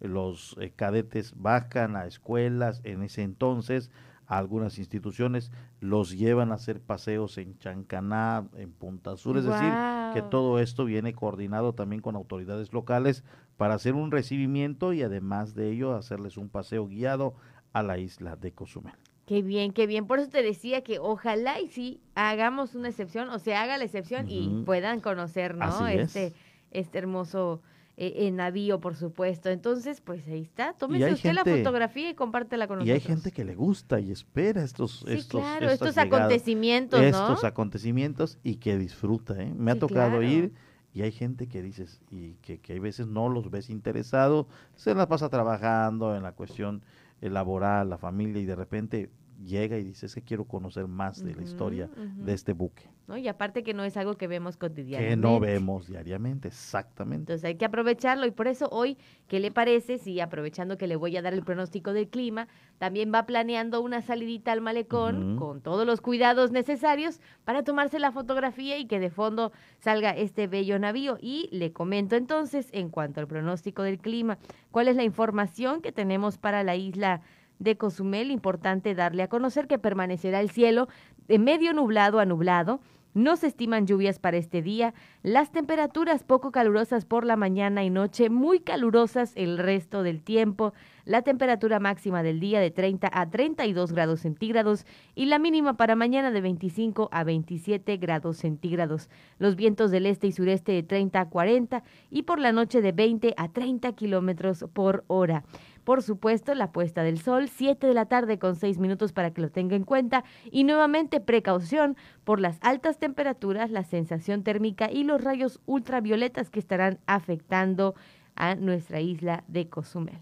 Los 0.00 0.56
eh, 0.60 0.72
cadetes 0.74 1.34
bajan 1.36 1.96
a 1.96 2.06
escuelas 2.06 2.80
en 2.84 3.02
ese 3.02 3.22
entonces, 3.24 3.90
a 4.28 4.38
algunas 4.38 4.78
instituciones, 4.78 5.50
los 5.80 6.16
llevan 6.16 6.52
a 6.52 6.56
hacer 6.56 6.80
paseos 6.80 7.38
en 7.38 7.58
Chancaná, 7.58 8.46
en 8.54 8.72
Punta 8.72 9.16
Sur, 9.16 9.38
es 9.38 9.44
decir, 9.44 9.72
que 10.14 10.22
todo 10.22 10.60
esto 10.60 10.84
viene 10.84 11.12
coordinado 11.12 11.74
también 11.74 12.02
con 12.02 12.14
autoridades 12.14 12.72
locales 12.72 13.24
para 13.56 13.74
hacer 13.74 13.94
un 13.94 14.12
recibimiento 14.12 14.92
y 14.92 15.02
además 15.02 15.54
de 15.54 15.72
ello 15.72 15.94
hacerles 15.94 16.36
un 16.36 16.48
paseo 16.48 16.86
guiado 16.86 17.34
a 17.72 17.82
la 17.82 17.98
isla 17.98 18.36
de 18.36 18.52
Cozumel. 18.52 18.94
Qué 19.26 19.42
bien, 19.42 19.72
qué 19.72 19.86
bien. 19.86 20.06
Por 20.06 20.20
eso 20.20 20.30
te 20.30 20.42
decía 20.42 20.82
que 20.82 21.00
ojalá 21.00 21.60
y 21.60 21.68
sí 21.68 22.00
hagamos 22.14 22.74
una 22.76 22.88
excepción 22.88 23.28
o 23.28 23.38
se 23.40 23.54
haga 23.54 23.76
la 23.76 23.84
excepción 23.84 24.28
y 24.28 24.62
puedan 24.64 25.00
conocer, 25.00 25.56
¿no? 25.56 25.86
Es. 25.88 26.16
este, 26.16 26.32
este 26.70 26.98
hermoso 26.98 27.60
eh, 27.96 28.26
eh, 28.26 28.30
navío, 28.30 28.78
por 28.78 28.94
supuesto. 28.94 29.48
Entonces, 29.48 30.00
pues 30.00 30.26
ahí 30.28 30.42
está. 30.42 30.74
Tómese 30.74 31.12
usted 31.12 31.32
la 31.32 31.44
fotografía 31.44 32.10
y 32.10 32.14
compártela 32.14 32.68
con 32.68 32.78
Y 32.78 32.90
hay 32.90 32.98
nosotros. 32.98 33.16
gente 33.16 33.32
que 33.32 33.44
le 33.44 33.54
gusta 33.54 33.98
y 33.98 34.12
espera 34.12 34.62
estos, 34.62 35.00
Sí, 35.00 35.14
estos, 35.14 35.40
claro, 35.40 35.70
estos 35.70 35.96
llegadas, 35.96 36.20
acontecimientos, 36.20 37.00
¿no? 37.00 37.06
estos 37.06 37.42
acontecimientos 37.42 38.38
y 38.44 38.56
que 38.56 38.78
disfruta. 38.78 39.42
¿eh? 39.42 39.52
Me 39.56 39.72
ha 39.72 39.78
tocado 39.78 40.18
claro. 40.18 40.22
ir 40.22 40.52
y 40.92 41.02
hay 41.02 41.10
gente 41.10 41.48
que 41.48 41.62
dices 41.62 42.00
y 42.10 42.34
que, 42.42 42.60
que 42.60 42.74
hay 42.74 42.78
veces 42.78 43.06
no 43.06 43.28
los 43.28 43.50
ves 43.50 43.70
interesado, 43.70 44.46
se 44.76 44.94
la 44.94 45.08
pasa 45.08 45.28
trabajando 45.30 46.14
en 46.14 46.22
la 46.22 46.32
cuestión 46.32 46.82
laboral, 47.20 47.90
la 47.90 47.98
familia 47.98 48.42
y 48.42 48.46
de 48.46 48.56
repente 48.56 49.10
llega 49.44 49.78
y 49.78 49.84
dice 49.84 50.06
es 50.06 50.14
que 50.14 50.22
quiero 50.22 50.44
conocer 50.44 50.86
más 50.86 51.24
de 51.24 51.34
la 51.34 51.42
historia 51.42 51.88
de 51.88 52.32
este 52.32 52.52
buque 52.52 52.88
¿no? 53.06 53.16
Y 53.16 53.28
aparte 53.28 53.62
que 53.62 53.74
no 53.74 53.84
es 53.84 53.96
algo 53.96 54.16
que 54.16 54.26
vemos 54.26 54.56
cotidianamente. 54.56 55.14
que 55.14 55.16
no 55.16 55.38
vemos 55.38 55.86
diariamente, 55.86 56.48
exactamente. 56.48 57.32
Entonces 57.32 57.44
hay 57.44 57.54
que 57.54 57.64
aprovecharlo 57.64 58.26
y 58.26 58.30
por 58.30 58.48
eso 58.48 58.68
hoy, 58.70 58.98
¿qué 59.28 59.40
le 59.40 59.50
parece 59.50 59.98
si 59.98 60.20
aprovechando 60.20 60.76
que 60.76 60.86
le 60.86 60.96
voy 60.96 61.16
a 61.16 61.22
dar 61.22 61.32
el 61.32 61.42
pronóstico 61.42 61.92
del 61.92 62.08
clima, 62.08 62.48
también 62.78 63.12
va 63.14 63.26
planeando 63.26 63.80
una 63.80 64.02
salidita 64.02 64.52
al 64.52 64.60
malecón 64.60 65.36
con 65.36 65.60
todos 65.60 65.86
los 65.86 66.00
cuidados 66.00 66.50
necesarios 66.50 67.20
para 67.44 67.62
tomarse 67.62 67.98
la 67.98 68.12
fotografía 68.12 68.78
y 68.78 68.86
que 68.86 68.98
de 68.98 69.10
fondo 69.10 69.52
salga 69.78 70.10
este 70.10 70.46
bello 70.46 70.78
navío? 70.78 71.18
Y 71.20 71.48
le 71.52 71.72
comento 71.72 72.16
entonces, 72.16 72.68
en 72.72 72.90
cuanto 72.90 73.20
al 73.20 73.28
pronóstico 73.28 73.82
del 73.82 73.98
clima, 73.98 74.38
¿cuál 74.70 74.88
es 74.88 74.96
la 74.96 75.04
información 75.04 75.80
que 75.80 75.92
tenemos 75.92 76.38
para 76.38 76.64
la 76.64 76.76
isla 76.76 77.22
de 77.58 77.76
Cozumel. 77.76 78.30
Importante 78.30 78.94
darle 78.94 79.22
a 79.22 79.28
conocer 79.28 79.66
que 79.66 79.78
permanecerá 79.78 80.40
el 80.40 80.50
cielo 80.50 80.88
de 81.28 81.38
medio 81.38 81.72
nublado 81.72 82.18
a 82.18 82.24
nublado 82.24 82.80
no 83.16 83.36
se 83.36 83.46
estiman 83.46 83.86
lluvias 83.86 84.18
para 84.18 84.36
este 84.36 84.60
día. 84.60 84.92
Las 85.22 85.50
temperaturas 85.50 86.22
poco 86.22 86.52
calurosas 86.52 87.06
por 87.06 87.24
la 87.24 87.36
mañana 87.36 87.82
y 87.82 87.88
noche, 87.88 88.28
muy 88.28 88.60
calurosas 88.60 89.32
el 89.36 89.56
resto 89.56 90.02
del 90.02 90.22
tiempo. 90.22 90.74
La 91.06 91.22
temperatura 91.22 91.80
máxima 91.80 92.22
del 92.22 92.40
día 92.40 92.60
de 92.60 92.70
30 92.70 93.08
a 93.10 93.30
32 93.30 93.92
grados 93.92 94.20
centígrados 94.20 94.84
y 95.14 95.24
la 95.24 95.38
mínima 95.38 95.78
para 95.78 95.96
mañana 95.96 96.30
de 96.30 96.42
25 96.42 97.08
a 97.10 97.24
27 97.24 97.96
grados 97.96 98.36
centígrados. 98.36 99.08
Los 99.38 99.56
vientos 99.56 99.90
del 99.90 100.04
este 100.04 100.26
y 100.26 100.32
sureste 100.32 100.72
de 100.72 100.82
30 100.82 101.18
a 101.18 101.30
40 101.30 101.84
y 102.10 102.24
por 102.24 102.38
la 102.38 102.52
noche 102.52 102.82
de 102.82 102.92
20 102.92 103.32
a 103.38 103.48
30 103.48 103.92
kilómetros 103.92 104.66
por 104.74 105.04
hora. 105.06 105.42
Por 105.86 106.02
supuesto, 106.02 106.52
la 106.56 106.72
puesta 106.72 107.04
del 107.04 107.20
sol, 107.20 107.48
7 107.48 107.86
de 107.86 107.94
la 107.94 108.06
tarde 108.06 108.40
con 108.40 108.56
6 108.56 108.80
minutos 108.80 109.12
para 109.12 109.30
que 109.30 109.40
lo 109.40 109.52
tenga 109.52 109.76
en 109.76 109.84
cuenta. 109.84 110.24
Y 110.50 110.64
nuevamente 110.64 111.20
precaución 111.20 111.96
por 112.24 112.40
las 112.40 112.58
altas 112.60 112.98
temperaturas, 112.98 113.70
la 113.70 113.84
sensación 113.84 114.42
térmica 114.42 114.90
y 114.90 115.04
los 115.04 115.22
rayos 115.22 115.60
ultravioletas 115.64 116.50
que 116.50 116.58
estarán 116.58 116.98
afectando 117.06 117.94
a 118.34 118.56
nuestra 118.56 119.00
isla 119.00 119.44
de 119.46 119.68
Cozumel. 119.68 120.18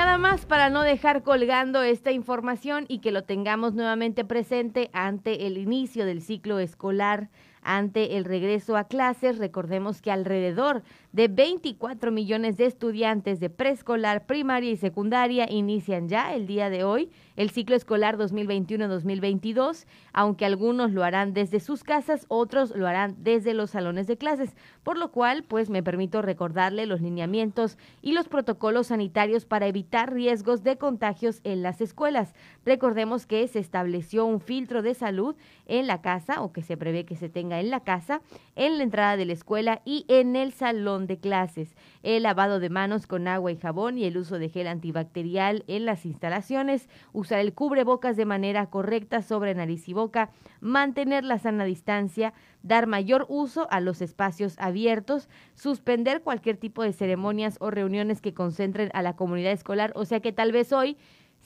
Nada 0.00 0.16
más 0.16 0.46
para 0.46 0.70
no 0.70 0.80
dejar 0.80 1.22
colgando 1.22 1.82
esta 1.82 2.10
información 2.10 2.86
y 2.88 3.00
que 3.00 3.12
lo 3.12 3.24
tengamos 3.24 3.74
nuevamente 3.74 4.24
presente 4.24 4.88
ante 4.94 5.46
el 5.46 5.58
inicio 5.58 6.06
del 6.06 6.22
ciclo 6.22 6.58
escolar 6.58 7.28
ante 7.62 8.16
el 8.16 8.24
regreso 8.24 8.76
a 8.76 8.84
clases. 8.84 9.38
Recordemos 9.38 10.02
que 10.02 10.10
alrededor 10.10 10.82
de 11.12 11.28
24 11.28 12.10
millones 12.12 12.56
de 12.56 12.66
estudiantes 12.66 13.40
de 13.40 13.50
preescolar, 13.50 14.26
primaria 14.26 14.70
y 14.70 14.76
secundaria 14.76 15.50
inician 15.50 16.08
ya 16.08 16.34
el 16.34 16.46
día 16.46 16.70
de 16.70 16.84
hoy 16.84 17.10
el 17.36 17.50
ciclo 17.50 17.74
escolar 17.74 18.18
2021-2022, 18.18 19.86
aunque 20.12 20.44
algunos 20.44 20.92
lo 20.92 21.04
harán 21.04 21.32
desde 21.32 21.58
sus 21.58 21.84
casas, 21.84 22.26
otros 22.28 22.76
lo 22.76 22.86
harán 22.86 23.16
desde 23.18 23.54
los 23.54 23.70
salones 23.70 24.06
de 24.06 24.18
clases, 24.18 24.54
por 24.82 24.98
lo 24.98 25.10
cual 25.10 25.42
pues 25.44 25.70
me 25.70 25.82
permito 25.82 26.20
recordarle 26.20 26.84
los 26.84 27.00
lineamientos 27.00 27.78
y 28.02 28.12
los 28.12 28.28
protocolos 28.28 28.88
sanitarios 28.88 29.46
para 29.46 29.68
evitar 29.68 30.12
riesgos 30.12 30.62
de 30.62 30.76
contagios 30.76 31.40
en 31.44 31.62
las 31.62 31.80
escuelas. 31.80 32.34
Recordemos 32.64 33.26
que 33.26 33.46
se 33.48 33.58
estableció 33.58 34.26
un 34.26 34.40
filtro 34.40 34.82
de 34.82 34.94
salud 34.94 35.34
en 35.66 35.86
la 35.86 36.02
casa 36.02 36.42
o 36.42 36.52
que 36.52 36.62
se 36.62 36.76
prevé 36.76 37.04
que 37.04 37.16
se 37.16 37.28
tenga 37.28 37.58
en 37.58 37.70
la 37.70 37.80
casa, 37.80 38.20
en 38.54 38.76
la 38.76 38.84
entrada 38.84 39.16
de 39.16 39.24
la 39.24 39.32
escuela 39.32 39.80
y 39.84 40.04
en 40.08 40.36
el 40.36 40.52
salón 40.52 41.06
de 41.06 41.18
clases. 41.18 41.74
El 42.02 42.24
lavado 42.24 42.60
de 42.60 42.68
manos 42.68 43.06
con 43.06 43.28
agua 43.28 43.50
y 43.52 43.56
jabón 43.56 43.96
y 43.96 44.04
el 44.04 44.18
uso 44.18 44.38
de 44.38 44.50
gel 44.50 44.66
antibacterial 44.66 45.64
en 45.68 45.86
las 45.86 46.04
instalaciones, 46.04 46.88
usar 47.12 47.38
el 47.38 47.54
cubrebocas 47.54 48.16
de 48.16 48.26
manera 48.26 48.66
correcta 48.66 49.22
sobre 49.22 49.54
nariz 49.54 49.88
y 49.88 49.94
boca, 49.94 50.30
mantener 50.60 51.24
la 51.24 51.38
sana 51.38 51.64
distancia, 51.64 52.34
dar 52.62 52.86
mayor 52.86 53.26
uso 53.28 53.68
a 53.70 53.80
los 53.80 54.02
espacios 54.02 54.56
abiertos, 54.58 55.28
suspender 55.54 56.22
cualquier 56.22 56.58
tipo 56.58 56.82
de 56.82 56.92
ceremonias 56.92 57.56
o 57.60 57.70
reuniones 57.70 58.20
que 58.20 58.34
concentren 58.34 58.90
a 58.92 59.02
la 59.02 59.16
comunidad 59.16 59.52
escolar, 59.52 59.92
o 59.94 60.04
sea 60.04 60.20
que 60.20 60.32
tal 60.32 60.52
vez 60.52 60.72
hoy 60.72 60.98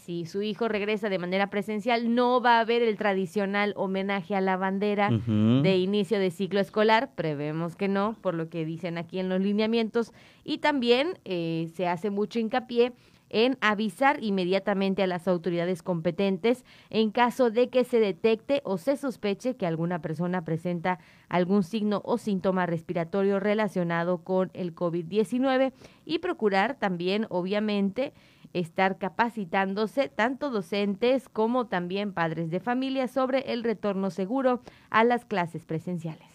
si 0.04 0.26
su 0.26 0.42
hijo 0.42 0.68
regresa 0.68 1.08
de 1.08 1.18
manera 1.18 1.48
presencial, 1.48 2.14
no 2.14 2.42
va 2.42 2.58
a 2.58 2.60
haber 2.60 2.82
el 2.82 2.98
tradicional 2.98 3.72
homenaje 3.74 4.36
a 4.36 4.42
la 4.42 4.58
bandera 4.58 5.08
de 5.08 5.78
inicio 5.78 6.18
de 6.18 6.30
ciclo 6.30 6.60
escolar. 6.60 7.12
Prevemos 7.14 7.74
que 7.74 7.88
no, 7.88 8.14
por 8.20 8.34
lo 8.34 8.50
que 8.50 8.66
dicen 8.66 8.98
aquí 8.98 9.18
en 9.18 9.30
los 9.30 9.40
lineamientos. 9.40 10.12
Y 10.44 10.58
también 10.58 11.18
eh, 11.24 11.70
se 11.74 11.88
hace 11.88 12.10
mucho 12.10 12.38
hincapié 12.38 12.92
en 13.30 13.56
avisar 13.62 14.22
inmediatamente 14.22 15.02
a 15.02 15.06
las 15.06 15.26
autoridades 15.26 15.82
competentes 15.82 16.66
en 16.90 17.10
caso 17.10 17.50
de 17.50 17.70
que 17.70 17.84
se 17.84 17.98
detecte 17.98 18.60
o 18.64 18.76
se 18.76 18.98
sospeche 18.98 19.56
que 19.56 19.66
alguna 19.66 20.02
persona 20.02 20.44
presenta 20.44 20.98
algún 21.30 21.62
signo 21.62 22.02
o 22.04 22.18
síntoma 22.18 22.66
respiratorio 22.66 23.40
relacionado 23.40 24.18
con 24.18 24.50
el 24.52 24.74
COVID-19 24.74 25.72
y 26.04 26.18
procurar 26.18 26.78
también, 26.78 27.26
obviamente, 27.30 28.12
estar 28.54 28.96
capacitándose 28.96 30.08
tanto 30.08 30.50
docentes 30.50 31.28
como 31.28 31.66
también 31.66 32.14
padres 32.14 32.50
de 32.50 32.60
familia 32.60 33.08
sobre 33.08 33.52
el 33.52 33.62
retorno 33.62 34.10
seguro 34.10 34.62
a 34.88 35.04
las 35.04 35.26
clases 35.26 35.66
presenciales. 35.66 36.34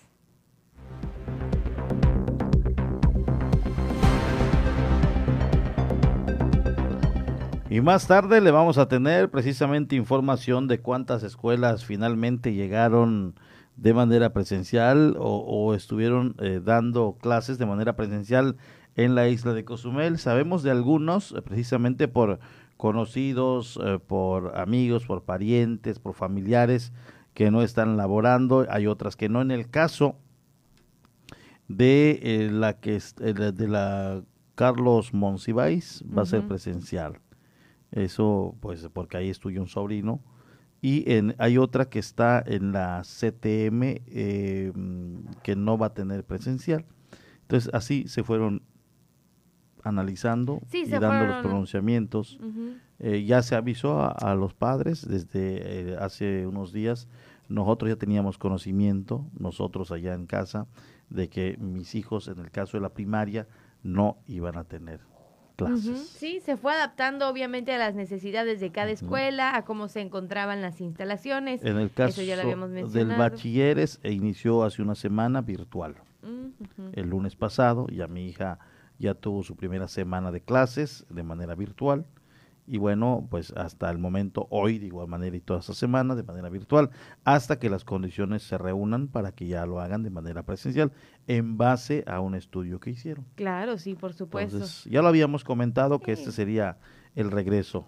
Y 7.71 7.81
más 7.81 8.07
tarde 8.07 8.41
le 8.41 8.49
vamos 8.49 8.79
a 8.79 8.87
tener 8.87 9.29
precisamente 9.29 9.95
información 9.95 10.67
de 10.67 10.81
cuántas 10.81 11.21
escuelas 11.21 11.85
finalmente 11.85 12.53
llegaron 12.53 13.35
de 13.75 13.93
manera 13.93 14.33
presencial 14.33 15.15
o, 15.19 15.73
estuvieron 15.75 16.35
eh, 16.39 16.61
dando 16.63 17.17
clases 17.21 17.59
de 17.59 17.67
manera 17.67 17.95
presencial 17.95 18.57
en 19.03 19.15
la 19.15 19.27
isla 19.29 19.53
de 19.53 19.63
Cozumel. 19.63 20.17
Sabemos 20.17 20.61
de 20.63 20.71
algunos, 20.71 21.31
eh, 21.31 21.41
precisamente 21.41 22.07
por 22.07 22.39
conocidos, 22.77 23.79
eh, 23.83 23.99
por 23.99 24.57
amigos, 24.57 25.05
por 25.05 25.23
parientes, 25.23 25.99
por 25.99 26.13
familiares 26.13 26.91
que 27.33 27.51
no 27.51 27.61
están 27.61 27.97
laborando. 27.97 28.65
Hay 28.69 28.87
otras 28.87 29.15
que 29.15 29.29
no. 29.29 29.41
En 29.41 29.51
el 29.51 29.69
caso 29.69 30.15
de 31.67 32.19
eh, 32.21 32.49
la 32.51 32.79
que 32.79 32.99
de 33.17 33.67
la 33.67 34.23
Carlos 34.55 35.13
Monsiváis 35.13 36.03
va 36.05 36.23
a 36.23 36.25
ser 36.25 36.45
presencial. 36.45 37.21
Eso, 37.91 38.55
pues, 38.59 38.87
porque 38.91 39.17
ahí 39.17 39.29
estudia 39.29 39.61
un 39.61 39.67
sobrino. 39.67 40.21
Y 40.81 41.09
en, 41.11 41.35
hay 41.37 41.57
otra 41.57 41.89
que 41.89 41.99
está 41.99 42.43
en 42.45 42.71
la 42.73 43.01
CTM 43.03 44.01
eh, 44.07 44.71
que 45.43 45.55
no 45.55 45.77
va 45.77 45.87
a 45.87 45.93
tener 45.93 46.25
presencial. 46.25 46.85
Entonces, 47.41 47.69
así 47.73 48.07
se 48.07 48.23
fueron 48.23 48.63
analizando 49.83 50.61
Sí, 50.69 50.83
y 50.85 50.89
dando 50.89 51.27
los 51.27 51.41
pronunciamientos. 51.43 52.39
Eh, 52.99 53.23
ya 53.23 53.41
se 53.41 53.55
avisó 53.55 54.01
a, 54.01 54.09
a 54.09 54.35
los 54.35 54.53
padres 54.53 55.07
desde 55.07 55.91
eh, 55.91 55.97
hace 55.99 56.45
unos 56.47 56.73
días. 56.73 57.07
Nosotros 57.47 57.89
ya 57.89 57.95
teníamos 57.95 58.37
conocimiento, 58.37 59.25
nosotros 59.39 59.91
allá 59.91 60.13
en 60.13 60.25
casa, 60.27 60.67
de 61.09 61.29
que 61.29 61.57
mis 61.57 61.95
hijos, 61.95 62.27
en 62.27 62.39
el 62.39 62.51
caso 62.51 62.77
de 62.77 62.81
la 62.81 62.89
primaria, 62.89 63.47
no 63.81 64.17
iban 64.27 64.57
a 64.57 64.65
tener 64.65 64.99
clases. 65.55 66.07
Sí, 66.07 66.39
se 66.41 66.55
fue 66.57 66.73
adaptando 66.73 67.27
obviamente 67.27 67.73
a 67.73 67.77
las 67.77 67.95
necesidades 67.95 68.59
de 68.59 68.71
cada 68.71 68.91
escuela, 68.91 69.55
a 69.55 69.65
cómo 69.65 69.87
se 69.87 70.01
encontraban 70.01 70.61
las 70.61 70.79
instalaciones. 70.79 71.63
En 71.63 71.77
el 71.77 71.91
caso 71.91 72.21
Eso 72.21 72.23
ya 72.23 72.35
lo 72.35 72.43
habíamos 72.43 72.69
del 72.71 72.83
mencionado. 72.83 73.19
bachilleres, 73.19 73.99
e 74.03 74.11
inició 74.13 74.63
hace 74.63 74.81
una 74.81 74.95
semana 74.95 75.41
virtual. 75.41 75.95
El 76.93 77.09
lunes 77.09 77.35
pasado, 77.35 77.87
ya 77.87 78.07
mi 78.07 78.27
hija 78.27 78.59
ya 78.99 79.15
tuvo 79.15 79.43
su 79.43 79.55
primera 79.55 79.87
semana 79.87 80.31
de 80.31 80.41
clases 80.41 81.05
de 81.09 81.23
manera 81.23 81.55
virtual. 81.55 82.05
Y 82.67 82.77
bueno, 82.77 83.27
pues 83.31 83.51
hasta 83.53 83.89
el 83.89 83.97
momento, 83.97 84.45
hoy 84.51 84.77
de 84.77 84.85
igual 84.85 85.07
manera 85.07 85.35
y 85.35 85.39
toda 85.39 85.59
esta 85.59 85.73
semana 85.73 86.13
de 86.13 86.21
manera 86.21 86.49
virtual, 86.49 86.91
hasta 87.23 87.57
que 87.57 87.67
las 87.67 87.83
condiciones 87.83 88.43
se 88.43 88.59
reúnan 88.59 89.07
para 89.07 89.31
que 89.31 89.47
ya 89.47 89.65
lo 89.65 89.79
hagan 89.79 90.03
de 90.03 90.11
manera 90.11 90.43
presencial 90.43 90.91
en 91.25 91.57
base 91.57 92.03
a 92.05 92.19
un 92.19 92.35
estudio 92.35 92.79
que 92.79 92.91
hicieron. 92.91 93.25
Claro, 93.33 93.79
sí, 93.79 93.95
por 93.95 94.13
supuesto. 94.13 94.57
Entonces, 94.57 94.83
ya 94.83 95.01
lo 95.01 95.07
habíamos 95.07 95.43
comentado 95.43 95.99
que 95.99 96.11
este 96.11 96.31
sería 96.31 96.77
el 97.15 97.31
regreso. 97.31 97.87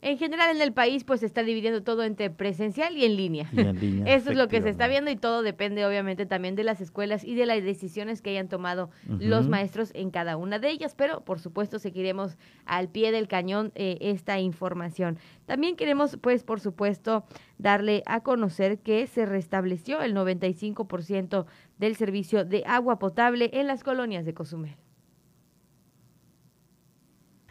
En 0.00 0.16
general 0.16 0.54
en 0.54 0.62
el 0.62 0.72
país 0.72 1.02
pues 1.02 1.20
se 1.20 1.26
está 1.26 1.42
dividiendo 1.42 1.82
todo 1.82 2.04
entre 2.04 2.30
presencial 2.30 2.96
y 2.96 3.04
en 3.04 3.16
línea. 3.16 3.48
Y 3.52 3.60
en 3.60 3.80
línea, 3.80 4.14
Eso 4.14 4.30
es 4.30 4.36
lo 4.36 4.46
que 4.48 4.62
se 4.62 4.68
está 4.68 4.86
viendo 4.86 5.10
y 5.10 5.16
todo 5.16 5.42
depende 5.42 5.84
obviamente 5.84 6.24
también 6.24 6.54
de 6.54 6.62
las 6.62 6.80
escuelas 6.80 7.24
y 7.24 7.34
de 7.34 7.46
las 7.46 7.62
decisiones 7.62 8.22
que 8.22 8.30
hayan 8.30 8.48
tomado 8.48 8.90
los 9.06 9.48
maestros 9.48 9.90
en 9.94 10.10
cada 10.10 10.36
una 10.36 10.58
de 10.58 10.70
ellas, 10.70 10.94
pero 10.94 11.24
por 11.24 11.40
supuesto 11.40 11.78
seguiremos 11.78 12.36
al 12.64 12.88
pie 12.88 13.10
del 13.10 13.26
cañón 13.26 13.72
eh, 13.74 13.98
esta 14.00 14.38
información. 14.38 15.18
También 15.46 15.74
queremos 15.74 16.16
pues 16.20 16.44
por 16.44 16.60
supuesto 16.60 17.24
darle 17.58 18.02
a 18.06 18.20
conocer 18.20 18.78
que 18.78 19.06
se 19.08 19.26
restableció 19.26 20.00
el 20.00 20.14
95% 20.14 21.46
del 21.78 21.96
servicio 21.96 22.44
de 22.44 22.62
agua 22.66 22.98
potable 23.00 23.50
en 23.52 23.66
las 23.66 23.82
colonias 23.82 24.24
de 24.24 24.34
Cozumel. 24.34 24.76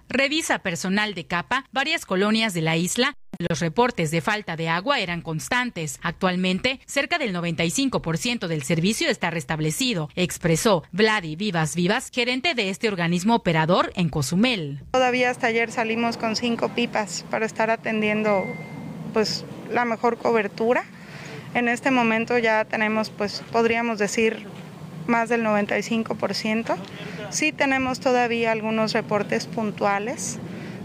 Revisa 0.09 0.59
personal 0.59 1.13
de 1.13 1.27
capa 1.27 1.65
varias 1.71 2.05
colonias 2.05 2.53
de 2.53 2.61
la 2.61 2.77
isla. 2.77 3.13
Los 3.39 3.59
reportes 3.59 4.09
de 4.09 4.21
falta 4.21 4.55
de 4.55 4.69
agua 4.69 4.99
eran 4.99 5.21
constantes. 5.21 5.99
Actualmente, 6.01 6.79
cerca 6.85 7.17
del 7.17 7.35
95% 7.35 8.47
del 8.47 8.63
servicio 8.63 9.09
está 9.09 9.29
restablecido, 9.29 10.09
expresó 10.15 10.83
Vladi 10.91 11.35
Vivas 11.35 11.75
Vivas, 11.75 12.09
gerente 12.13 12.55
de 12.55 12.69
este 12.69 12.87
organismo 12.87 13.35
operador 13.35 13.91
en 13.95 14.09
Cozumel. 14.09 14.81
Todavía 14.91 15.29
hasta 15.29 15.47
ayer 15.47 15.71
salimos 15.71 16.15
con 16.15 16.35
cinco 16.37 16.69
pipas 16.69 17.25
para 17.29 17.45
estar 17.45 17.69
atendiendo 17.69 18.45
pues 19.13 19.45
la 19.71 19.85
mejor 19.85 20.17
cobertura 20.17 20.83
En 21.53 21.67
este 21.67 21.91
momento 21.91 22.37
ya 22.37 22.65
tenemos, 22.65 23.09
pues 23.09 23.43
podríamos 23.51 23.99
decir, 23.99 24.45
más 25.07 25.29
del 25.29 25.43
95%. 25.43 26.75
Sí 27.29 27.51
tenemos 27.51 27.99
todavía 27.99 28.51
algunos 28.51 28.93
reportes 28.93 29.47
puntuales, 29.47 30.39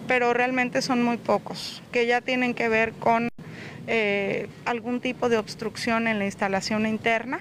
pero 0.09 0.34
realmente 0.34 0.82
son 0.82 1.03
muy 1.03 1.16
pocos, 1.16 1.82
que 1.93 2.07
ya 2.07 2.20
tienen 2.20 2.55
que 2.55 2.68
ver 2.68 2.93
con 2.93 3.28
eh, 3.86 4.49
algún 4.64 5.01
tipo 5.01 5.28
de 5.28 5.38
obstrucción 5.38 6.09
en 6.09 6.18
la 6.18 6.24
instalación 6.24 6.86
interna 6.86 7.40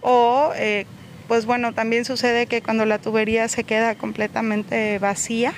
o 0.00 0.52
eh, 0.56 0.86
pues 1.28 1.46
bueno, 1.46 1.72
también 1.72 2.04
sucede 2.04 2.46
que 2.46 2.62
cuando 2.62 2.84
la 2.84 2.98
tubería 2.98 3.48
se 3.48 3.64
queda 3.64 3.94
completamente 3.94 4.98
vacía, 4.98 5.54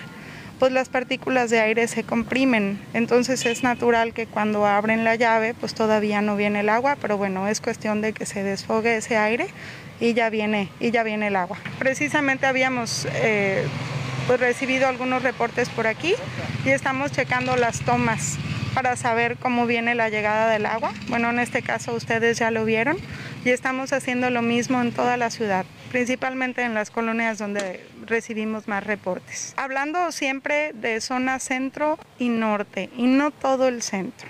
pues 0.58 0.70
las 0.70 0.88
partículas 0.88 1.50
de 1.50 1.60
aire 1.60 1.88
se 1.88 2.04
comprimen. 2.04 2.78
Entonces 2.92 3.44
es 3.46 3.62
natural 3.62 4.12
que 4.12 4.26
cuando 4.26 4.66
abren 4.66 5.04
la 5.04 5.16
llave, 5.16 5.54
pues 5.54 5.74
todavía 5.74 6.20
no 6.20 6.36
viene 6.36 6.60
el 6.60 6.68
agua, 6.68 6.96
pero 7.00 7.16
bueno, 7.16 7.48
es 7.48 7.60
cuestión 7.60 8.02
de 8.02 8.12
que 8.12 8.26
se 8.26 8.42
desfogue 8.42 8.96
ese 8.96 9.16
aire 9.16 9.48
y 10.00 10.14
ya 10.14 10.30
viene, 10.30 10.68
y 10.80 10.90
ya 10.90 11.02
viene 11.02 11.28
el 11.28 11.36
agua. 11.36 11.58
Precisamente 11.78 12.46
habíamos 12.46 13.06
eh, 13.12 13.66
pues 14.26 14.40
recibido 14.40 14.88
algunos 14.88 15.22
reportes 15.22 15.68
por 15.68 15.86
aquí 15.86 16.14
y 16.64 16.70
estamos 16.70 17.12
checando 17.12 17.56
las 17.56 17.80
tomas 17.80 18.38
para 18.74 18.96
saber 18.96 19.36
cómo 19.36 19.66
viene 19.66 19.94
la 19.94 20.08
llegada 20.08 20.50
del 20.50 20.66
agua. 20.66 20.92
Bueno, 21.08 21.30
en 21.30 21.38
este 21.38 21.62
caso 21.62 21.94
ustedes 21.94 22.38
ya 22.38 22.50
lo 22.50 22.64
vieron 22.64 22.96
y 23.44 23.50
estamos 23.50 23.92
haciendo 23.92 24.30
lo 24.30 24.42
mismo 24.42 24.80
en 24.80 24.92
toda 24.92 25.16
la 25.16 25.30
ciudad, 25.30 25.64
principalmente 25.92 26.62
en 26.62 26.74
las 26.74 26.90
colonias 26.90 27.38
donde 27.38 27.86
recibimos 28.06 28.66
más 28.66 28.84
reportes. 28.84 29.54
Hablando 29.56 30.10
siempre 30.10 30.72
de 30.72 31.00
zona 31.00 31.38
centro 31.38 31.98
y 32.18 32.28
norte 32.28 32.90
y 32.96 33.06
no 33.06 33.30
todo 33.30 33.68
el 33.68 33.82
centro. 33.82 34.28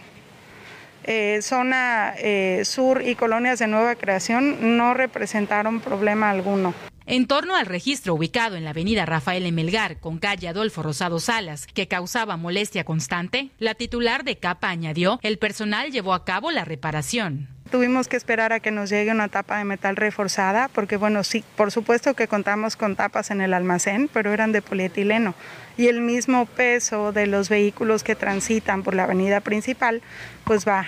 Eh, 1.07 1.40
zona 1.42 2.14
eh, 2.18 2.62
sur 2.64 3.02
y 3.07 3.14
colonias 3.14 3.59
de 3.59 3.66
nueva 3.66 3.94
creación 3.94 4.76
no 4.76 4.94
representaron 4.94 5.80
problema 5.80 6.30
alguno. 6.30 6.74
En 7.07 7.26
torno 7.26 7.55
al 7.55 7.66
registro 7.66 8.14
ubicado 8.14 8.57
en 8.57 8.64
la 8.64 8.70
avenida 8.70 9.05
Rafael 9.05 9.44
Emelgar 9.44 10.00
con 10.00 10.18
calle 10.18 10.48
Adolfo 10.48 10.82
Rosado 10.82 11.20
Salas, 11.20 11.66
que 11.66 11.86
causaba 11.86 12.38
molestia 12.38 12.84
constante, 12.84 13.50
la 13.59 13.74
titular 13.74 14.24
de 14.24 14.38
CAPA 14.38 14.70
añadió, 14.70 15.18
el 15.22 15.38
personal 15.38 15.92
llevó 15.92 16.14
a 16.14 16.24
cabo 16.24 16.50
la 16.50 16.64
reparación. 16.64 17.53
Tuvimos 17.71 18.09
que 18.09 18.17
esperar 18.17 18.53
a 18.53 18.61
que 18.61 18.71
nos 18.71 18.91
llegue 18.91 19.11
una 19.11 19.29
tapa 19.29 19.59
de 19.59 19.65
metal 19.65 19.97
reforzada, 19.97 20.69
porque 20.69 20.97
bueno, 20.97 21.25
sí, 21.25 21.45
por 21.57 21.73
supuesto 21.73 22.15
que 22.15 22.29
contamos 22.29 22.77
con 22.77 22.95
tapas 22.95 23.31
en 23.31 23.41
el 23.41 23.55
almacén, 23.55 24.09
pero 24.12 24.33
eran 24.33 24.53
de 24.53 24.62
polietileno. 24.62 25.35
Y 25.77 25.89
el 25.89 26.01
mismo 26.01 26.47
peso 26.47 27.11
de 27.12 27.27
los 27.27 27.49
vehículos 27.49 28.05
que 28.05 28.15
transitan 28.15 28.83
por 28.83 28.95
la 28.95 29.05
avenida 29.05 29.41
principal, 29.41 30.03
pues 30.45 30.69
va, 30.69 30.87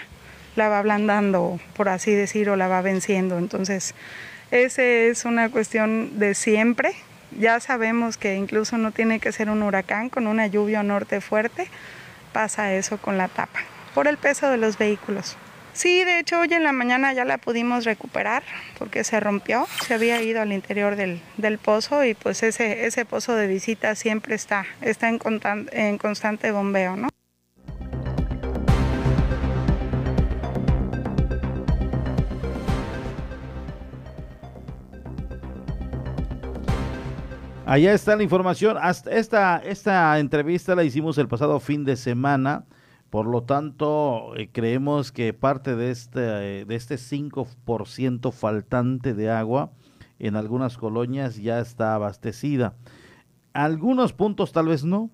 la 0.55 0.69
va 0.69 0.79
ablandando, 0.79 1.59
por 1.75 1.89
así 1.89 2.13
decir, 2.13 2.51
o 2.51 2.57
la 2.57 2.69
va 2.69 2.83
venciendo. 2.83 3.39
Entonces, 3.39 3.95
ese 4.51 5.09
es 5.09 5.25
una 5.25 5.51
cuestión 5.51 6.19
de 6.21 6.35
siempre. 6.35 6.93
Ya 7.37 7.59
sabemos 7.59 8.17
que 8.17 8.37
incluso 8.37 8.79
no 8.79 8.93
tiene 8.93 9.19
que 9.19 9.33
ser 9.33 9.51
un 9.51 9.63
huracán, 9.63 10.09
con 10.09 10.27
una 10.27 10.47
lluvia 10.47 10.83
norte 10.83 11.21
fuerte, 11.21 11.69
pasa 12.33 12.73
eso 12.75 12.99
con 12.99 13.19
la 13.19 13.29
tapa, 13.29 13.61
por 13.95 14.07
el 14.07 14.19
peso 14.19 14.49
de 14.51 14.59
los 14.59 14.79
vehículos. 14.79 15.37
Sí, 15.77 16.05
de 16.05 16.21
hecho 16.21 16.41
hoy 16.41 16.49
en 16.55 16.65
la 16.65 16.73
mañana 16.73 17.13
ya 17.13 17.27
la 17.27 17.37
pudimos 17.37 17.85
recuperar 17.85 18.43
porque 18.79 19.05
se 19.05 19.21
rompió, 19.21 19.67
se 19.87 19.93
había 19.93 20.23
ido 20.23 20.41
al 20.41 20.55
interior 20.55 20.97
del, 20.97 21.59
pozo 21.59 22.03
y 22.03 22.15
pues 22.15 22.43
ese, 22.43 22.87
ese 22.87 23.05
pozo 23.05 23.35
de 23.35 23.47
visita 23.47 23.95
siempre 23.95 24.37
está, 24.37 24.65
está 24.81 25.11
en, 25.11 25.99
constante 25.99 26.51
bombeo, 26.51 26.97
¿no? 26.97 27.09
Allá 37.67 37.93
está 37.93 38.17
la 38.17 38.23
información. 38.23 38.79
Esta, 39.11 39.59
esta 39.59 40.19
entrevista 40.19 40.75
la 40.75 40.85
hicimos 40.85 41.19
el 41.19 41.29
pasado 41.29 41.61
fin 41.61 41.85
de 41.85 41.97
semana. 41.97 42.65
Por 43.17 43.29
lo 43.29 43.45
tanto, 43.45 44.37
eh, 44.37 44.51
creemos 44.53 45.11
que 45.11 45.33
parte 45.33 45.75
de 45.75 45.91
este, 45.91 46.21
de 46.21 46.75
este 46.75 46.97
5% 46.97 48.31
faltante 48.31 49.15
de 49.15 49.31
agua 49.31 49.73
en 50.19 50.37
algunas 50.37 50.77
colonias 50.77 51.39
ya 51.39 51.59
está 51.59 51.95
abastecida. 51.95 52.77
Algunos 53.55 54.13
puntos 54.13 54.53
tal 54.53 54.69
vez 54.69 54.85
no. 54.85 55.11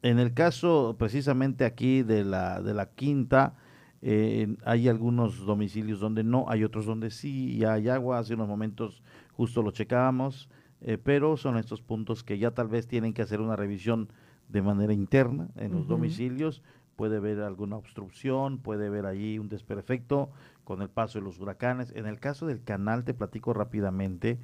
En 0.00 0.18
el 0.18 0.32
caso 0.32 0.96
precisamente 0.98 1.66
aquí 1.66 2.02
de 2.02 2.24
la, 2.24 2.62
de 2.62 2.72
la 2.72 2.86
quinta, 2.86 3.56
eh, 4.00 4.56
hay 4.64 4.88
algunos 4.88 5.44
domicilios 5.44 6.00
donde 6.00 6.24
no, 6.24 6.46
hay 6.48 6.64
otros 6.64 6.86
donde 6.86 7.10
sí, 7.10 7.58
ya 7.58 7.74
hay 7.74 7.90
agua. 7.90 8.20
Hace 8.20 8.32
unos 8.32 8.48
momentos 8.48 9.02
justo 9.34 9.60
lo 9.60 9.70
checábamos 9.70 10.48
eh, 10.84 10.96
pero 10.96 11.36
son 11.36 11.58
estos 11.58 11.80
puntos 11.80 12.24
que 12.24 12.38
ya 12.38 12.52
tal 12.52 12.68
vez 12.68 12.88
tienen 12.88 13.12
que 13.12 13.22
hacer 13.22 13.40
una 13.42 13.54
revisión 13.54 14.08
de 14.48 14.62
manera 14.62 14.92
interna 14.92 15.48
en 15.56 15.72
los 15.72 15.86
domicilios. 15.86 16.62
Puede 16.96 17.16
haber 17.16 17.40
alguna 17.40 17.76
obstrucción, 17.76 18.58
puede 18.58 18.86
haber 18.88 19.06
allí 19.06 19.38
un 19.38 19.48
desperfecto 19.48 20.30
con 20.64 20.82
el 20.82 20.88
paso 20.88 21.18
de 21.18 21.24
los 21.24 21.38
huracanes. 21.40 21.92
En 21.96 22.06
el 22.06 22.20
caso 22.20 22.46
del 22.46 22.62
canal, 22.62 23.04
te 23.04 23.14
platico 23.14 23.52
rápidamente 23.52 24.38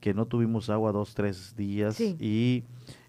que 0.00 0.14
no 0.14 0.26
tuvimos 0.26 0.68
agua 0.70 0.92
dos, 0.92 1.14
tres 1.14 1.56
días 1.56 1.96
y 2.20 2.64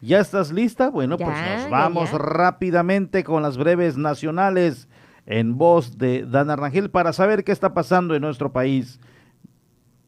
¿Ya 0.00 0.20
estás 0.20 0.52
lista? 0.52 0.90
Bueno, 0.90 1.16
pues 1.16 1.28
nos 1.28 1.70
vamos 1.70 2.10
rápidamente 2.12 3.24
con 3.24 3.42
las 3.42 3.56
breves 3.56 3.96
nacionales 3.96 4.88
en 5.24 5.58
voz 5.58 5.98
de 5.98 6.24
Dana 6.24 6.56
Rangel 6.56 6.90
para 6.90 7.12
saber 7.12 7.44
qué 7.44 7.52
está 7.52 7.74
pasando 7.74 8.14
en 8.14 8.22
nuestro 8.22 8.52
país. 8.52 9.00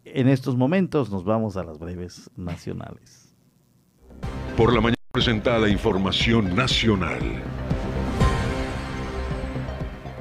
En 0.04 0.28
estos 0.28 0.56
momentos 0.56 1.10
nos 1.10 1.24
vamos 1.24 1.56
a 1.56 1.64
las 1.64 1.78
breves 1.78 2.30
nacionales. 2.36 3.34
Por 4.56 4.72
la 4.72 4.80
mañana 4.80 4.96
presentada 5.12 5.68
información 5.68 6.54
nacional. 6.54 7.20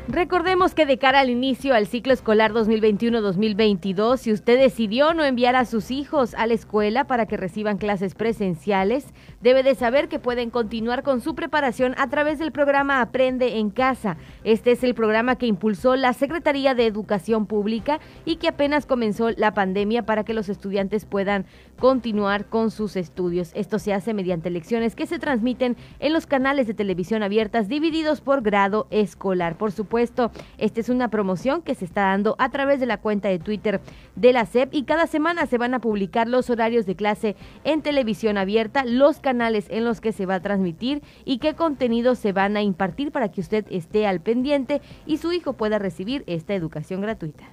Recordemos 0.09 0.73
que 0.73 0.85
de 0.85 0.97
cara 0.97 1.19
al 1.19 1.29
inicio 1.29 1.73
al 1.73 1.85
ciclo 1.85 2.13
escolar 2.13 2.53
2021-2022, 2.53 4.15
si 4.15 4.31
usted 4.31 4.57
decidió 4.57 5.13
no 5.13 5.25
enviar 5.25 5.57
a 5.57 5.65
sus 5.65 5.91
hijos 5.91 6.33
a 6.35 6.47
la 6.47 6.53
escuela 6.53 7.07
para 7.07 7.25
que 7.25 7.35
reciban 7.35 7.77
clases 7.77 8.15
presenciales, 8.15 9.05
debe 9.41 9.63
de 9.63 9.75
saber 9.75 10.07
que 10.07 10.17
pueden 10.17 10.49
continuar 10.49 11.03
con 11.03 11.19
su 11.19 11.35
preparación 11.35 11.93
a 11.97 12.09
través 12.09 12.39
del 12.39 12.53
programa 12.53 13.01
Aprende 13.01 13.57
en 13.57 13.69
Casa. 13.69 14.15
Este 14.45 14.71
es 14.71 14.83
el 14.85 14.95
programa 14.95 15.35
que 15.35 15.45
impulsó 15.45 15.97
la 15.97 16.13
Secretaría 16.13 16.73
de 16.73 16.85
Educación 16.85 17.45
Pública 17.45 17.99
y 18.23 18.37
que 18.37 18.47
apenas 18.47 18.85
comenzó 18.85 19.31
la 19.31 19.53
pandemia 19.53 20.05
para 20.05 20.23
que 20.23 20.33
los 20.33 20.47
estudiantes 20.47 21.03
puedan 21.03 21.45
continuar 21.77 22.45
con 22.47 22.71
sus 22.71 22.95
estudios. 22.95 23.51
Esto 23.55 23.79
se 23.79 23.93
hace 23.93 24.13
mediante 24.13 24.49
lecciones 24.49 24.95
que 24.95 25.05
se 25.07 25.19
transmiten 25.19 25.77
en 25.99 26.13
los 26.13 26.25
canales 26.25 26.67
de 26.67 26.73
televisión 26.73 27.23
abiertas 27.23 27.67
divididos 27.67 28.21
por 28.21 28.41
grado 28.41 28.87
escolar. 28.89 29.57
Por 29.57 29.71
supuesto, 29.71 30.31
esta 30.57 30.79
es 30.79 30.89
una 30.89 31.09
promoción 31.09 31.61
que 31.61 31.75
se 31.75 31.85
está 31.85 32.01
dando 32.01 32.35
a 32.39 32.49
través 32.49 32.79
de 32.79 32.85
la 32.85 32.97
cuenta 32.97 33.29
de 33.29 33.39
Twitter 33.39 33.81
de 34.15 34.33
la 34.33 34.45
SEP 34.45 34.73
y 34.73 34.83
cada 34.83 35.07
semana 35.07 35.45
se 35.45 35.57
van 35.57 35.73
a 35.73 35.79
publicar 35.79 36.27
los 36.27 36.49
horarios 36.49 36.85
de 36.85 36.95
clase 36.95 37.35
en 37.63 37.81
televisión 37.81 38.37
abierta, 38.37 38.83
los 38.85 39.19
canales 39.19 39.67
en 39.69 39.85
los 39.85 40.01
que 40.01 40.11
se 40.11 40.25
va 40.25 40.35
a 40.35 40.41
transmitir 40.41 41.01
y 41.25 41.37
qué 41.37 41.53
contenidos 41.53 42.19
se 42.19 42.33
van 42.33 42.57
a 42.57 42.61
impartir 42.61 43.11
para 43.11 43.29
que 43.29 43.41
usted 43.41 43.65
esté 43.69 44.07
al 44.07 44.19
pendiente 44.19 44.81
y 45.05 45.17
su 45.17 45.31
hijo 45.31 45.53
pueda 45.53 45.79
recibir 45.79 46.23
esta 46.27 46.53
educación 46.53 47.01
gratuita. 47.01 47.45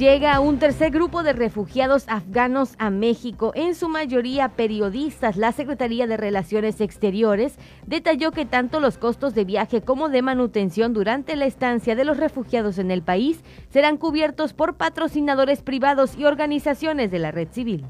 Llega 0.00 0.40
un 0.40 0.58
tercer 0.58 0.92
grupo 0.92 1.22
de 1.22 1.34
refugiados 1.34 2.04
afganos 2.08 2.74
a 2.78 2.88
México, 2.88 3.52
en 3.54 3.74
su 3.74 3.90
mayoría 3.90 4.48
periodistas. 4.48 5.36
La 5.36 5.52
Secretaría 5.52 6.06
de 6.06 6.16
Relaciones 6.16 6.80
Exteriores 6.80 7.58
detalló 7.86 8.32
que 8.32 8.46
tanto 8.46 8.80
los 8.80 8.96
costos 8.96 9.34
de 9.34 9.44
viaje 9.44 9.82
como 9.82 10.08
de 10.08 10.22
manutención 10.22 10.94
durante 10.94 11.36
la 11.36 11.44
estancia 11.44 11.96
de 11.96 12.06
los 12.06 12.16
refugiados 12.16 12.78
en 12.78 12.90
el 12.90 13.02
país 13.02 13.44
serán 13.68 13.98
cubiertos 13.98 14.54
por 14.54 14.78
patrocinadores 14.78 15.60
privados 15.60 16.16
y 16.16 16.24
organizaciones 16.24 17.10
de 17.10 17.18
la 17.18 17.30
red 17.30 17.48
civil. 17.52 17.84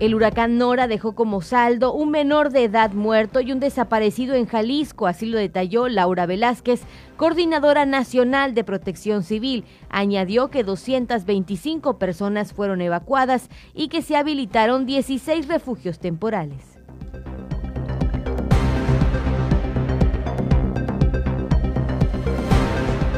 El 0.00 0.12
huracán 0.16 0.58
Nora 0.58 0.88
dejó 0.88 1.14
como 1.14 1.40
saldo 1.40 1.92
un 1.92 2.10
menor 2.10 2.50
de 2.50 2.64
edad 2.64 2.90
muerto 2.92 3.40
y 3.40 3.52
un 3.52 3.60
desaparecido 3.60 4.34
en 4.34 4.46
Jalisco, 4.46 5.06
así 5.06 5.26
lo 5.26 5.38
detalló 5.38 5.88
Laura 5.88 6.26
Velázquez, 6.26 6.82
coordinadora 7.16 7.86
nacional 7.86 8.54
de 8.54 8.64
protección 8.64 9.22
civil. 9.22 9.64
Añadió 9.90 10.50
que 10.50 10.64
225 10.64 11.96
personas 12.00 12.52
fueron 12.52 12.80
evacuadas 12.80 13.48
y 13.72 13.86
que 13.86 14.02
se 14.02 14.16
habilitaron 14.16 14.84
16 14.84 15.46
refugios 15.46 16.00
temporales. 16.00 16.74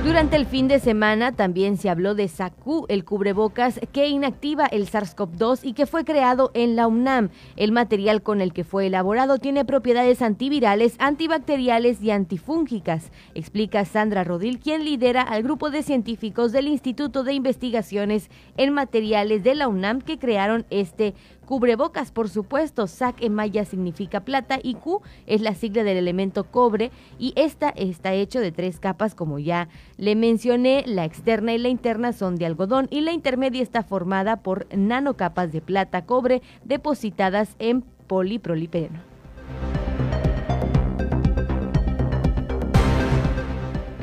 Durante 0.07 0.37
el 0.37 0.47
fin 0.47 0.69
de 0.69 0.79
semana 0.79 1.33
también 1.33 1.77
se 1.77 1.91
habló 1.91 2.15
de 2.15 2.29
SACU, 2.29 2.87
el 2.89 3.05
cubrebocas 3.05 3.81
que 3.93 4.07
inactiva 4.07 4.65
el 4.65 4.89
SARS-CoV-2 4.89 5.65
y 5.65 5.73
que 5.73 5.85
fue 5.85 6.05
creado 6.05 6.53
en 6.55 6.77
la 6.77 6.87
UNAM. 6.87 7.31
El 7.57 7.73
material 7.73 8.23
con 8.23 8.41
el 8.41 8.53
que 8.53 8.63
fue 8.63 8.87
elaborado 8.87 9.39
tiene 9.39 9.65
propiedades 9.65 10.23
antivirales, 10.23 10.95
antibacteriales 11.01 12.01
y 12.01 12.13
antifúngicas, 12.13 13.11
explica 13.35 13.85
Sandra 13.85 14.23
Rodil, 14.23 14.61
quien 14.61 14.85
lidera 14.85 15.23
al 15.23 15.43
grupo 15.43 15.71
de 15.71 15.83
científicos 15.83 16.53
del 16.53 16.69
Instituto 16.69 17.25
de 17.25 17.33
Investigaciones 17.33 18.31
en 18.57 18.73
Materiales 18.73 19.43
de 19.43 19.57
la 19.57 19.67
UNAM 19.67 20.03
que 20.03 20.21
crearon 20.21 20.67
este 20.71 21.15
Cubrebocas, 21.47 22.11
por 22.11 22.29
supuesto, 22.29 22.89
SAC 22.89 23.23
en 23.23 23.33
maya 23.33 23.65
significa 23.65 24.21
plata 24.21 24.59
y 24.61 24.75
Q 24.75 25.01
es 25.27 25.41
la 25.41 25.55
sigla 25.55 25.85
del 25.85 25.97
elemento 25.97 26.45
cobre 26.45 26.91
y 27.21 27.33
esta 27.37 27.69
está 27.71 28.13
hecho 28.15 28.41
de 28.41 28.51
tres 28.51 28.81
capas 28.81 29.15
como 29.15 29.39
ya 29.39 29.69
le 29.97 30.17
mencioné, 30.17 30.83
la 30.87 31.05
externa 31.05 31.55
y 31.55 31.59
la 31.59 31.69
interna 31.69 32.13
son 32.13 32.35
de 32.35 32.47
algodón 32.47 32.89
y 32.91 33.01
la 33.01 33.13
intermedia 33.13 33.63
está 33.63 33.85
formada 33.85 34.39
por 34.39 34.67
nanocapas 34.77 35.53
de 35.53 35.61
plata 35.61 36.05
cobre 36.05 36.43
depositadas 36.65 37.55
en 37.61 37.83
poliprolipeno. 38.09 39.16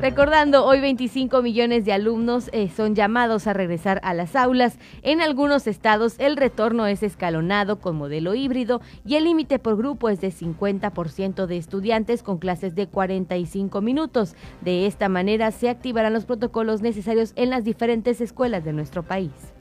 Recordando, 0.04 0.66
hoy 0.66 0.82
25 0.82 1.41
millones 1.41 1.86
de 1.86 1.93
alumnos 1.93 2.49
eh, 2.51 2.70
son 2.76 2.93
llamados 2.93 3.47
a 3.47 3.54
regresar 3.54 4.01
a 4.04 4.14
las 4.14 4.36
aulas. 4.36 4.78
En 5.01 5.22
algunos 5.22 5.66
estados 5.66 6.16
el 6.20 6.36
retorno 6.36 6.88
es 6.88 7.04
escalonado 7.04 7.80
con 7.80 7.95
modelo 7.95 8.36
híbrido 8.36 8.82
y 9.06 9.16
el 9.16 9.24
límite 9.24 9.60
por 9.60 9.78
grupo 9.78 10.10
es 10.10 10.20
de 10.20 10.34
50% 10.34 11.45
de 11.45 11.56
estudiantes 11.56 12.22
con 12.22 12.38
clases 12.38 12.76
de 12.76 12.88
45 12.88 13.80
minutos. 13.80 14.36
De 14.60 14.88
esta 14.88 15.08
manera 15.08 15.51
se 15.51 15.70
activarán 15.70 16.12
los 16.12 16.26
protocolos 16.26 16.82
necesarios 16.82 17.32
en 17.38 17.49
las 17.49 17.64
diferentes 17.64 18.20
escuelas 18.20 18.66
de 18.66 18.74
nuestro 18.74 19.04
país. 19.04 19.53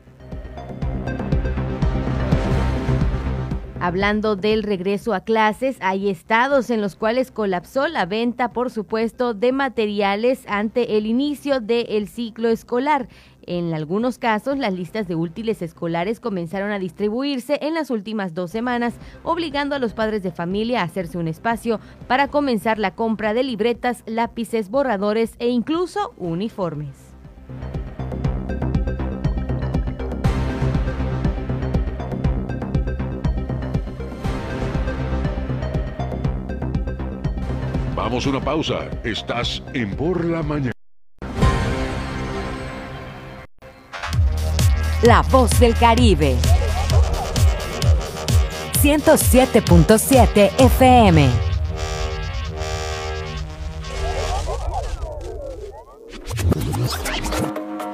Hablando 3.83 4.37
del 4.37 4.63
regreso 4.63 5.13
a 5.13 5.25
clases, 5.25 5.77
hay 5.81 6.09
estados 6.09 6.71
en 6.71 6.81
los 6.81 6.95
cuales 6.95 7.33
colapsó 7.33 7.89
la 7.89 8.07
venta, 8.07 8.53
por 8.53 8.71
supuesto, 8.71 9.35
de 9.35 9.51
materiales 9.51 10.45
ante 10.47 10.97
el 10.97 11.05
inicio 11.05 11.59
del 11.59 12.07
ciclo 12.07 12.49
escolar. 12.49 13.09
En 13.45 13.75
algunos 13.75 14.19
casos, 14.19 14.57
las 14.57 14.73
listas 14.73 15.09
de 15.09 15.17
útiles 15.17 15.63
escolares 15.63 16.21
comenzaron 16.21 16.71
a 16.71 16.79
distribuirse 16.79 17.59
en 17.61 17.75
las 17.75 17.91
últimas 17.91 18.35
dos 18.35 18.53
semanas, 18.53 18.95
obligando 19.25 19.75
a 19.75 19.81
los 19.81 19.95
padres 19.95 20.23
de 20.23 20.31
familia 20.31 20.83
a 20.83 20.85
hacerse 20.85 21.19
un 21.19 21.27
espacio 21.27 21.81
para 22.07 22.29
comenzar 22.29 22.79
la 22.79 22.95
compra 22.95 23.35
de 23.35 23.43
libretas, 23.43 24.05
lápices, 24.07 24.71
borradores 24.71 25.35
e 25.41 25.49
incluso 25.49 26.15
uniformes. 26.19 27.12
Vamos 38.05 38.27
a 38.27 38.31
una 38.31 38.41
pausa. 38.41 38.91
Estás 39.05 39.63
en 39.75 39.95
Por 39.95 40.25
la 40.25 40.43
Mañana. 40.43 40.73
La 45.05 45.23
voz 45.31 45.61
del 45.61 45.77
Caribe. 45.77 46.35
107.7 48.83 50.51
FM. 50.59 51.31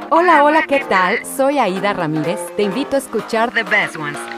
Hola, 0.08 0.42
hola, 0.42 0.64
¿qué 0.66 0.80
tal? 0.88 1.18
Soy 1.26 1.58
Aida 1.58 1.92
Ramírez. 1.92 2.40
Te 2.56 2.62
invito 2.62 2.96
a 2.96 3.00
escuchar 3.00 3.52
The 3.52 3.62
Best 3.62 3.96
Ones 3.96 4.37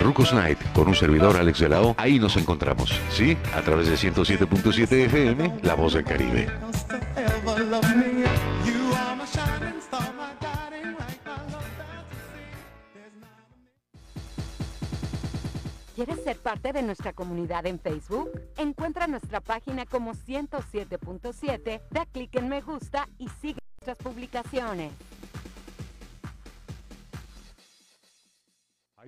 Rucos 0.00 0.32
Night, 0.32 0.58
con 0.74 0.88
un 0.88 0.94
servidor 0.94 1.36
Alex 1.36 1.60
de 1.60 1.68
la. 1.68 1.94
Ahí 1.96 2.18
nos 2.18 2.36
encontramos, 2.36 2.90
¿sí? 3.10 3.36
A 3.54 3.62
través 3.62 3.88
de 3.88 3.94
107.7 3.94 4.92
FM, 5.06 5.60
La 5.62 5.74
Voz 5.74 5.94
del 5.94 6.04
Caribe. 6.04 6.48
¿Quieres 15.94 16.24
ser 16.24 16.36
parte 16.38 16.72
de 16.72 16.82
nuestra 16.82 17.12
comunidad 17.12 17.64
en 17.66 17.78
Facebook? 17.78 18.30
Encuentra 18.56 19.06
nuestra 19.06 19.40
página 19.40 19.86
como 19.86 20.14
107.7, 20.14 21.82
da 21.90 22.06
clic 22.06 22.34
en 22.34 22.48
me 22.48 22.62
gusta 22.62 23.08
y 23.18 23.28
sigue 23.40 23.60
nuestras 23.78 23.98
publicaciones. 23.98 24.90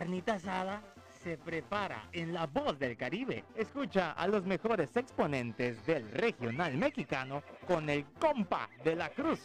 Carnita 0.00 0.36
asada 0.36 0.82
se 1.22 1.36
prepara 1.36 2.08
en 2.12 2.32
La 2.32 2.46
Voz 2.46 2.78
del 2.78 2.96
Caribe. 2.96 3.44
Escucha 3.54 4.12
a 4.12 4.26
los 4.28 4.46
mejores 4.46 4.96
exponentes 4.96 5.84
del 5.84 6.10
regional 6.10 6.74
mexicano 6.78 7.42
con 7.68 7.90
el 7.90 8.06
compa 8.18 8.70
de 8.82 8.96
la 8.96 9.10
cruz. 9.10 9.42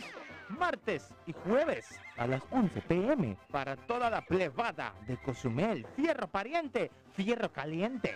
Martes 0.48 1.14
y 1.26 1.34
jueves 1.34 2.00
a 2.16 2.26
las 2.26 2.42
11 2.52 2.82
pm 2.84 3.38
para 3.52 3.76
toda 3.76 4.10
la 4.10 4.22
plebada 4.22 4.94
de 5.06 5.18
Cozumel. 5.18 5.86
Fierro 5.98 6.30
pariente, 6.30 6.90
fierro 7.12 7.52
caliente. 7.52 8.16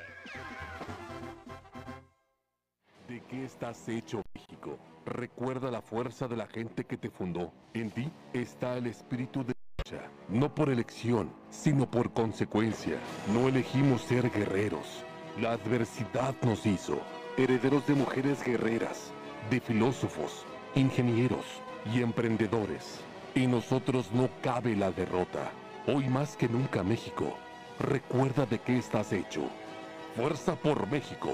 ¿De 3.09 3.21
qué 3.23 3.43
estás 3.43 3.89
hecho, 3.89 4.23
México? 4.33 4.79
Recuerda 5.05 5.69
la 5.69 5.81
fuerza 5.81 6.29
de 6.29 6.37
la 6.37 6.47
gente 6.47 6.85
que 6.85 6.95
te 6.95 7.09
fundó. 7.09 7.51
En 7.73 7.91
ti 7.91 8.09
está 8.31 8.77
el 8.77 8.87
espíritu 8.87 9.43
de 9.43 9.58
No 10.27 10.53
por 10.53 10.69
elección, 10.69 11.31
sino 11.49 11.89
por 11.89 12.13
consecuencia. 12.13 12.97
No 13.33 13.47
elegimos 13.47 14.01
ser 14.01 14.29
guerreros. 14.29 15.03
La 15.39 15.53
adversidad 15.53 16.35
nos 16.43 16.65
hizo. 16.65 16.99
Herederos 17.37 17.85
de 17.87 17.95
mujeres 17.95 18.43
guerreras, 18.43 19.11
de 19.49 19.59
filósofos, 19.59 20.45
ingenieros 20.75 21.45
y 21.93 22.01
emprendedores. 22.01 22.99
En 23.35 23.51
nosotros 23.51 24.11
no 24.13 24.29
cabe 24.41 24.75
la 24.75 24.91
derrota. 24.91 25.51
Hoy 25.87 26.09
más 26.09 26.35
que 26.35 26.49
nunca, 26.49 26.83
México. 26.83 27.33
Recuerda 27.79 28.45
de 28.45 28.59
qué 28.59 28.77
estás 28.77 29.13
hecho. 29.13 29.41
Fuerza 30.15 30.55
por 30.55 30.87
México. 30.87 31.33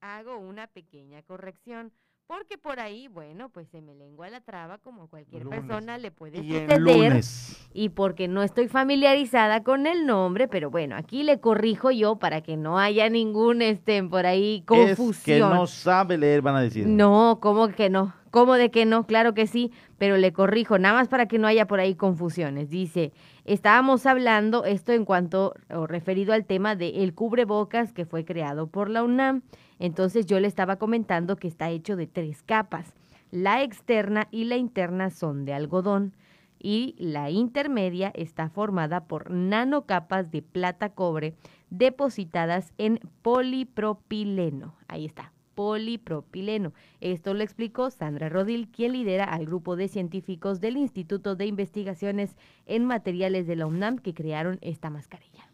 hago 0.00 0.36
una 0.36 0.66
pequeña 0.66 1.22
corrección. 1.22 1.94
Porque 2.28 2.58
por 2.58 2.78
ahí, 2.78 3.08
bueno, 3.08 3.48
pues 3.48 3.68
se 3.68 3.80
me 3.80 3.94
lengua 3.94 4.28
la 4.28 4.42
traba 4.42 4.76
como 4.76 5.08
cualquier 5.08 5.44
Lunes. 5.44 5.60
persona 5.60 5.96
le 5.96 6.10
puede 6.10 6.40
Y 6.40 6.52
suceder. 6.52 7.24
Y 7.72 7.88
porque 7.88 8.28
no 8.28 8.42
estoy 8.42 8.68
familiarizada 8.68 9.62
con 9.62 9.86
el 9.86 10.04
nombre, 10.04 10.46
pero 10.46 10.70
bueno, 10.70 10.94
aquí 10.94 11.22
le 11.22 11.40
corrijo 11.40 11.90
yo 11.90 12.16
para 12.16 12.42
que 12.42 12.58
no 12.58 12.78
haya 12.78 13.08
ningún, 13.08 13.62
este, 13.62 14.04
por 14.04 14.26
ahí, 14.26 14.62
confusión. 14.66 15.10
Es 15.10 15.22
que 15.22 15.38
no 15.38 15.66
sabe 15.66 16.18
leer, 16.18 16.42
van 16.42 16.56
a 16.56 16.60
decir. 16.60 16.86
No, 16.86 17.38
¿cómo 17.40 17.68
que 17.68 17.88
no? 17.88 18.12
¿Cómo 18.30 18.56
de 18.56 18.70
que 18.70 18.84
no? 18.84 19.06
Claro 19.06 19.32
que 19.32 19.46
sí, 19.46 19.72
pero 19.96 20.18
le 20.18 20.34
corrijo, 20.34 20.78
nada 20.78 20.96
más 20.96 21.08
para 21.08 21.28
que 21.28 21.38
no 21.38 21.46
haya 21.46 21.66
por 21.66 21.80
ahí 21.80 21.94
confusiones. 21.94 22.68
Dice, 22.68 23.10
estábamos 23.46 24.04
hablando 24.04 24.66
esto 24.66 24.92
en 24.92 25.06
cuanto 25.06 25.54
o 25.70 25.86
referido 25.86 26.34
al 26.34 26.44
tema 26.44 26.76
del 26.76 27.14
cubrebocas 27.14 27.94
que 27.94 28.04
fue 28.04 28.26
creado 28.26 28.66
por 28.66 28.90
la 28.90 29.02
UNAM. 29.02 29.40
Entonces 29.78 30.26
yo 30.26 30.40
le 30.40 30.48
estaba 30.48 30.76
comentando 30.76 31.36
que 31.36 31.48
está 31.48 31.70
hecho 31.70 31.96
de 31.96 32.06
tres 32.06 32.42
capas. 32.42 32.94
La 33.30 33.62
externa 33.62 34.28
y 34.30 34.44
la 34.44 34.56
interna 34.56 35.10
son 35.10 35.44
de 35.44 35.52
algodón 35.52 36.14
y 36.58 36.94
la 36.98 37.30
intermedia 37.30 38.10
está 38.14 38.48
formada 38.48 39.04
por 39.04 39.30
nanocapas 39.30 40.30
de 40.30 40.42
plata 40.42 40.90
cobre 40.90 41.34
depositadas 41.70 42.72
en 42.78 43.00
polipropileno. 43.22 44.74
Ahí 44.88 45.04
está, 45.04 45.32
polipropileno. 45.54 46.72
Esto 47.00 47.34
lo 47.34 47.42
explicó 47.42 47.90
Sandra 47.90 48.28
Rodil, 48.28 48.68
quien 48.68 48.92
lidera 48.92 49.24
al 49.24 49.46
grupo 49.46 49.76
de 49.76 49.88
científicos 49.88 50.60
del 50.60 50.76
Instituto 50.76 51.36
de 51.36 51.46
Investigaciones 51.46 52.36
en 52.66 52.84
Materiales 52.84 53.46
de 53.46 53.56
la 53.56 53.66
UNAM 53.66 53.98
que 53.98 54.14
crearon 54.14 54.58
esta 54.62 54.90
mascarilla. 54.90 55.47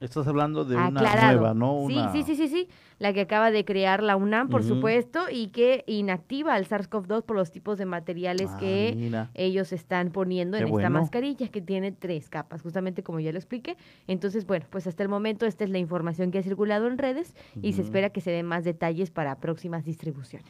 Estás 0.00 0.28
hablando 0.28 0.64
de 0.64 0.76
una 0.76 0.90
nueva, 0.90 1.54
¿no? 1.54 1.74
Una... 1.74 2.12
Sí, 2.12 2.22
sí, 2.22 2.36
sí, 2.36 2.36
sí, 2.36 2.48
sí, 2.48 2.68
la 3.00 3.12
que 3.12 3.20
acaba 3.22 3.50
de 3.50 3.64
crear 3.64 4.00
la 4.02 4.14
UNAM, 4.14 4.48
por 4.48 4.62
supuesto, 4.62 5.24
y 5.28 5.48
que 5.48 5.82
inactiva 5.88 6.54
al 6.54 6.66
SARS-CoV-2 6.68 7.22
por 7.24 7.36
los 7.36 7.50
tipos 7.50 7.78
de 7.78 7.84
materiales 7.86 8.48
Ah, 8.52 8.58
que 8.60 8.94
mira. 8.96 9.30
ellos 9.34 9.72
están 9.72 10.10
poniendo 10.10 10.56
Qué 10.56 10.62
en 10.62 10.68
esta 10.68 10.72
bueno. 10.72 11.00
mascarilla, 11.00 11.48
que 11.48 11.60
tiene 11.60 11.90
tres 11.90 12.28
capas, 12.30 12.62
justamente 12.62 13.02
como 13.02 13.18
ya 13.18 13.32
lo 13.32 13.38
expliqué. 13.38 13.76
Entonces, 14.06 14.46
bueno, 14.46 14.66
pues 14.70 14.86
hasta 14.86 15.02
el 15.02 15.08
momento 15.08 15.46
esta 15.46 15.64
es 15.64 15.70
la 15.70 15.78
información 15.78 16.30
que 16.30 16.38
ha 16.38 16.42
circulado 16.44 16.86
en 16.86 16.96
redes 16.96 17.34
y 17.60 17.72
se 17.72 17.82
espera 17.82 18.10
que 18.10 18.20
se 18.20 18.30
den 18.30 18.46
más 18.46 18.62
detalles 18.62 19.10
para 19.10 19.34
próximas 19.40 19.84
distribuciones. 19.84 20.46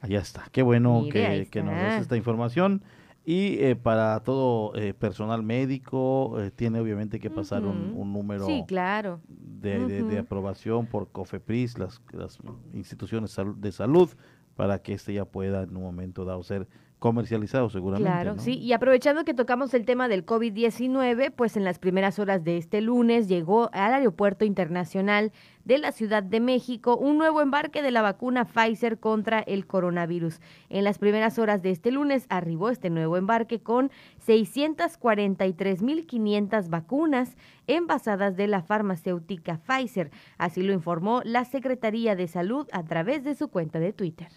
Allá 0.00 0.20
está. 0.20 0.44
Qué 0.52 0.62
bueno 0.62 1.00
Mire, 1.02 1.44
que, 1.44 1.50
que 1.50 1.62
nos 1.62 1.74
des 1.74 2.02
esta 2.02 2.16
información. 2.16 2.82
Y 3.24 3.58
eh, 3.62 3.76
para 3.76 4.18
todo 4.20 4.74
eh, 4.74 4.94
personal 4.94 5.42
médico, 5.44 6.40
eh, 6.40 6.50
tiene 6.50 6.80
obviamente 6.80 7.20
que 7.20 7.30
pasar 7.30 7.64
un, 7.64 7.92
número 8.12 8.46
Sí, 8.46 8.64
claro. 8.66 9.20
de, 9.28 9.86
de- 9.86 10.02
de 10.02 10.18
aprobación 10.18 10.86
por 10.86 11.08
COFEPRIS, 11.12 11.78
las, 11.78 12.00
las 12.12 12.38
instituciones 12.74 13.36
de 13.56 13.70
salud, 13.72 14.08
para 14.56 14.82
que 14.82 14.94
este 14.94 15.14
ya 15.14 15.24
pueda 15.24 15.62
en 15.62 15.76
un 15.76 15.82
momento 15.84 16.24
dado 16.24 16.42
ser 16.42 16.66
comercializado 17.02 17.68
seguramente. 17.68 18.08
Claro, 18.08 18.36
¿no? 18.36 18.40
sí. 18.40 18.54
Y 18.54 18.72
aprovechando 18.72 19.24
que 19.24 19.34
tocamos 19.34 19.74
el 19.74 19.84
tema 19.84 20.06
del 20.06 20.24
COVID-19, 20.24 21.32
pues 21.34 21.56
en 21.56 21.64
las 21.64 21.80
primeras 21.80 22.20
horas 22.20 22.44
de 22.44 22.56
este 22.56 22.80
lunes 22.80 23.26
llegó 23.26 23.70
al 23.72 23.92
Aeropuerto 23.92 24.44
Internacional 24.44 25.32
de 25.64 25.78
la 25.78 25.90
Ciudad 25.90 26.22
de 26.22 26.38
México 26.38 26.96
un 26.96 27.18
nuevo 27.18 27.40
embarque 27.40 27.82
de 27.82 27.90
la 27.90 28.02
vacuna 28.02 28.44
Pfizer 28.44 29.00
contra 29.00 29.40
el 29.40 29.66
coronavirus. 29.66 30.38
En 30.68 30.84
las 30.84 30.98
primeras 30.98 31.40
horas 31.40 31.60
de 31.60 31.70
este 31.70 31.90
lunes 31.90 32.26
arribó 32.28 32.70
este 32.70 32.88
nuevo 32.88 33.16
embarque 33.16 33.60
con 33.60 33.90
643.500 34.24 36.70
vacunas 36.70 37.36
envasadas 37.66 38.36
de 38.36 38.46
la 38.46 38.62
farmacéutica 38.62 39.58
Pfizer. 39.58 40.12
Así 40.38 40.62
lo 40.62 40.72
informó 40.72 41.20
la 41.24 41.44
Secretaría 41.44 42.14
de 42.14 42.28
Salud 42.28 42.68
a 42.70 42.84
través 42.84 43.24
de 43.24 43.34
su 43.34 43.48
cuenta 43.48 43.80
de 43.80 43.92
Twitter. 43.92 44.28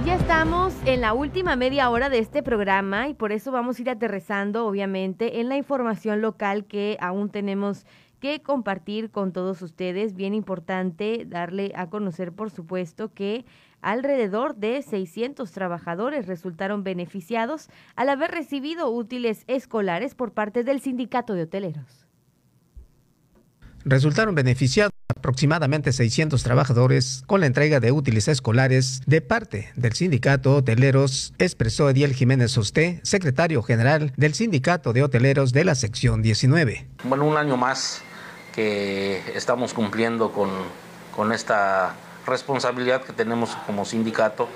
Y 0.00 0.04
ya 0.04 0.14
estamos 0.14 0.72
en 0.86 1.02
la 1.02 1.12
última 1.12 1.56
media 1.56 1.90
hora 1.90 2.08
de 2.08 2.20
este 2.20 2.42
programa 2.42 3.08
y 3.08 3.14
por 3.14 3.32
eso 3.32 3.52
vamos 3.52 3.78
a 3.78 3.82
ir 3.82 3.90
aterrizando, 3.90 4.66
obviamente, 4.66 5.40
en 5.40 5.50
la 5.50 5.58
información 5.58 6.22
local 6.22 6.64
que 6.64 6.96
aún 7.00 7.28
tenemos 7.28 7.84
que 8.18 8.40
compartir 8.40 9.10
con 9.10 9.34
todos 9.34 9.60
ustedes. 9.60 10.14
Bien 10.14 10.32
importante 10.32 11.26
darle 11.26 11.72
a 11.76 11.90
conocer, 11.90 12.32
por 12.32 12.50
supuesto, 12.50 13.12
que 13.12 13.44
alrededor 13.82 14.56
de 14.56 14.80
600 14.80 15.52
trabajadores 15.52 16.26
resultaron 16.26 16.82
beneficiados 16.82 17.68
al 17.94 18.08
haber 18.08 18.30
recibido 18.30 18.88
útiles 18.88 19.44
escolares 19.48 20.14
por 20.14 20.32
parte 20.32 20.64
del 20.64 20.80
sindicato 20.80 21.34
de 21.34 21.42
hoteleros. 21.42 21.99
Resultaron 23.84 24.34
beneficiados 24.34 24.92
aproximadamente 25.08 25.92
600 25.92 26.42
trabajadores 26.42 27.22
con 27.26 27.40
la 27.40 27.46
entrega 27.46 27.80
de 27.80 27.92
útiles 27.92 28.28
escolares 28.28 29.02
de 29.06 29.20
parte 29.20 29.70
del 29.74 29.92
sindicato 29.92 30.56
hoteleros, 30.56 31.32
expresó 31.38 31.90
Ediel 31.90 32.14
Jiménez 32.14 32.52
Sosté, 32.52 33.00
secretario 33.02 33.62
general 33.62 34.12
del 34.16 34.34
sindicato 34.34 34.92
de 34.92 35.02
hoteleros 35.02 35.52
de 35.52 35.64
la 35.64 35.74
sección 35.74 36.22
19. 36.22 36.86
Bueno, 37.04 37.24
un 37.26 37.36
año 37.36 37.56
más 37.56 38.02
que 38.54 39.22
estamos 39.34 39.74
cumpliendo 39.74 40.32
con, 40.32 40.50
con 41.14 41.32
esta 41.32 41.94
responsabilidad 42.26 43.02
que 43.02 43.12
tenemos 43.12 43.56
como 43.66 43.84
sindicato 43.84 44.48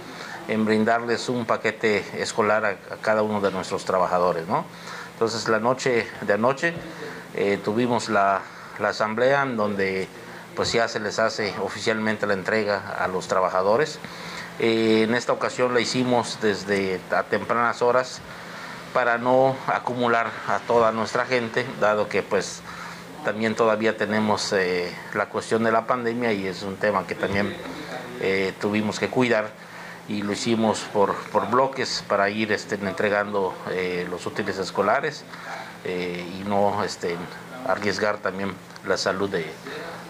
en 0.48 0.64
brindarles 0.64 1.28
un 1.28 1.46
paquete 1.46 2.04
escolar 2.20 2.64
a, 2.64 2.70
a 2.70 2.96
cada 3.00 3.22
uno 3.22 3.40
de 3.40 3.50
nuestros 3.50 3.84
trabajadores. 3.84 4.46
¿no? 4.46 4.64
Entonces, 5.14 5.48
la 5.48 5.60
noche 5.60 6.06
de 6.20 6.32
anoche 6.32 6.74
eh, 7.34 7.58
tuvimos 7.64 8.08
la, 8.08 8.42
la 8.78 8.90
asamblea 8.90 9.42
en 9.42 9.56
donde 9.56 10.08
pues 10.54 10.72
ya 10.72 10.88
se 10.88 11.00
les 11.00 11.18
hace 11.18 11.54
oficialmente 11.62 12.26
la 12.26 12.34
entrega 12.34 12.94
a 12.98 13.08
los 13.08 13.28
trabajadores. 13.28 13.98
Eh, 14.58 15.02
en 15.02 15.14
esta 15.14 15.32
ocasión 15.32 15.74
la 15.74 15.80
hicimos 15.80 16.38
desde 16.40 17.00
a 17.10 17.24
tempranas 17.24 17.82
horas 17.82 18.20
para 18.92 19.18
no 19.18 19.56
acumular 19.66 20.30
a 20.46 20.60
toda 20.60 20.92
nuestra 20.92 21.26
gente, 21.26 21.66
dado 21.80 22.08
que 22.08 22.22
pues 22.22 22.62
también 23.24 23.56
todavía 23.56 23.96
tenemos 23.96 24.52
eh, 24.52 24.94
la 25.14 25.26
cuestión 25.26 25.64
de 25.64 25.72
la 25.72 25.86
pandemia 25.86 26.32
y 26.32 26.46
es 26.46 26.62
un 26.62 26.76
tema 26.76 27.06
que 27.06 27.16
también 27.16 27.52
eh, 28.20 28.52
tuvimos 28.60 29.00
que 29.00 29.08
cuidar 29.08 29.50
y 30.06 30.22
lo 30.22 30.32
hicimos 30.32 30.80
por, 30.92 31.16
por 31.32 31.50
bloques 31.50 32.04
para 32.06 32.28
ir 32.28 32.52
este, 32.52 32.74
entregando 32.76 33.54
los 34.10 34.26
útiles 34.26 34.58
escolares 34.58 35.24
y 35.86 36.44
no 36.46 36.84
este, 36.84 37.16
arriesgar 37.66 38.18
también 38.18 38.52
la 38.86 38.96
salud 38.96 39.30
de, 39.30 39.46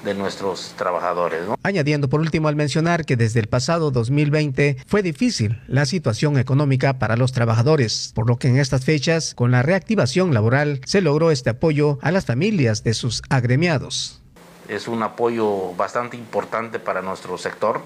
de 0.04 0.14
nuestros 0.14 0.74
trabajadores. 0.76 1.40
Añadiendo 1.62 2.08
por 2.08 2.20
último 2.20 2.48
al 2.48 2.56
mencionar 2.56 3.04
que 3.04 3.16
desde 3.16 3.40
el 3.40 3.48
pasado 3.48 3.90
2020 3.90 4.76
fue 4.86 5.02
difícil 5.02 5.62
la 5.66 5.86
situación 5.86 6.38
económica 6.38 6.98
para 6.98 7.16
los 7.16 7.32
trabajadores, 7.32 8.12
por 8.14 8.28
lo 8.28 8.36
que 8.36 8.48
en 8.48 8.58
estas 8.58 8.84
fechas, 8.84 9.34
con 9.34 9.50
la 9.50 9.62
reactivación 9.62 10.34
laboral, 10.34 10.80
se 10.84 11.00
logró 11.00 11.30
este 11.30 11.50
apoyo 11.50 11.98
a 12.02 12.10
las 12.12 12.26
familias 12.26 12.84
de 12.84 12.94
sus 12.94 13.22
agremiados. 13.30 14.20
Es 14.68 14.88
un 14.88 15.02
apoyo 15.02 15.74
bastante 15.74 16.16
importante 16.16 16.78
para 16.78 17.02
nuestro 17.02 17.36
sector, 17.38 17.82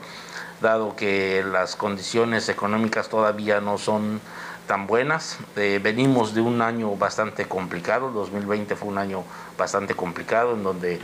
dado 0.60 0.96
que 0.96 1.44
las 1.44 1.76
condiciones 1.76 2.48
económicas 2.48 3.08
todavía 3.08 3.60
no 3.60 3.78
son 3.78 4.20
tan 4.68 4.86
buenas. 4.86 5.38
Eh, 5.56 5.80
venimos 5.82 6.34
de 6.34 6.42
un 6.42 6.62
año 6.62 6.94
bastante 6.94 7.46
complicado, 7.46 8.12
2020 8.12 8.76
fue 8.76 8.88
un 8.88 8.98
año 8.98 9.24
bastante 9.56 9.94
complicado 9.94 10.52
en 10.52 10.62
donde 10.62 11.00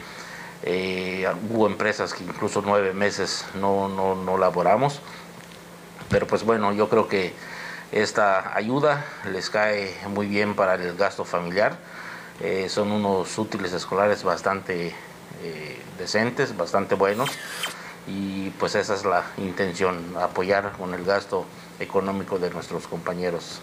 eh, 0.62 1.26
hubo 1.50 1.66
empresas 1.66 2.14
que 2.14 2.22
incluso 2.22 2.62
nueve 2.64 2.92
meses 2.92 3.46
no, 3.54 3.88
no, 3.88 4.14
no 4.14 4.38
laboramos, 4.38 5.00
pero 6.10 6.26
pues 6.28 6.44
bueno, 6.44 6.72
yo 6.72 6.88
creo 6.88 7.08
que 7.08 7.32
esta 7.90 8.54
ayuda 8.54 9.04
les 9.32 9.50
cae 9.50 9.96
muy 10.08 10.26
bien 10.26 10.54
para 10.54 10.74
el 10.74 10.94
gasto 10.96 11.24
familiar. 11.24 11.76
Eh, 12.40 12.68
son 12.68 12.92
unos 12.92 13.38
útiles 13.38 13.72
escolares 13.72 14.22
bastante 14.22 14.94
decentes, 15.98 16.56
bastante 16.56 16.94
buenos 16.94 17.28
y 18.06 18.48
pues 18.50 18.74
esa 18.76 18.94
es 18.94 19.04
la 19.04 19.24
intención, 19.36 20.16
apoyar 20.18 20.72
con 20.72 20.94
el 20.94 21.04
gasto 21.04 21.44
económico 21.80 22.38
de 22.38 22.50
nuestros 22.50 22.86
compañeros. 22.86 23.62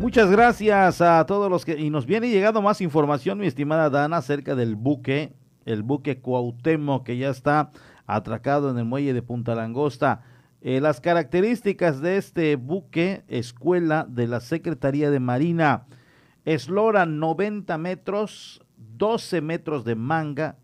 Muchas 0.00 0.30
gracias 0.30 1.02
a 1.02 1.24
todos 1.26 1.50
los 1.50 1.64
que... 1.64 1.78
Y 1.78 1.90
nos 1.90 2.06
viene 2.06 2.30
llegando 2.30 2.62
más 2.62 2.80
información, 2.80 3.38
mi 3.38 3.46
estimada 3.46 3.90
Dana, 3.90 4.16
acerca 4.16 4.54
del 4.54 4.74
buque, 4.74 5.34
el 5.66 5.82
buque 5.82 6.20
Cuauhtémoc, 6.20 7.04
que 7.04 7.18
ya 7.18 7.28
está 7.28 7.70
atracado 8.06 8.70
en 8.70 8.78
el 8.78 8.86
muelle 8.86 9.12
de 9.12 9.22
Punta 9.22 9.54
Langosta. 9.54 10.22
Eh, 10.62 10.80
las 10.80 11.00
características 11.00 12.00
de 12.00 12.16
este 12.16 12.56
buque, 12.56 13.24
escuela 13.28 14.06
de 14.08 14.26
la 14.26 14.40
Secretaría 14.40 15.10
de 15.10 15.20
Marina, 15.20 15.86
eslora 16.44 17.06
90 17.06 17.78
metros, 17.78 18.62
12 19.00 19.40
metros 19.40 19.84
de 19.84 19.94
manga, 19.96 20.58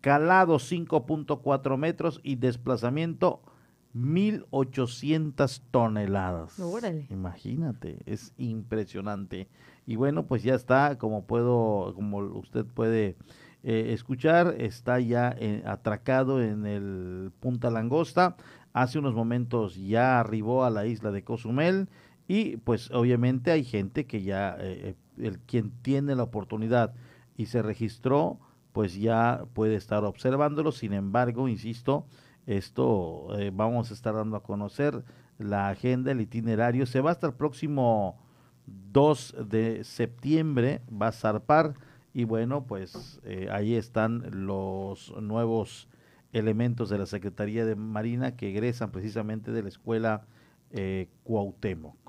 calado 0.00 0.56
5.4 0.56 1.76
metros 1.76 2.20
y 2.22 2.36
desplazamiento 2.36 3.42
1800 3.92 5.62
toneladas. 5.72 6.56
Imagínate, 7.10 7.98
es 8.06 8.32
impresionante. 8.38 9.48
Y 9.84 9.96
bueno, 9.96 10.26
pues 10.26 10.44
ya 10.44 10.54
está, 10.54 10.96
como 10.96 11.24
puedo, 11.24 11.92
como 11.96 12.18
usted 12.18 12.64
puede 12.64 13.16
eh, 13.64 13.90
escuchar, 13.92 14.54
está 14.58 15.00
ya 15.00 15.34
eh, 15.36 15.64
atracado 15.66 16.40
en 16.40 16.66
el 16.66 17.32
Punta 17.40 17.68
Langosta. 17.68 18.36
Hace 18.72 19.00
unos 19.00 19.14
momentos 19.14 19.74
ya 19.74 20.20
arribó 20.20 20.64
a 20.64 20.70
la 20.70 20.86
isla 20.86 21.10
de 21.10 21.24
Cozumel 21.24 21.88
y 22.28 22.58
pues 22.58 22.92
obviamente 22.92 23.50
hay 23.50 23.64
gente 23.64 24.06
que 24.06 24.22
ya, 24.22 24.56
eh, 24.60 24.94
el 25.18 25.40
quien 25.40 25.72
tiene 25.82 26.14
la 26.14 26.22
oportunidad 26.22 26.94
y 27.36 27.46
se 27.46 27.62
registró, 27.62 28.38
pues 28.72 28.94
ya 28.94 29.44
puede 29.52 29.76
estar 29.76 30.04
observándolo. 30.04 30.72
Sin 30.72 30.92
embargo, 30.92 31.48
insisto, 31.48 32.06
esto 32.46 33.38
eh, 33.38 33.50
vamos 33.52 33.90
a 33.90 33.94
estar 33.94 34.14
dando 34.14 34.36
a 34.36 34.42
conocer 34.42 35.04
la 35.38 35.68
agenda, 35.68 36.12
el 36.12 36.20
itinerario. 36.20 36.86
Se 36.86 37.00
va 37.00 37.10
hasta 37.10 37.26
el 37.26 37.34
próximo 37.34 38.18
2 38.66 39.36
de 39.48 39.84
septiembre, 39.84 40.82
va 40.90 41.08
a 41.08 41.12
zarpar 41.12 41.74
y 42.14 42.24
bueno, 42.24 42.66
pues 42.66 43.20
eh, 43.24 43.48
ahí 43.50 43.74
están 43.74 44.46
los 44.46 45.14
nuevos 45.20 45.88
elementos 46.32 46.88
de 46.88 46.98
la 46.98 47.06
Secretaría 47.06 47.64
de 47.64 47.74
Marina 47.74 48.36
que 48.36 48.50
egresan 48.50 48.90
precisamente 48.90 49.52
de 49.52 49.62
la 49.62 49.68
escuela 49.68 50.26
eh, 50.70 51.08
Cuauhtémoc. 51.24 52.01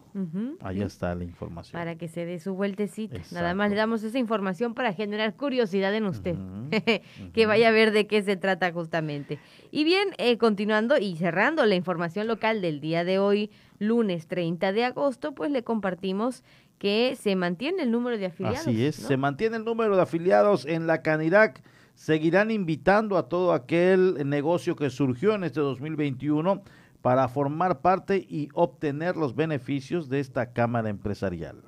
Ahí 0.61 0.81
está 0.81 1.15
la 1.15 1.23
información. 1.23 1.79
Para 1.79 1.95
que 1.95 2.07
se 2.07 2.25
dé 2.25 2.39
su 2.39 2.53
vueltecita. 2.53 3.19
Nada 3.31 3.53
más 3.53 3.71
le 3.71 3.75
damos 3.75 4.03
esa 4.03 4.19
información 4.19 4.73
para 4.73 4.93
generar 4.93 5.35
curiosidad 5.35 5.93
en 5.95 6.05
usted. 6.05 6.35
que 7.33 7.45
vaya 7.45 7.69
a 7.69 7.71
ver 7.71 7.91
de 7.91 8.07
qué 8.07 8.21
se 8.21 8.35
trata 8.35 8.71
justamente. 8.71 9.39
Y 9.71 9.83
bien, 9.83 10.09
eh, 10.17 10.37
continuando 10.37 10.97
y 10.97 11.15
cerrando 11.15 11.65
la 11.65 11.75
información 11.75 12.27
local 12.27 12.61
del 12.61 12.79
día 12.79 13.03
de 13.03 13.19
hoy, 13.19 13.49
lunes 13.79 14.27
30 14.27 14.71
de 14.71 14.85
agosto, 14.85 15.33
pues 15.33 15.51
le 15.51 15.63
compartimos 15.63 16.43
que 16.77 17.15
se 17.19 17.35
mantiene 17.35 17.83
el 17.83 17.91
número 17.91 18.17
de 18.17 18.27
afiliados. 18.27 18.67
Así 18.67 18.85
es, 18.85 18.95
se 18.95 19.17
mantiene 19.17 19.57
el 19.57 19.63
número 19.63 19.95
de 19.95 20.01
afiliados 20.01 20.65
en 20.65 20.85
la 20.87 21.01
Canirac. 21.01 21.63
Seguirán 21.95 22.49
invitando 22.51 23.17
a 23.17 23.29
todo 23.29 23.53
aquel 23.53 24.27
negocio 24.27 24.75
que 24.75 24.89
surgió 24.89 25.35
en 25.35 25.43
este 25.43 25.59
2021 25.59 26.63
para 27.03 27.27
formar 27.27 27.81
parte 27.81 28.25
y 28.29 28.47
obtener 28.53 29.17
los 29.17 29.35
beneficios 29.35 30.07
de 30.09 30.21
esta 30.21 30.53
Cámara 30.53 30.89
Empresarial. 30.89 31.61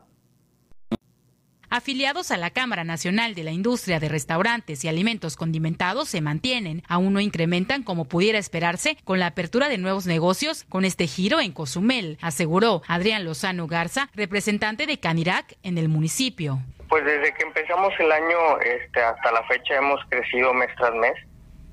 Afiliados 1.70 2.32
a 2.32 2.38
la 2.38 2.52
Cámara 2.52 2.86
Nacional 2.86 3.36
de 3.36 3.44
la 3.44 3.52
Industria 3.52 4.00
de 4.00 4.08
Restaurantes 4.08 4.86
y 4.86 4.88
Alimentos 4.88 5.36
Condimentados 5.36 6.08
se 6.08 6.22
mantienen, 6.22 6.84
aún 6.88 7.12
no 7.12 7.20
incrementan 7.20 7.84
como 7.84 8.06
pudiera 8.06 8.40
esperarse 8.40 8.98
con 9.04 9.20
la 9.20 9.28
apertura 9.28 9.68
de 9.68 9.78
nuevos 9.78 10.06
negocios 10.06 10.64
con 10.70 10.86
este 10.86 11.06
giro 11.06 11.42
en 11.42 11.52
Cozumel, 11.52 12.18
aseguró 12.22 12.82
Adrián 12.88 13.26
Lozano 13.26 13.68
Garza, 13.68 14.10
representante 14.16 14.86
de 14.86 15.02
Canirac 15.02 15.58
en 15.64 15.78
el 15.78 15.90
municipio. 15.90 16.60
Pues 16.88 17.04
desde 17.04 17.34
que 17.34 17.44
empezamos 17.44 17.92
el 18.00 18.10
año 18.10 18.60
este, 18.62 19.02
hasta 19.02 19.34
la 19.34 19.44
fecha 19.44 19.76
hemos 19.76 20.00
crecido 20.08 20.54
mes 20.54 20.70
tras 20.78 20.94
mes 20.96 21.16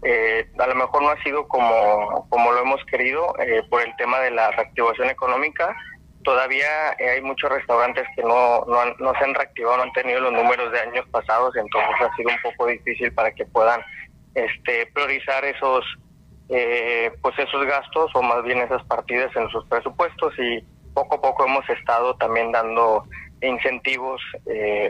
eh, 0.03 0.51
a 0.59 0.67
lo 0.67 0.75
mejor 0.75 1.03
no 1.03 1.11
ha 1.11 1.23
sido 1.23 1.47
como, 1.47 2.27
como 2.29 2.53
lo 2.53 2.61
hemos 2.61 2.85
querido 2.87 3.35
eh, 3.39 3.63
por 3.71 3.83
el 3.83 3.95
tema 3.97 4.19
de 4.19 4.33
la 4.33 4.51
reactivación 4.51 5.09
económica. 5.09 5.77
Todavía 6.25 6.93
eh, 6.99 7.11
hay 7.11 7.21
muchos 7.21 7.51
restaurantes 7.51 8.05
que 8.17 8.23
no, 8.23 8.65
no, 8.67 9.13
se 9.15 9.25
han 9.25 9.35
reactivado, 9.35 9.77
no 9.77 9.83
han 9.85 9.93
tenido 9.93 10.21
los 10.21 10.33
números 10.33 10.73
de 10.73 10.81
años 10.81 11.07
pasados, 11.11 11.55
entonces 11.55 11.91
ha 12.01 12.17
sido 12.17 12.31
un 12.31 12.43
poco 12.43 12.67
difícil 12.67 13.13
para 13.13 13.33
que 13.33 13.45
puedan 13.47 13.81
este, 14.35 14.87
priorizar 14.87 15.45
esos, 15.45 15.85
pues 16.49 17.39
esos 17.39 17.65
gastos 17.65 18.11
o 18.15 18.23
más 18.23 18.43
bien 18.43 18.59
esas 18.59 18.85
partidas 18.85 19.35
en 19.37 19.49
sus 19.51 19.65
presupuestos 19.67 20.35
y 20.39 20.65
poco 20.95 21.17
a 21.17 21.21
poco 21.21 21.47
hemos 21.47 21.69
estado 21.71 22.15
también 22.17 22.53
dando 22.53 23.05
incentivos 23.41 24.21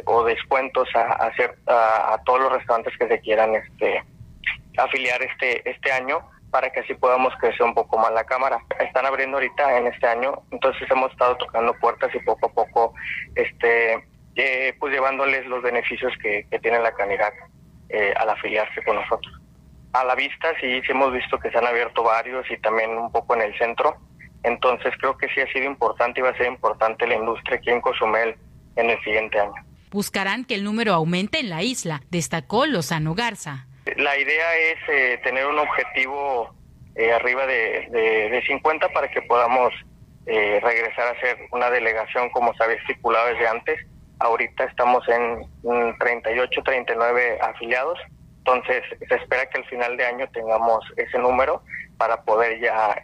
o 0.06 0.24
descuentos 0.24 0.88
a, 0.94 1.30
a, 1.66 2.14
a, 2.14 2.22
todos 2.24 2.40
los 2.40 2.52
restaurantes 2.52 2.96
que 2.98 3.08
se 3.08 3.20
quieran 3.20 3.54
este 3.54 4.02
afiliar 4.78 5.22
este, 5.22 5.68
este 5.68 5.92
año 5.92 6.20
para 6.50 6.70
que 6.70 6.80
así 6.80 6.94
podamos 6.94 7.34
crecer 7.40 7.62
un 7.62 7.74
poco 7.74 7.98
más 7.98 8.12
la 8.12 8.24
cámara. 8.24 8.58
Están 8.78 9.06
abriendo 9.06 9.38
ahorita 9.38 9.78
en 9.78 9.86
este 9.86 10.06
año, 10.06 10.42
entonces 10.50 10.88
hemos 10.90 11.10
estado 11.10 11.36
tocando 11.38 11.72
puertas 11.80 12.14
y 12.14 12.18
poco 12.20 12.46
a 12.46 12.52
poco 12.52 12.94
este 13.34 14.04
eh, 14.34 14.74
pues 14.78 14.92
llevándoles 14.92 15.46
los 15.46 15.62
beneficios 15.62 16.12
que, 16.22 16.46
tiene 16.62 16.80
la 16.80 16.92
Canirac 16.92 17.34
eh, 17.88 18.14
al 18.16 18.30
afiliarse 18.30 18.82
con 18.82 18.96
nosotros. 18.96 19.32
A 19.92 20.04
la 20.04 20.14
vista 20.14 20.52
sí, 20.60 20.80
sí 20.82 20.92
hemos 20.92 21.12
visto 21.12 21.38
que 21.38 21.50
se 21.50 21.58
han 21.58 21.66
abierto 21.66 22.02
varios 22.02 22.50
y 22.50 22.58
también 22.58 22.90
un 22.96 23.12
poco 23.12 23.34
en 23.34 23.42
el 23.42 23.58
centro, 23.58 23.96
entonces 24.42 24.92
creo 24.98 25.16
que 25.16 25.28
sí 25.28 25.40
ha 25.40 25.52
sido 25.52 25.66
importante 25.66 26.20
y 26.20 26.22
va 26.22 26.30
a 26.30 26.36
ser 26.36 26.46
importante 26.46 27.06
la 27.06 27.14
industria 27.14 27.56
aquí 27.56 27.70
en 27.70 27.80
Cozumel 27.80 28.36
en 28.76 28.90
el 28.90 29.02
siguiente 29.04 29.38
año. 29.38 29.54
Buscarán 29.90 30.46
que 30.46 30.54
el 30.54 30.64
número 30.64 30.94
aumente 30.94 31.40
en 31.40 31.50
la 31.50 31.62
isla, 31.62 32.02
destacó 32.10 32.64
Lozano 32.64 33.14
Garza. 33.14 33.66
La 33.96 34.16
idea 34.16 34.56
es 34.56 34.78
eh, 34.88 35.20
tener 35.24 35.46
un 35.46 35.58
objetivo 35.58 36.54
eh, 36.94 37.12
arriba 37.12 37.46
de, 37.46 37.88
de, 37.90 38.42
50 38.46 38.88
para 38.90 39.10
que 39.10 39.22
podamos 39.22 39.72
eh, 40.26 40.60
regresar 40.62 41.08
a 41.08 41.20
ser 41.20 41.36
una 41.50 41.68
delegación 41.68 42.30
como 42.30 42.54
se 42.54 42.62
había 42.62 42.76
estipulado 42.76 43.26
desde 43.28 43.48
antes. 43.48 43.80
Ahorita 44.20 44.64
estamos 44.64 45.04
en 45.08 45.48
38, 45.98 46.62
39 46.62 47.38
afiliados, 47.40 47.98
entonces 48.38 48.84
se 49.08 49.14
espera 49.16 49.46
que 49.46 49.58
al 49.58 49.64
final 49.64 49.96
de 49.96 50.06
año 50.06 50.28
tengamos 50.32 50.84
ese 50.96 51.18
número 51.18 51.60
para 51.98 52.22
poder 52.22 52.60
ya 52.60 53.02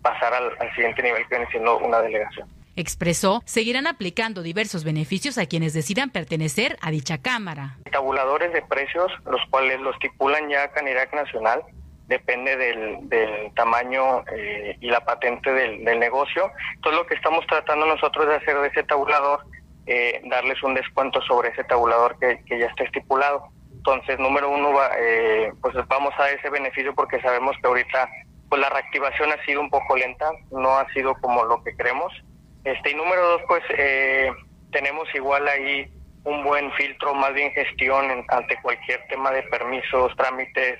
pasar 0.00 0.32
al, 0.32 0.56
al 0.58 0.74
siguiente 0.74 1.02
nivel 1.02 1.22
que 1.28 1.36
viene 1.36 1.50
siendo 1.50 1.76
una 1.78 2.00
delegación. 2.00 2.48
Expresó, 2.74 3.42
seguirán 3.44 3.86
aplicando 3.86 4.42
diversos 4.42 4.84
beneficios 4.84 5.36
a 5.36 5.46
quienes 5.46 5.74
decidan 5.74 6.10
pertenecer 6.10 6.78
a 6.80 6.90
dicha 6.90 7.18
Cámara. 7.18 7.76
Tabuladores 7.90 8.52
de 8.52 8.62
precios, 8.62 9.12
los 9.26 9.40
cuales 9.50 9.80
los 9.80 9.94
estipulan 9.96 10.48
ya 10.48 10.72
Canirac 10.72 11.12
Nacional, 11.12 11.62
depende 12.08 12.56
del, 12.56 13.08
del 13.08 13.52
tamaño 13.54 14.24
eh, 14.34 14.76
y 14.80 14.88
la 14.88 15.04
patente 15.04 15.52
del, 15.52 15.84
del 15.84 15.98
negocio. 15.98 16.50
Entonces 16.74 17.00
lo 17.00 17.06
que 17.06 17.14
estamos 17.14 17.46
tratando 17.46 17.86
nosotros 17.86 18.26
de 18.26 18.36
hacer 18.36 18.58
de 18.58 18.68
ese 18.68 18.82
tabulador, 18.84 19.44
eh, 19.86 20.22
darles 20.30 20.62
un 20.62 20.74
descuento 20.74 21.20
sobre 21.22 21.50
ese 21.50 21.64
tabulador 21.64 22.18
que, 22.18 22.42
que 22.46 22.58
ya 22.58 22.66
está 22.66 22.84
estipulado. 22.84 23.48
Entonces, 23.74 24.18
número 24.18 24.48
uno, 24.48 24.72
va, 24.72 24.90
eh, 24.96 25.52
pues 25.60 25.74
vamos 25.88 26.14
a 26.18 26.30
ese 26.30 26.48
beneficio 26.50 26.94
porque 26.94 27.20
sabemos 27.20 27.56
que 27.60 27.66
ahorita 27.66 28.08
pues 28.48 28.60
la 28.60 28.68
reactivación 28.68 29.32
ha 29.32 29.44
sido 29.44 29.60
un 29.60 29.70
poco 29.70 29.96
lenta, 29.96 30.30
no 30.50 30.76
ha 30.78 30.86
sido 30.92 31.14
como 31.20 31.44
lo 31.44 31.64
que 31.64 31.74
queremos. 31.74 32.12
Este, 32.64 32.90
y 32.90 32.94
número 32.94 33.22
dos, 33.26 33.42
pues 33.48 33.62
eh, 33.70 34.30
tenemos 34.70 35.08
igual 35.14 35.46
ahí 35.48 35.90
un 36.24 36.44
buen 36.44 36.70
filtro, 36.74 37.14
más 37.14 37.34
bien 37.34 37.50
gestión 37.52 38.10
en- 38.10 38.24
ante 38.28 38.56
cualquier 38.62 39.04
tema 39.08 39.30
de 39.32 39.42
permisos, 39.44 40.14
trámites, 40.16 40.78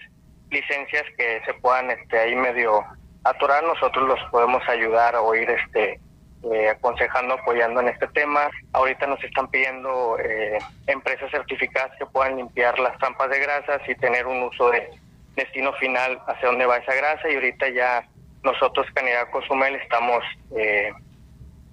licencias 0.51 1.05
que 1.17 1.41
se 1.45 1.55
puedan 1.55 1.91
este, 1.91 2.19
ahí 2.19 2.37
medio 2.37 2.85
atorar, 3.25 3.65
nosotros 3.65 4.07
los 4.07 4.21
podemos 4.31 4.63
ayudar 4.69 5.17
o 5.17 5.35
ir 5.35 5.49
este, 5.51 5.99
eh, 6.53 6.69
aconsejando, 6.69 7.35
apoyando 7.35 7.81
en 7.81 7.89
este 7.89 8.07
tema. 8.09 8.51
Ahorita 8.73 9.07
nos 9.07 9.23
están 9.25 9.49
pidiendo 9.49 10.17
eh, 10.19 10.59
empresas 10.87 11.31
certificadas 11.31 11.91
que 11.99 12.07
puedan 12.07 12.37
limpiar 12.37 12.79
las 12.79 12.97
trampas 12.99 13.31
de 13.31 13.39
grasas 13.41 13.81
y 13.89 13.95
tener 13.97 14.27
un 14.27 14.43
uso 14.45 14.71
de 14.71 14.89
destino 15.37 15.73
final 15.75 16.21
hacia 16.29 16.49
dónde 16.49 16.67
va 16.67 16.77
esa 16.77 16.95
grasa 16.95 17.29
y 17.31 17.35
ahorita 17.35 17.69
ya 17.71 18.05
nosotros 18.43 18.87
Canidad 18.95 19.31
Cozumel 19.31 19.77
estamos 19.77 20.23
eh, 20.57 20.93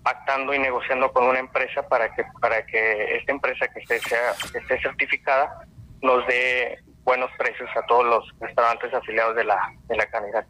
pactando 0.09 0.55
y 0.55 0.59
negociando 0.59 1.11
con 1.11 1.25
una 1.25 1.37
empresa 1.37 1.87
para 1.87 2.11
que 2.15 2.23
para 2.41 2.65
que 2.65 3.17
esta 3.17 3.31
empresa 3.31 3.67
que 3.67 3.79
esté, 3.79 3.99
sea, 3.99 4.33
que 4.51 4.57
esté 4.57 4.81
certificada 4.81 5.67
nos 6.01 6.25
dé 6.25 6.79
buenos 7.03 7.29
precios 7.37 7.69
a 7.75 7.85
todos 7.85 8.05
los 8.05 8.39
restaurantes 8.39 8.91
afiliados 8.91 9.35
de 9.35 9.43
la 9.43 9.59
de 9.87 9.95
la 9.95 10.05
Canidad. 10.07 10.45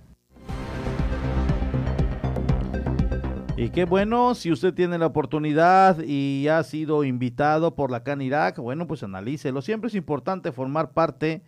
Y 3.58 3.72
qué 3.72 3.84
bueno, 3.84 4.34
si 4.36 4.54
usted 4.54 4.74
tiene 4.74 4.98
la 4.98 5.08
oportunidad 5.08 5.98
y 6.00 6.48
ha 6.48 6.64
sido 6.64 7.04
invitado 7.04 7.76
por 7.76 7.92
la 7.92 8.06
Canirac, 8.06 8.58
bueno, 8.60 8.88
pues 8.88 9.04
analícelo. 9.04 9.62
Siempre 9.62 9.90
es 9.90 9.96
importante 9.96 10.54
formar 10.54 10.94
parte 10.94 11.42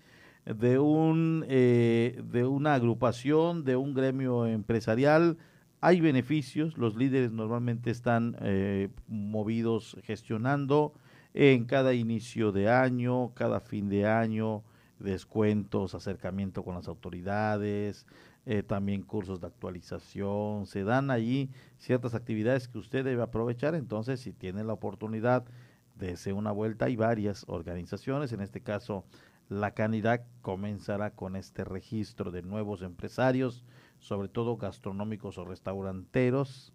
de 0.43 0.79
un 0.79 1.45
eh, 1.47 2.19
de 2.25 2.43
una 2.43 2.73
agrupación, 2.73 3.63
de 3.63 3.77
un 3.77 3.93
gremio 3.93 4.45
empresarial. 4.47 5.37
Hay 5.83 5.99
beneficios, 5.99 6.77
los 6.77 6.95
líderes 6.95 7.31
normalmente 7.31 7.89
están 7.89 8.37
eh, 8.41 8.89
movidos 9.07 9.97
gestionando 10.03 10.93
en 11.33 11.65
cada 11.65 11.95
inicio 11.95 12.51
de 12.51 12.69
año, 12.69 13.33
cada 13.33 13.59
fin 13.59 13.89
de 13.89 14.05
año, 14.05 14.63
descuentos, 14.99 15.95
acercamiento 15.95 16.63
con 16.63 16.75
las 16.75 16.87
autoridades, 16.87 18.05
eh, 18.45 18.61
también 18.61 19.01
cursos 19.01 19.41
de 19.41 19.47
actualización, 19.47 20.67
se 20.67 20.83
dan 20.83 21.09
allí 21.09 21.49
ciertas 21.79 22.13
actividades 22.13 22.67
que 22.67 22.77
usted 22.77 23.03
debe 23.03 23.23
aprovechar, 23.23 23.73
entonces 23.73 24.19
si 24.19 24.33
tiene 24.33 24.63
la 24.63 24.73
oportunidad 24.73 25.45
de 25.95 26.11
hacer 26.11 26.33
una 26.33 26.51
vuelta, 26.51 26.85
hay 26.85 26.95
varias 26.95 27.43
organizaciones, 27.47 28.33
en 28.33 28.41
este 28.41 28.61
caso 28.61 29.03
la 29.49 29.71
Canidad 29.71 30.21
comenzará 30.41 31.09
con 31.09 31.35
este 31.35 31.63
registro 31.63 32.29
de 32.29 32.43
nuevos 32.43 32.83
empresarios, 32.83 33.65
sobre 34.01 34.27
todo 34.27 34.57
gastronómicos 34.57 35.37
o 35.37 35.45
restauranteros, 35.45 36.73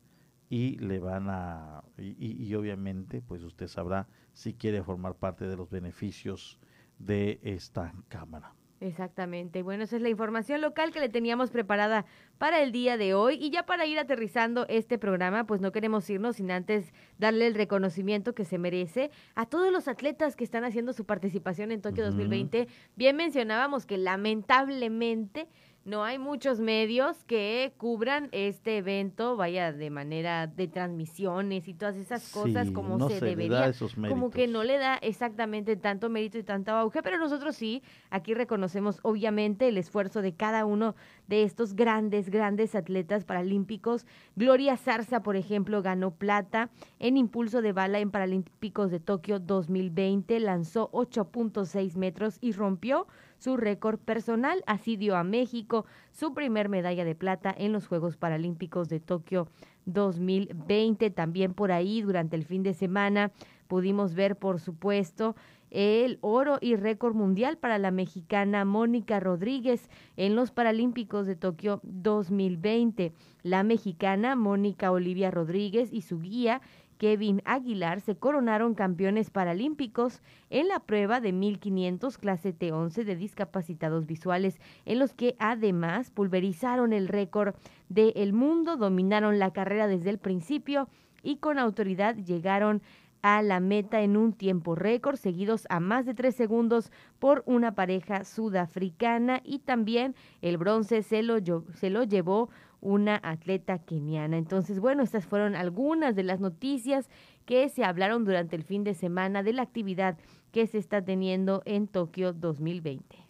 y 0.49 0.79
le 0.79 1.01
van 1.01 1.29
a, 1.29 1.83
y, 1.99 2.55
obviamente 2.55 3.21
pues 3.21 3.43
usted 3.43 3.67
sabrá 3.67 4.07
si 4.33 4.55
quiere 4.55 4.83
formar 4.83 5.17
parte 5.17 5.45
de 5.47 5.57
los 5.57 5.71
beneficios 5.71 6.59
de 6.99 7.41
esta 7.43 7.93
cámara. 8.09 8.55
Exactamente. 8.79 9.63
Bueno, 9.63 9.85
esa 9.85 9.97
es 9.97 10.03
la 10.03 10.11
información 10.11 10.61
local 10.61 10.93
que 10.93 11.01
le 11.01 11.09
teníamos 11.09 11.51
preparada 11.51 12.05
para 12.37 12.63
el 12.63 12.73
día 12.73 12.99
de 12.99 13.15
hoy. 13.15 13.37
Y 13.41 13.49
ya 13.49 13.65
para 13.65 13.87
ir 13.87 13.99
aterrizando 13.99 14.67
este 14.69 14.99
programa, 14.99 15.47
pues 15.47 15.63
no 15.63 15.73
queremos 15.73 16.09
irnos 16.11 16.37
sin 16.37 16.51
antes 16.51 16.93
darle 17.19 17.47
el 17.47 17.55
reconocimiento 17.55 18.35
que 18.35 18.45
se 18.45 18.59
merece 18.59 19.11
a 19.35 19.47
todos 19.47 19.73
los 19.73 19.89
atletas 19.89 20.37
que 20.37 20.45
están 20.45 20.63
haciendo 20.63 20.93
su 20.93 21.07
participación 21.07 21.73
en 21.73 21.81
Tokio 21.81 22.05
Ujú. 22.05 22.13
2020. 22.13 22.69
Bien 22.97 23.17
mencionábamos 23.17 23.87
que 23.87 23.97
lamentablemente 23.97 25.49
no 25.87 26.03
hay 26.03 26.19
muchos 26.19 26.59
medios 26.59 27.23
que 27.25 27.73
cubran 27.79 28.29
este 28.33 28.79
evento, 28.79 29.37
vaya, 29.37 29.73
de 29.73 29.89
manera 29.89 30.49
de 30.49 30.67
transmisiones 30.67 31.69
y 31.69 31.75
todas 31.75 31.95
esas 31.97 32.29
cosas 32.33 32.67
Sí, 32.67 32.73
como 32.73 32.99
no 32.99 33.09
se, 33.09 33.21
se 33.21 33.25
le 33.25 33.31
da 33.31 33.37
debería. 33.37 33.69
esos 33.69 33.95
como 33.95 34.31
que 34.31 34.49
no 34.49 34.65
le 34.65 34.79
da 34.79 34.97
exactamente 34.97 35.77
tanto 35.77 36.11
mérito 36.11 36.39
y 36.39 36.43
tanto 36.43 36.73
auge, 36.73 37.05
pero 37.05 37.19
nosotros 37.19 37.55
sí, 37.55 37.85
aquí 38.11 38.35
reconocemos 38.35 38.99
obviamente 39.03 39.69
el 39.69 39.79
esfuerzo 39.79 40.23
de 40.23 40.35
cada 40.35 40.65
uno 40.67 40.97
de 41.29 41.45
estos 41.45 41.75
grandes, 41.75 42.31
grandes 42.31 42.75
atletas 42.75 43.25
paralímpicos. 43.25 44.07
Gloria 44.35 44.77
Zarza, 44.77 45.23
por 45.23 45.37
ejemplo, 45.37 45.83
ganó 45.83 46.11
plata 46.11 46.69
en 46.99 47.17
impulso 47.17 47.63
de 47.63 47.73
bala 47.73 48.01
en 48.01 48.11
Paralímpicos 48.11 48.91
de 48.91 48.99
Tokio 48.99 49.39
2020, 49.39 50.41
lanzó 50.41 50.91
8.6 50.91 51.95
metros 51.95 52.39
y 52.41 52.51
rompió 52.51 53.07
su 53.47 53.57
récord 53.57 54.01
personal. 54.01 54.65
Así 54.67 54.97
dio 54.97 55.15
a 55.15 55.23
México 55.23 55.87
su 56.11 56.35
primer 56.35 56.69
medalla 56.69 57.05
de 57.05 57.15
plata 57.15 57.55
en 57.57 57.73
los 57.73 57.87
Juegos 57.87 58.17
Paralímpicos 58.17 58.89
de 58.89 58.99
Tokio 58.99 59.47
2020. 59.85 61.11
También 61.11 61.55
por 61.55 61.71
ahí, 61.71 62.03
durante 62.03 62.35
el 62.35 62.45
fin 62.45 62.65
de 62.65 62.75
semana, 62.75 63.31
pudimos 63.69 64.17
ver, 64.17 64.35
por 64.35 64.59
supuesto, 64.59 65.37
el 65.71 66.19
oro 66.23 66.59
y 66.61 66.75
récord 66.75 67.15
mundial 67.15 67.57
para 67.57 67.79
la 67.79 67.93
mexicana 67.93 68.65
Mónica 68.65 69.21
Rodríguez 69.21 69.89
en 70.17 70.35
los 70.35 70.51
Paralímpicos 70.51 71.29
de 71.29 71.37
Tokio 71.37 71.79
2020. 71.85 73.13
La 73.45 73.63
mexicana 73.63 74.35
Mónica 74.35 74.91
Olivia 74.91 75.31
Rodríguez 75.31 75.93
y 75.93 76.03
su 76.03 76.19
guía 76.19 76.63
Kevin 76.99 77.43
Aguilar 77.45 78.01
se 78.01 78.17
coronaron 78.17 78.75
campeones 78.75 79.31
paralímpicos 79.31 80.23
en 80.51 80.69
la 80.69 80.81
prueba 80.81 81.21
de 81.21 81.33
1500 81.33 82.19
clase 82.19 82.57
T11 82.57 83.05
de 83.05 83.17
discapacitados 83.17 84.07
visuales, 84.07 84.59
en 84.85 84.99
los 84.99 85.13
que 85.15 85.37
además 85.39 86.11
pulverizaron 86.11 86.93
el 86.93 87.09
récord 87.09 87.55
del 87.89 88.33
mundo, 88.33 88.77
dominaron 88.77 89.39
la 89.39 89.53
carrera 89.53 89.87
desde 89.87 90.11
el 90.11 90.19
principio 90.19 90.89
y 91.23 91.37
con 91.37 91.59
autoridad 91.59 92.17
llegaron 92.17 92.83
a 93.23 93.43
la 93.43 93.59
meta 93.59 94.03
en 94.03 94.17
un 94.17 94.33
tiempo 94.33 94.77
récord, 94.77 95.17
seguidos 95.17 95.67
a 95.69 95.81
más 95.81 96.07
de 96.07 96.15
tres 96.15 96.37
segundos 96.37 96.93
por 97.19 97.43
una 97.47 97.75
pareja 97.75 98.25
sudafricana. 98.25 99.41
Y 99.45 99.59
también 99.59 100.15
el 100.43 100.59
bronce 100.59 101.03
se 101.03 101.25
lo, 101.25 101.39
se 101.75 101.91
lo 101.91 102.05
llevó 102.05 102.51
una 102.87 103.21
atleta 103.25 103.81
keniana. 103.81 104.39
Entonces, 104.39 104.79
bueno, 104.79 105.03
estas 105.03 105.27
fueron 105.27 105.57
algunas 105.57 106.15
de 106.15 106.23
las 106.23 106.39
noticias 106.41 107.09
que 107.45 107.69
se 107.69 107.85
hablaron 107.85 108.25
durante 108.25 108.55
el 108.55 108.63
fin 108.63 108.85
de 108.85 108.95
semana 108.95 109.43
de 109.43 109.53
la 109.53 109.63
actividad 109.63 110.17
que 110.53 110.69
se 110.69 110.79
está 110.79 111.05
teniendo 111.05 111.63
en 111.65 111.89
Tokio 111.89 112.33
2020. 112.33 113.26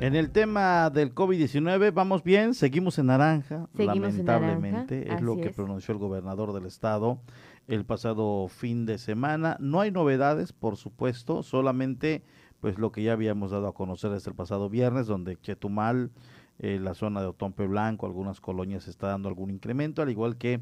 En 0.00 0.14
el 0.14 0.30
tema 0.30 0.90
del 0.90 1.12
COVID-19 1.12 1.92
vamos 1.92 2.22
bien, 2.22 2.54
seguimos 2.54 3.00
en 3.00 3.06
naranja, 3.06 3.68
Seguimos 3.76 3.96
en 3.96 4.26
lamentablemente, 4.26 5.00
naranja, 5.00 5.16
es 5.16 5.22
lo 5.22 5.36
que 5.36 5.48
es. 5.48 5.56
pronunció 5.56 5.90
el 5.92 5.98
gobernador 5.98 6.52
del 6.52 6.66
estado 6.66 7.20
el 7.66 7.84
pasado 7.84 8.46
fin 8.46 8.86
de 8.86 8.96
semana. 8.96 9.56
No 9.58 9.80
hay 9.80 9.90
novedades, 9.90 10.52
por 10.52 10.76
supuesto, 10.76 11.42
solamente 11.42 12.22
pues 12.60 12.78
lo 12.78 12.92
que 12.92 13.02
ya 13.02 13.12
habíamos 13.12 13.50
dado 13.50 13.66
a 13.66 13.74
conocer 13.74 14.12
desde 14.12 14.30
el 14.30 14.36
pasado 14.36 14.70
viernes, 14.70 15.08
donde 15.08 15.36
Chetumal, 15.36 16.12
eh, 16.60 16.78
la 16.80 16.94
zona 16.94 17.20
de 17.20 17.26
Otompe 17.26 17.66
Blanco, 17.66 18.06
algunas 18.06 18.40
colonias 18.40 18.86
está 18.86 19.08
dando 19.08 19.28
algún 19.28 19.50
incremento, 19.50 20.00
al 20.00 20.10
igual 20.10 20.36
que 20.36 20.60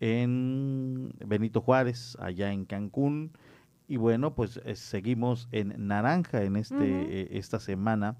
en 0.00 1.10
Benito 1.24 1.62
Juárez, 1.62 2.18
allá 2.20 2.52
en 2.52 2.66
Cancún. 2.66 3.32
Y 3.88 3.96
bueno, 3.96 4.34
pues 4.34 4.60
eh, 4.66 4.76
seguimos 4.76 5.48
en 5.52 5.74
naranja 5.86 6.42
en 6.42 6.56
este 6.56 6.76
eh, 6.84 7.28
esta 7.32 7.58
semana 7.60 8.16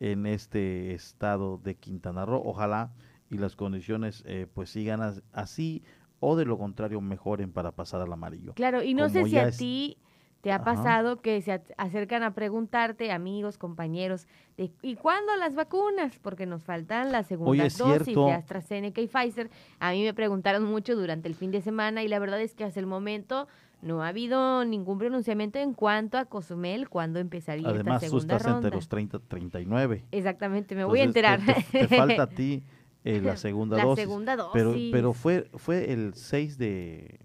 en 0.00 0.26
este 0.26 0.92
estado 0.94 1.58
de 1.62 1.76
Quintana 1.76 2.24
Roo. 2.26 2.42
Ojalá 2.44 2.90
y 3.30 3.38
las 3.38 3.54
condiciones 3.54 4.24
eh, 4.26 4.46
pues 4.52 4.70
sigan 4.70 5.02
as- 5.02 5.22
así 5.32 5.82
o 6.18 6.36
de 6.36 6.44
lo 6.44 6.58
contrario 6.58 7.00
mejoren 7.00 7.52
para 7.52 7.70
pasar 7.72 8.00
al 8.00 8.12
amarillo. 8.12 8.54
Claro, 8.54 8.82
y 8.82 8.94
no 8.94 9.08
sé 9.08 9.24
si 9.26 9.38
a 9.38 9.48
es- 9.48 9.56
ti 9.58 9.96
te 10.40 10.52
ha 10.52 10.56
Ajá. 10.56 10.64
pasado 10.64 11.20
que 11.20 11.40
se 11.42 11.60
acercan 11.76 12.22
a 12.22 12.32
preguntarte, 12.34 13.12
amigos, 13.12 13.58
compañeros, 13.58 14.26
de 14.56 14.72
¿y 14.80 14.94
cuándo 14.96 15.36
las 15.36 15.54
vacunas? 15.54 16.18
Porque 16.18 16.46
nos 16.46 16.64
faltan 16.64 17.12
las 17.12 17.26
segundas 17.26 17.66
es 17.66 17.76
dosis 17.78 18.04
cierto. 18.04 18.26
de 18.26 18.32
AstraZeneca 18.32 19.02
y 19.02 19.06
Pfizer. 19.06 19.50
A 19.80 19.92
mí 19.92 20.02
me 20.02 20.14
preguntaron 20.14 20.64
mucho 20.64 20.96
durante 20.96 21.28
el 21.28 21.34
fin 21.34 21.50
de 21.50 21.60
semana 21.60 22.02
y 22.02 22.08
la 22.08 22.18
verdad 22.18 22.40
es 22.40 22.54
que 22.54 22.64
hasta 22.64 22.80
el 22.80 22.86
momento 22.86 23.48
no 23.82 24.02
ha 24.02 24.08
habido 24.08 24.64
ningún 24.64 24.98
pronunciamiento 24.98 25.58
en 25.58 25.72
cuanto 25.74 26.18
a 26.18 26.26
Cozumel 26.26 26.88
cuándo 26.88 27.18
empezaría 27.18 27.68
Además, 27.68 28.02
esta 28.02 28.06
tú 28.14 28.20
segunda 28.20 28.36
estás 28.36 28.52
ronda. 28.52 28.68
entre 28.68 28.76
los 28.76 28.88
30 28.88 29.18
39. 29.20 30.04
Exactamente, 30.10 30.74
me 30.74 30.84
voy 30.84 31.00
a 31.00 31.04
Entonces, 31.04 31.24
enterar. 31.32 31.64
Te, 31.70 31.78
te- 31.80 31.86
te 31.88 31.96
falta 31.96 32.22
a 32.24 32.26
ti 32.28 32.62
eh, 33.04 33.20
la 33.22 33.36
segunda 33.36 33.76
La 33.78 33.84
dosis. 33.84 34.04
segunda 34.04 34.36
Pero, 34.52 34.70
dosis. 34.70 34.92
pero 34.92 35.12
fue, 35.14 35.50
fue 35.54 35.92
el 35.92 36.12
6 36.14 36.58
de 36.58 37.20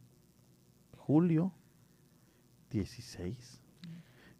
julio, 0.97 1.51
16. 2.71 3.61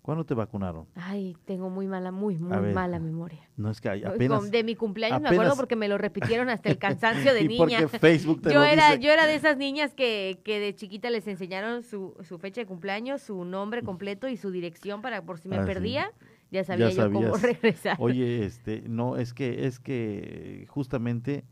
¿Cuándo 0.06 0.24
te 0.24 0.36
vacunaron? 0.36 0.86
Ay, 0.94 1.36
tengo 1.46 1.72
muy 1.72 1.88
mala, 1.88 2.12
muy, 2.12 2.38
muy 2.38 2.56
ver, 2.60 2.76
mala 2.76 3.00
memoria. 3.00 3.40
No 3.58 3.72
es 3.72 3.82
que 3.82 3.90
hay- 3.90 4.04
apenas... 4.04 4.52
de 4.52 4.64
mi 4.64 4.76
cumpleaños 4.76 5.20
me 5.20 5.30
acuerdo 5.30 5.56
porque 5.56 5.76
me 5.76 5.88
lo 5.88 5.98
repitieron 5.98 6.48
hasta 6.50 6.70
el 6.70 6.78
cansancio 6.78 7.34
de 7.34 7.42
¿Y 7.42 7.48
niña. 7.48 7.80
qué 7.80 7.88
Facebook 7.88 8.44
te 8.44 8.54
yo 8.54 8.60
lo 8.60 8.66
era, 8.66 8.92
dice? 8.92 9.00
yo 9.04 9.12
era 9.12 9.26
de 9.26 9.34
esas 9.34 9.58
niñas 9.58 9.96
que, 9.96 10.42
que 10.44 10.60
de 10.60 10.76
chiquita 10.76 11.10
les 11.10 11.26
enseñaron 11.28 11.82
su, 11.82 12.16
su 12.22 12.38
fecha 12.38 12.62
de 12.62 12.68
cumpleaños, 12.68 13.24
su 13.24 13.46
nombre 13.46 13.82
completo 13.82 14.28
y 14.28 14.38
su 14.38 14.52
dirección 14.52 15.02
para 15.02 15.24
por 15.24 15.40
si 15.40 15.50
me 15.50 15.56
Ah, 15.58 15.62
sí. 15.62 15.66
perdía, 15.66 16.12
ya 16.52 16.64
sabía 16.64 16.90
Ya 16.92 17.08
yo 17.08 17.12
cómo 17.12 17.36
regresar. 17.38 17.98
Oye, 18.00 18.46
este, 18.46 18.84
no, 18.88 19.18
es 19.18 19.34
que, 19.34 19.66
es 19.66 19.80
que 19.80 20.68
justamente 20.70 21.46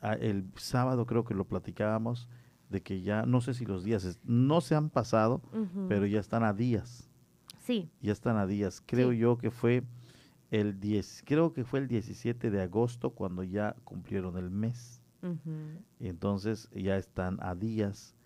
a- 0.00 0.14
el 0.14 0.44
sábado 0.56 1.06
creo 1.06 1.22
que 1.24 1.34
lo 1.34 1.44
platicábamos 1.44 2.28
de 2.68 2.82
que 2.82 3.02
ya, 3.02 3.26
no 3.26 3.40
sé 3.40 3.54
si 3.54 3.64
los 3.64 3.84
días 3.84 4.04
es- 4.04 4.18
no 4.24 4.60
se 4.60 4.74
han 4.74 4.90
pasado, 4.90 5.40
pero 5.88 6.04
ya 6.06 6.18
están 6.18 6.42
a 6.42 6.52
días. 6.52 7.06
Sí. 7.70 7.88
Ya 8.00 8.10
están 8.12 8.36
a 8.36 8.46
días. 8.48 8.82
Creo 8.84 9.12
Sí. 9.12 9.18
yo 9.18 9.38
que 9.38 9.52
fue 9.52 9.84
el 10.50 10.80
10, 10.80 11.22
creo 11.24 11.52
que 11.52 11.64
fue 11.64 11.78
el 11.78 11.86
17 11.86 12.50
de 12.50 12.62
agosto 12.62 13.10
cuando 13.10 13.44
ya 13.44 13.76
cumplieron 13.84 14.36
el 14.36 14.50
mes. 14.50 15.00
Y 16.00 16.08
entonces 16.08 16.68
ya 16.74 16.96
están 16.96 17.38
a 17.40 17.54
días. 17.54 18.16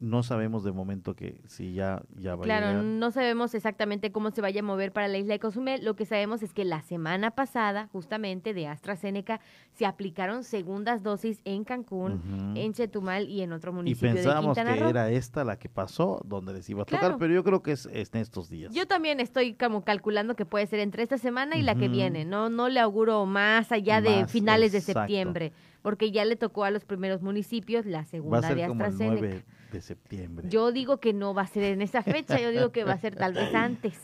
No 0.00 0.22
sabemos 0.22 0.64
de 0.64 0.72
momento 0.72 1.14
que 1.14 1.42
si 1.46 1.74
ya, 1.74 2.02
ya 2.16 2.34
va 2.34 2.42
a 2.42 2.44
Claro, 2.44 2.82
no 2.82 3.10
sabemos 3.10 3.54
exactamente 3.54 4.10
cómo 4.10 4.30
se 4.30 4.40
vaya 4.40 4.60
a 4.60 4.62
mover 4.62 4.92
para 4.92 5.08
la 5.08 5.18
isla 5.18 5.34
de 5.34 5.40
Cozumel. 5.40 5.84
Lo 5.84 5.94
que 5.94 6.06
sabemos 6.06 6.42
es 6.42 6.54
que 6.54 6.64
la 6.64 6.80
semana 6.80 7.32
pasada, 7.32 7.86
justamente 7.92 8.54
de 8.54 8.66
AstraZeneca, 8.66 9.40
se 9.72 9.84
aplicaron 9.84 10.42
segundas 10.42 11.02
dosis 11.02 11.42
en 11.44 11.64
Cancún, 11.64 12.54
en 12.56 12.72
Chetumal 12.72 13.28
y 13.28 13.42
en 13.42 13.52
otro 13.52 13.72
Y 13.72 13.74
municipio 13.74 14.08
de 14.08 14.14
pensábamos 14.14 14.56
Quintana 14.56 14.74
que 14.74 14.80
Roo. 14.80 14.88
era 14.88 15.10
esta 15.10 15.44
la 15.44 15.58
que 15.58 15.68
pasó, 15.68 16.22
donde 16.24 16.54
les 16.54 16.70
iba 16.70 16.80
a 16.80 16.84
tocar, 16.86 17.00
Claro. 17.00 17.18
pero 17.18 17.34
yo 17.34 17.44
creo 17.44 17.62
que 17.62 17.72
es, 17.72 17.84
es 17.92 18.10
en 18.14 18.22
estos 18.22 18.48
días. 18.48 18.72
Yo 18.72 18.86
también 18.86 19.20
estoy 19.20 19.52
como 19.52 19.84
calculando 19.84 20.34
que 20.34 20.46
puede 20.46 20.66
ser 20.66 20.80
entre 20.80 21.02
esta 21.02 21.18
semana 21.18 21.56
y 21.58 21.62
la 21.62 21.74
que 21.74 21.88
viene. 21.90 22.24
No, 22.24 22.48
no 22.48 22.70
le 22.70 22.80
auguro 22.80 23.26
más 23.26 23.70
allá 23.70 24.00
de 24.00 24.26
finales 24.28 24.72
de 24.72 24.80
septiembre, 24.80 25.52
porque 25.82 26.10
ya 26.10 26.24
le 26.24 26.36
tocó 26.36 26.64
a 26.64 26.70
los 26.70 26.86
primeros 26.86 27.20
municipios 27.20 27.84
la 27.84 27.98
Va 27.98 28.02
a 28.02 28.06
segunda 28.06 28.40
de 28.40 28.46
ser 28.54 28.68
como 28.68 28.80
el 28.82 28.90
AstraZeneca. 28.90 29.20
9 29.20 29.59
de 29.70 29.80
septiembre. 29.80 30.48
Yo 30.48 30.72
digo 30.72 30.98
que 30.98 31.12
no 31.12 31.34
va 31.34 31.42
a 31.42 31.46
ser 31.46 31.64
en 31.64 31.82
esa 31.82 32.02
fecha, 32.02 32.38
yo 32.40 32.50
digo 32.50 32.72
que 32.72 32.84
va 32.84 32.92
a 32.92 32.98
ser 32.98 33.16
tal 33.16 33.32
vez 33.32 33.54
antes. 33.54 33.98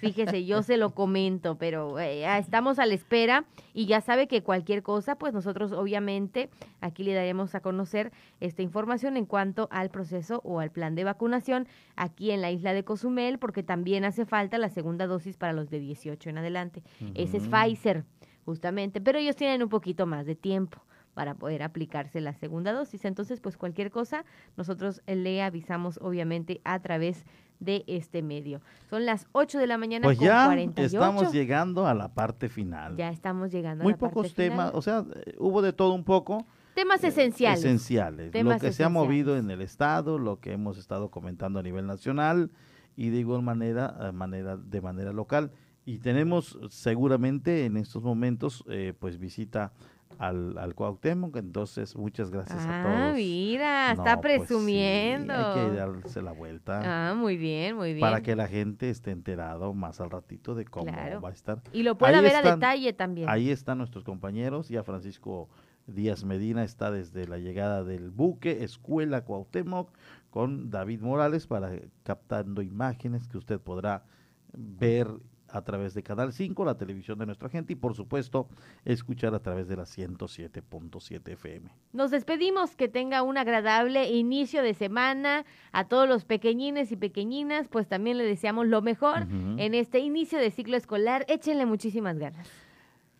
Fíjese, 0.00 0.44
yo 0.44 0.62
se 0.62 0.76
lo 0.76 0.94
comento, 0.94 1.56
pero 1.56 1.98
eh, 1.98 2.20
ya 2.20 2.38
estamos 2.38 2.78
a 2.78 2.86
la 2.86 2.94
espera 2.94 3.44
y 3.72 3.86
ya 3.86 4.00
sabe 4.00 4.28
que 4.28 4.42
cualquier 4.42 4.82
cosa, 4.82 5.16
pues 5.16 5.32
nosotros 5.32 5.72
obviamente 5.72 6.50
aquí 6.80 7.02
le 7.02 7.14
daremos 7.14 7.54
a 7.54 7.60
conocer 7.60 8.12
esta 8.40 8.62
información 8.62 9.16
en 9.16 9.26
cuanto 9.26 9.68
al 9.70 9.90
proceso 9.90 10.40
o 10.44 10.60
al 10.60 10.70
plan 10.70 10.94
de 10.94 11.04
vacunación 11.04 11.66
aquí 11.96 12.30
en 12.30 12.42
la 12.42 12.50
isla 12.50 12.74
de 12.74 12.84
Cozumel, 12.84 13.38
porque 13.38 13.62
también 13.62 14.04
hace 14.04 14.26
falta 14.26 14.58
la 14.58 14.68
segunda 14.68 15.06
dosis 15.06 15.36
para 15.36 15.52
los 15.52 15.70
de 15.70 15.80
18 15.80 16.30
en 16.30 16.38
adelante. 16.38 16.82
Ese 17.14 17.38
es. 17.38 17.46
Pfizer, 17.46 18.04
justamente, 18.44 19.00
pero 19.00 19.18
ellos 19.18 19.36
tienen 19.36 19.62
un 19.62 19.68
poquito 19.68 20.04
más 20.04 20.26
de 20.26 20.34
tiempo 20.34 20.82
para 21.16 21.34
poder 21.34 21.62
aplicarse 21.62 22.20
la 22.20 22.34
segunda 22.34 22.74
dosis. 22.74 23.06
Entonces, 23.06 23.40
pues 23.40 23.56
cualquier 23.56 23.90
cosa, 23.90 24.26
nosotros 24.58 25.00
le 25.06 25.40
avisamos 25.40 25.98
obviamente 26.02 26.60
a 26.62 26.78
través 26.80 27.24
de 27.58 27.84
este 27.86 28.20
medio. 28.20 28.60
Son 28.90 29.06
las 29.06 29.26
8 29.32 29.58
de 29.58 29.66
la 29.66 29.78
mañana 29.78 30.04
Pues 30.04 30.18
con 30.18 30.26
ya 30.26 30.44
48. 30.44 30.94
estamos 30.94 31.32
llegando 31.32 31.86
a 31.86 31.94
la 31.94 32.12
parte 32.12 32.50
final. 32.50 32.96
Ya 32.98 33.08
estamos 33.08 33.50
llegando 33.50 33.82
Muy 33.82 33.94
a 33.94 33.96
la 33.96 33.98
parte 33.98 34.14
pocos 34.14 34.34
final. 34.34 34.50
temas, 34.50 34.72
o 34.74 34.82
sea, 34.82 35.06
eh, 35.24 35.34
hubo 35.38 35.62
de 35.62 35.72
todo 35.72 35.94
un 35.94 36.04
poco. 36.04 36.46
Temas 36.74 37.02
esenciales. 37.02 37.60
Esenciales. 37.60 38.30
Temas 38.30 38.56
lo 38.56 38.60
que 38.60 38.72
se 38.74 38.82
ha 38.82 38.86
esenciales. 38.88 38.92
movido 38.92 39.38
en 39.38 39.50
el 39.50 39.62
Estado, 39.62 40.18
lo 40.18 40.38
que 40.40 40.52
hemos 40.52 40.76
estado 40.76 41.10
comentando 41.10 41.58
a 41.58 41.62
nivel 41.62 41.86
nacional 41.86 42.50
y 42.94 43.08
de 43.08 43.16
igual 43.20 43.40
manera, 43.40 43.96
eh, 44.02 44.12
manera 44.12 44.58
de 44.58 44.82
manera 44.82 45.14
local. 45.14 45.50
Y 45.86 46.00
tenemos 46.00 46.58
seguramente 46.68 47.64
en 47.64 47.78
estos 47.78 48.02
momentos, 48.02 48.64
eh, 48.68 48.92
pues 48.98 49.18
visita 49.18 49.72
al, 50.18 50.56
al 50.58 50.74
Cuauhtémoc, 50.74 51.36
entonces 51.36 51.94
muchas 51.96 52.30
gracias 52.30 52.64
a 52.66 52.80
Ah, 52.80 52.82
todos. 52.82 53.14
mira, 53.16 53.94
No, 53.94 54.02
está 54.02 54.20
pues 54.20 54.32
sí, 54.32 54.38
presumiendo. 54.46 55.34
hay 55.34 55.54
que 55.70 55.76
darse 55.76 56.22
la 56.22 56.32
vuelta. 56.32 57.10
Ah, 57.10 57.14
muy 57.14 57.36
bien, 57.36 57.76
muy 57.76 57.92
bien. 57.94 58.00
Para 58.00 58.22
que 58.22 58.34
la 58.36 58.46
gente 58.48 58.90
esté 58.90 59.10
enterado 59.10 59.74
más 59.74 60.00
al 60.00 60.10
ratito 60.10 60.54
de 60.54 60.64
cómo 60.64 60.86
Claro. 60.92 61.20
va 61.20 61.28
a 61.30 61.32
estar. 61.32 61.62
Y 61.72 61.82
lo 61.82 61.96
pueda 61.98 62.18
Ahí 62.18 62.24
ver 62.24 62.36
a 62.36 62.42
detalle 62.42 62.92
también. 62.92 63.28
Ahí 63.28 63.50
están 63.50 63.78
nuestros 63.78 64.04
compañeros, 64.04 64.68
ya 64.68 64.82
Francisco 64.82 65.48
Díaz 65.86 66.24
Medina 66.24 66.64
está 66.64 66.90
desde 66.90 67.28
la 67.28 67.38
llegada 67.38 67.84
del 67.84 68.10
buque 68.10 68.64
Escuela 68.64 69.24
Cuauhtémoc 69.24 69.90
con 70.30 70.68
David 70.70 71.00
Morales 71.00 71.46
para 71.46 71.70
captando 72.02 72.60
imágenes 72.62 73.28
que 73.28 73.38
usted 73.38 73.60
podrá 73.60 74.04
ver 74.52 75.08
a 75.56 75.64
través 75.64 75.94
de 75.94 76.02
Canal 76.02 76.32
5, 76.32 76.64
la 76.64 76.76
televisión 76.76 77.18
de 77.18 77.26
nuestra 77.26 77.48
gente 77.48 77.72
y 77.72 77.76
por 77.76 77.94
supuesto 77.94 78.48
escuchar 78.84 79.34
a 79.34 79.40
través 79.40 79.68
de 79.68 79.76
la 79.76 79.84
107.7 79.84 81.32
FM. 81.32 81.70
Nos 81.92 82.10
despedimos, 82.10 82.76
que 82.76 82.88
tenga 82.88 83.22
un 83.22 83.38
agradable 83.38 84.10
inicio 84.10 84.62
de 84.62 84.74
semana. 84.74 85.44
A 85.72 85.84
todos 85.84 86.08
los 86.08 86.24
pequeñines 86.24 86.92
y 86.92 86.96
pequeñinas, 86.96 87.68
pues 87.68 87.88
también 87.88 88.18
le 88.18 88.24
deseamos 88.24 88.66
lo 88.66 88.82
mejor 88.82 89.26
en 89.58 89.74
este 89.74 89.98
inicio 89.98 90.38
de 90.38 90.50
ciclo 90.50 90.76
escolar. 90.76 91.24
Échenle 91.28 91.66
muchísimas 91.66 92.18
ganas. 92.18 92.65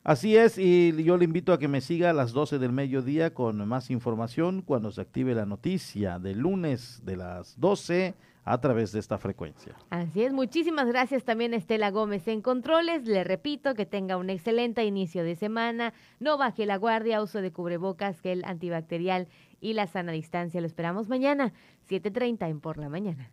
Así 0.06 0.36
es, 0.36 0.56
y 0.56 1.02
yo 1.02 1.16
le 1.16 1.24
invito 1.24 1.52
a 1.52 1.58
que 1.58 1.66
me 1.66 1.80
siga 1.80 2.10
a 2.10 2.12
las 2.12 2.30
12 2.32 2.60
del 2.60 2.70
mediodía 2.70 3.34
con 3.34 3.66
más 3.66 3.90
información 3.90 4.62
cuando 4.62 4.92
se 4.92 5.00
active 5.00 5.34
la 5.34 5.46
noticia 5.46 6.20
del 6.20 6.38
lunes 6.38 7.02
de 7.04 7.16
las 7.16 7.58
12 7.58 8.14
a 8.44 8.60
través 8.60 8.92
de 8.92 9.00
esta 9.00 9.18
frecuencia. 9.18 9.74
Así 9.90 10.22
es, 10.22 10.32
muchísimas 10.32 10.86
gracias 10.86 11.24
también 11.24 11.54
Estela 11.54 11.90
Gómez 11.90 12.28
en 12.28 12.40
Controles. 12.40 13.04
Le 13.08 13.24
repito 13.24 13.74
que 13.74 13.84
tenga 13.84 14.16
un 14.16 14.30
excelente 14.30 14.84
inicio 14.84 15.24
de 15.24 15.34
semana. 15.34 15.92
No 16.20 16.38
baje 16.38 16.66
la 16.66 16.76
guardia, 16.76 17.20
uso 17.20 17.42
de 17.42 17.50
cubrebocas, 17.50 18.20
gel 18.20 18.44
antibacterial 18.44 19.26
y 19.60 19.72
la 19.72 19.88
sana 19.88 20.12
distancia. 20.12 20.60
Lo 20.60 20.68
esperamos 20.68 21.08
mañana, 21.08 21.52
7.30 21.88 22.48
en 22.48 22.60
por 22.60 22.78
la 22.78 22.88
mañana. 22.88 23.32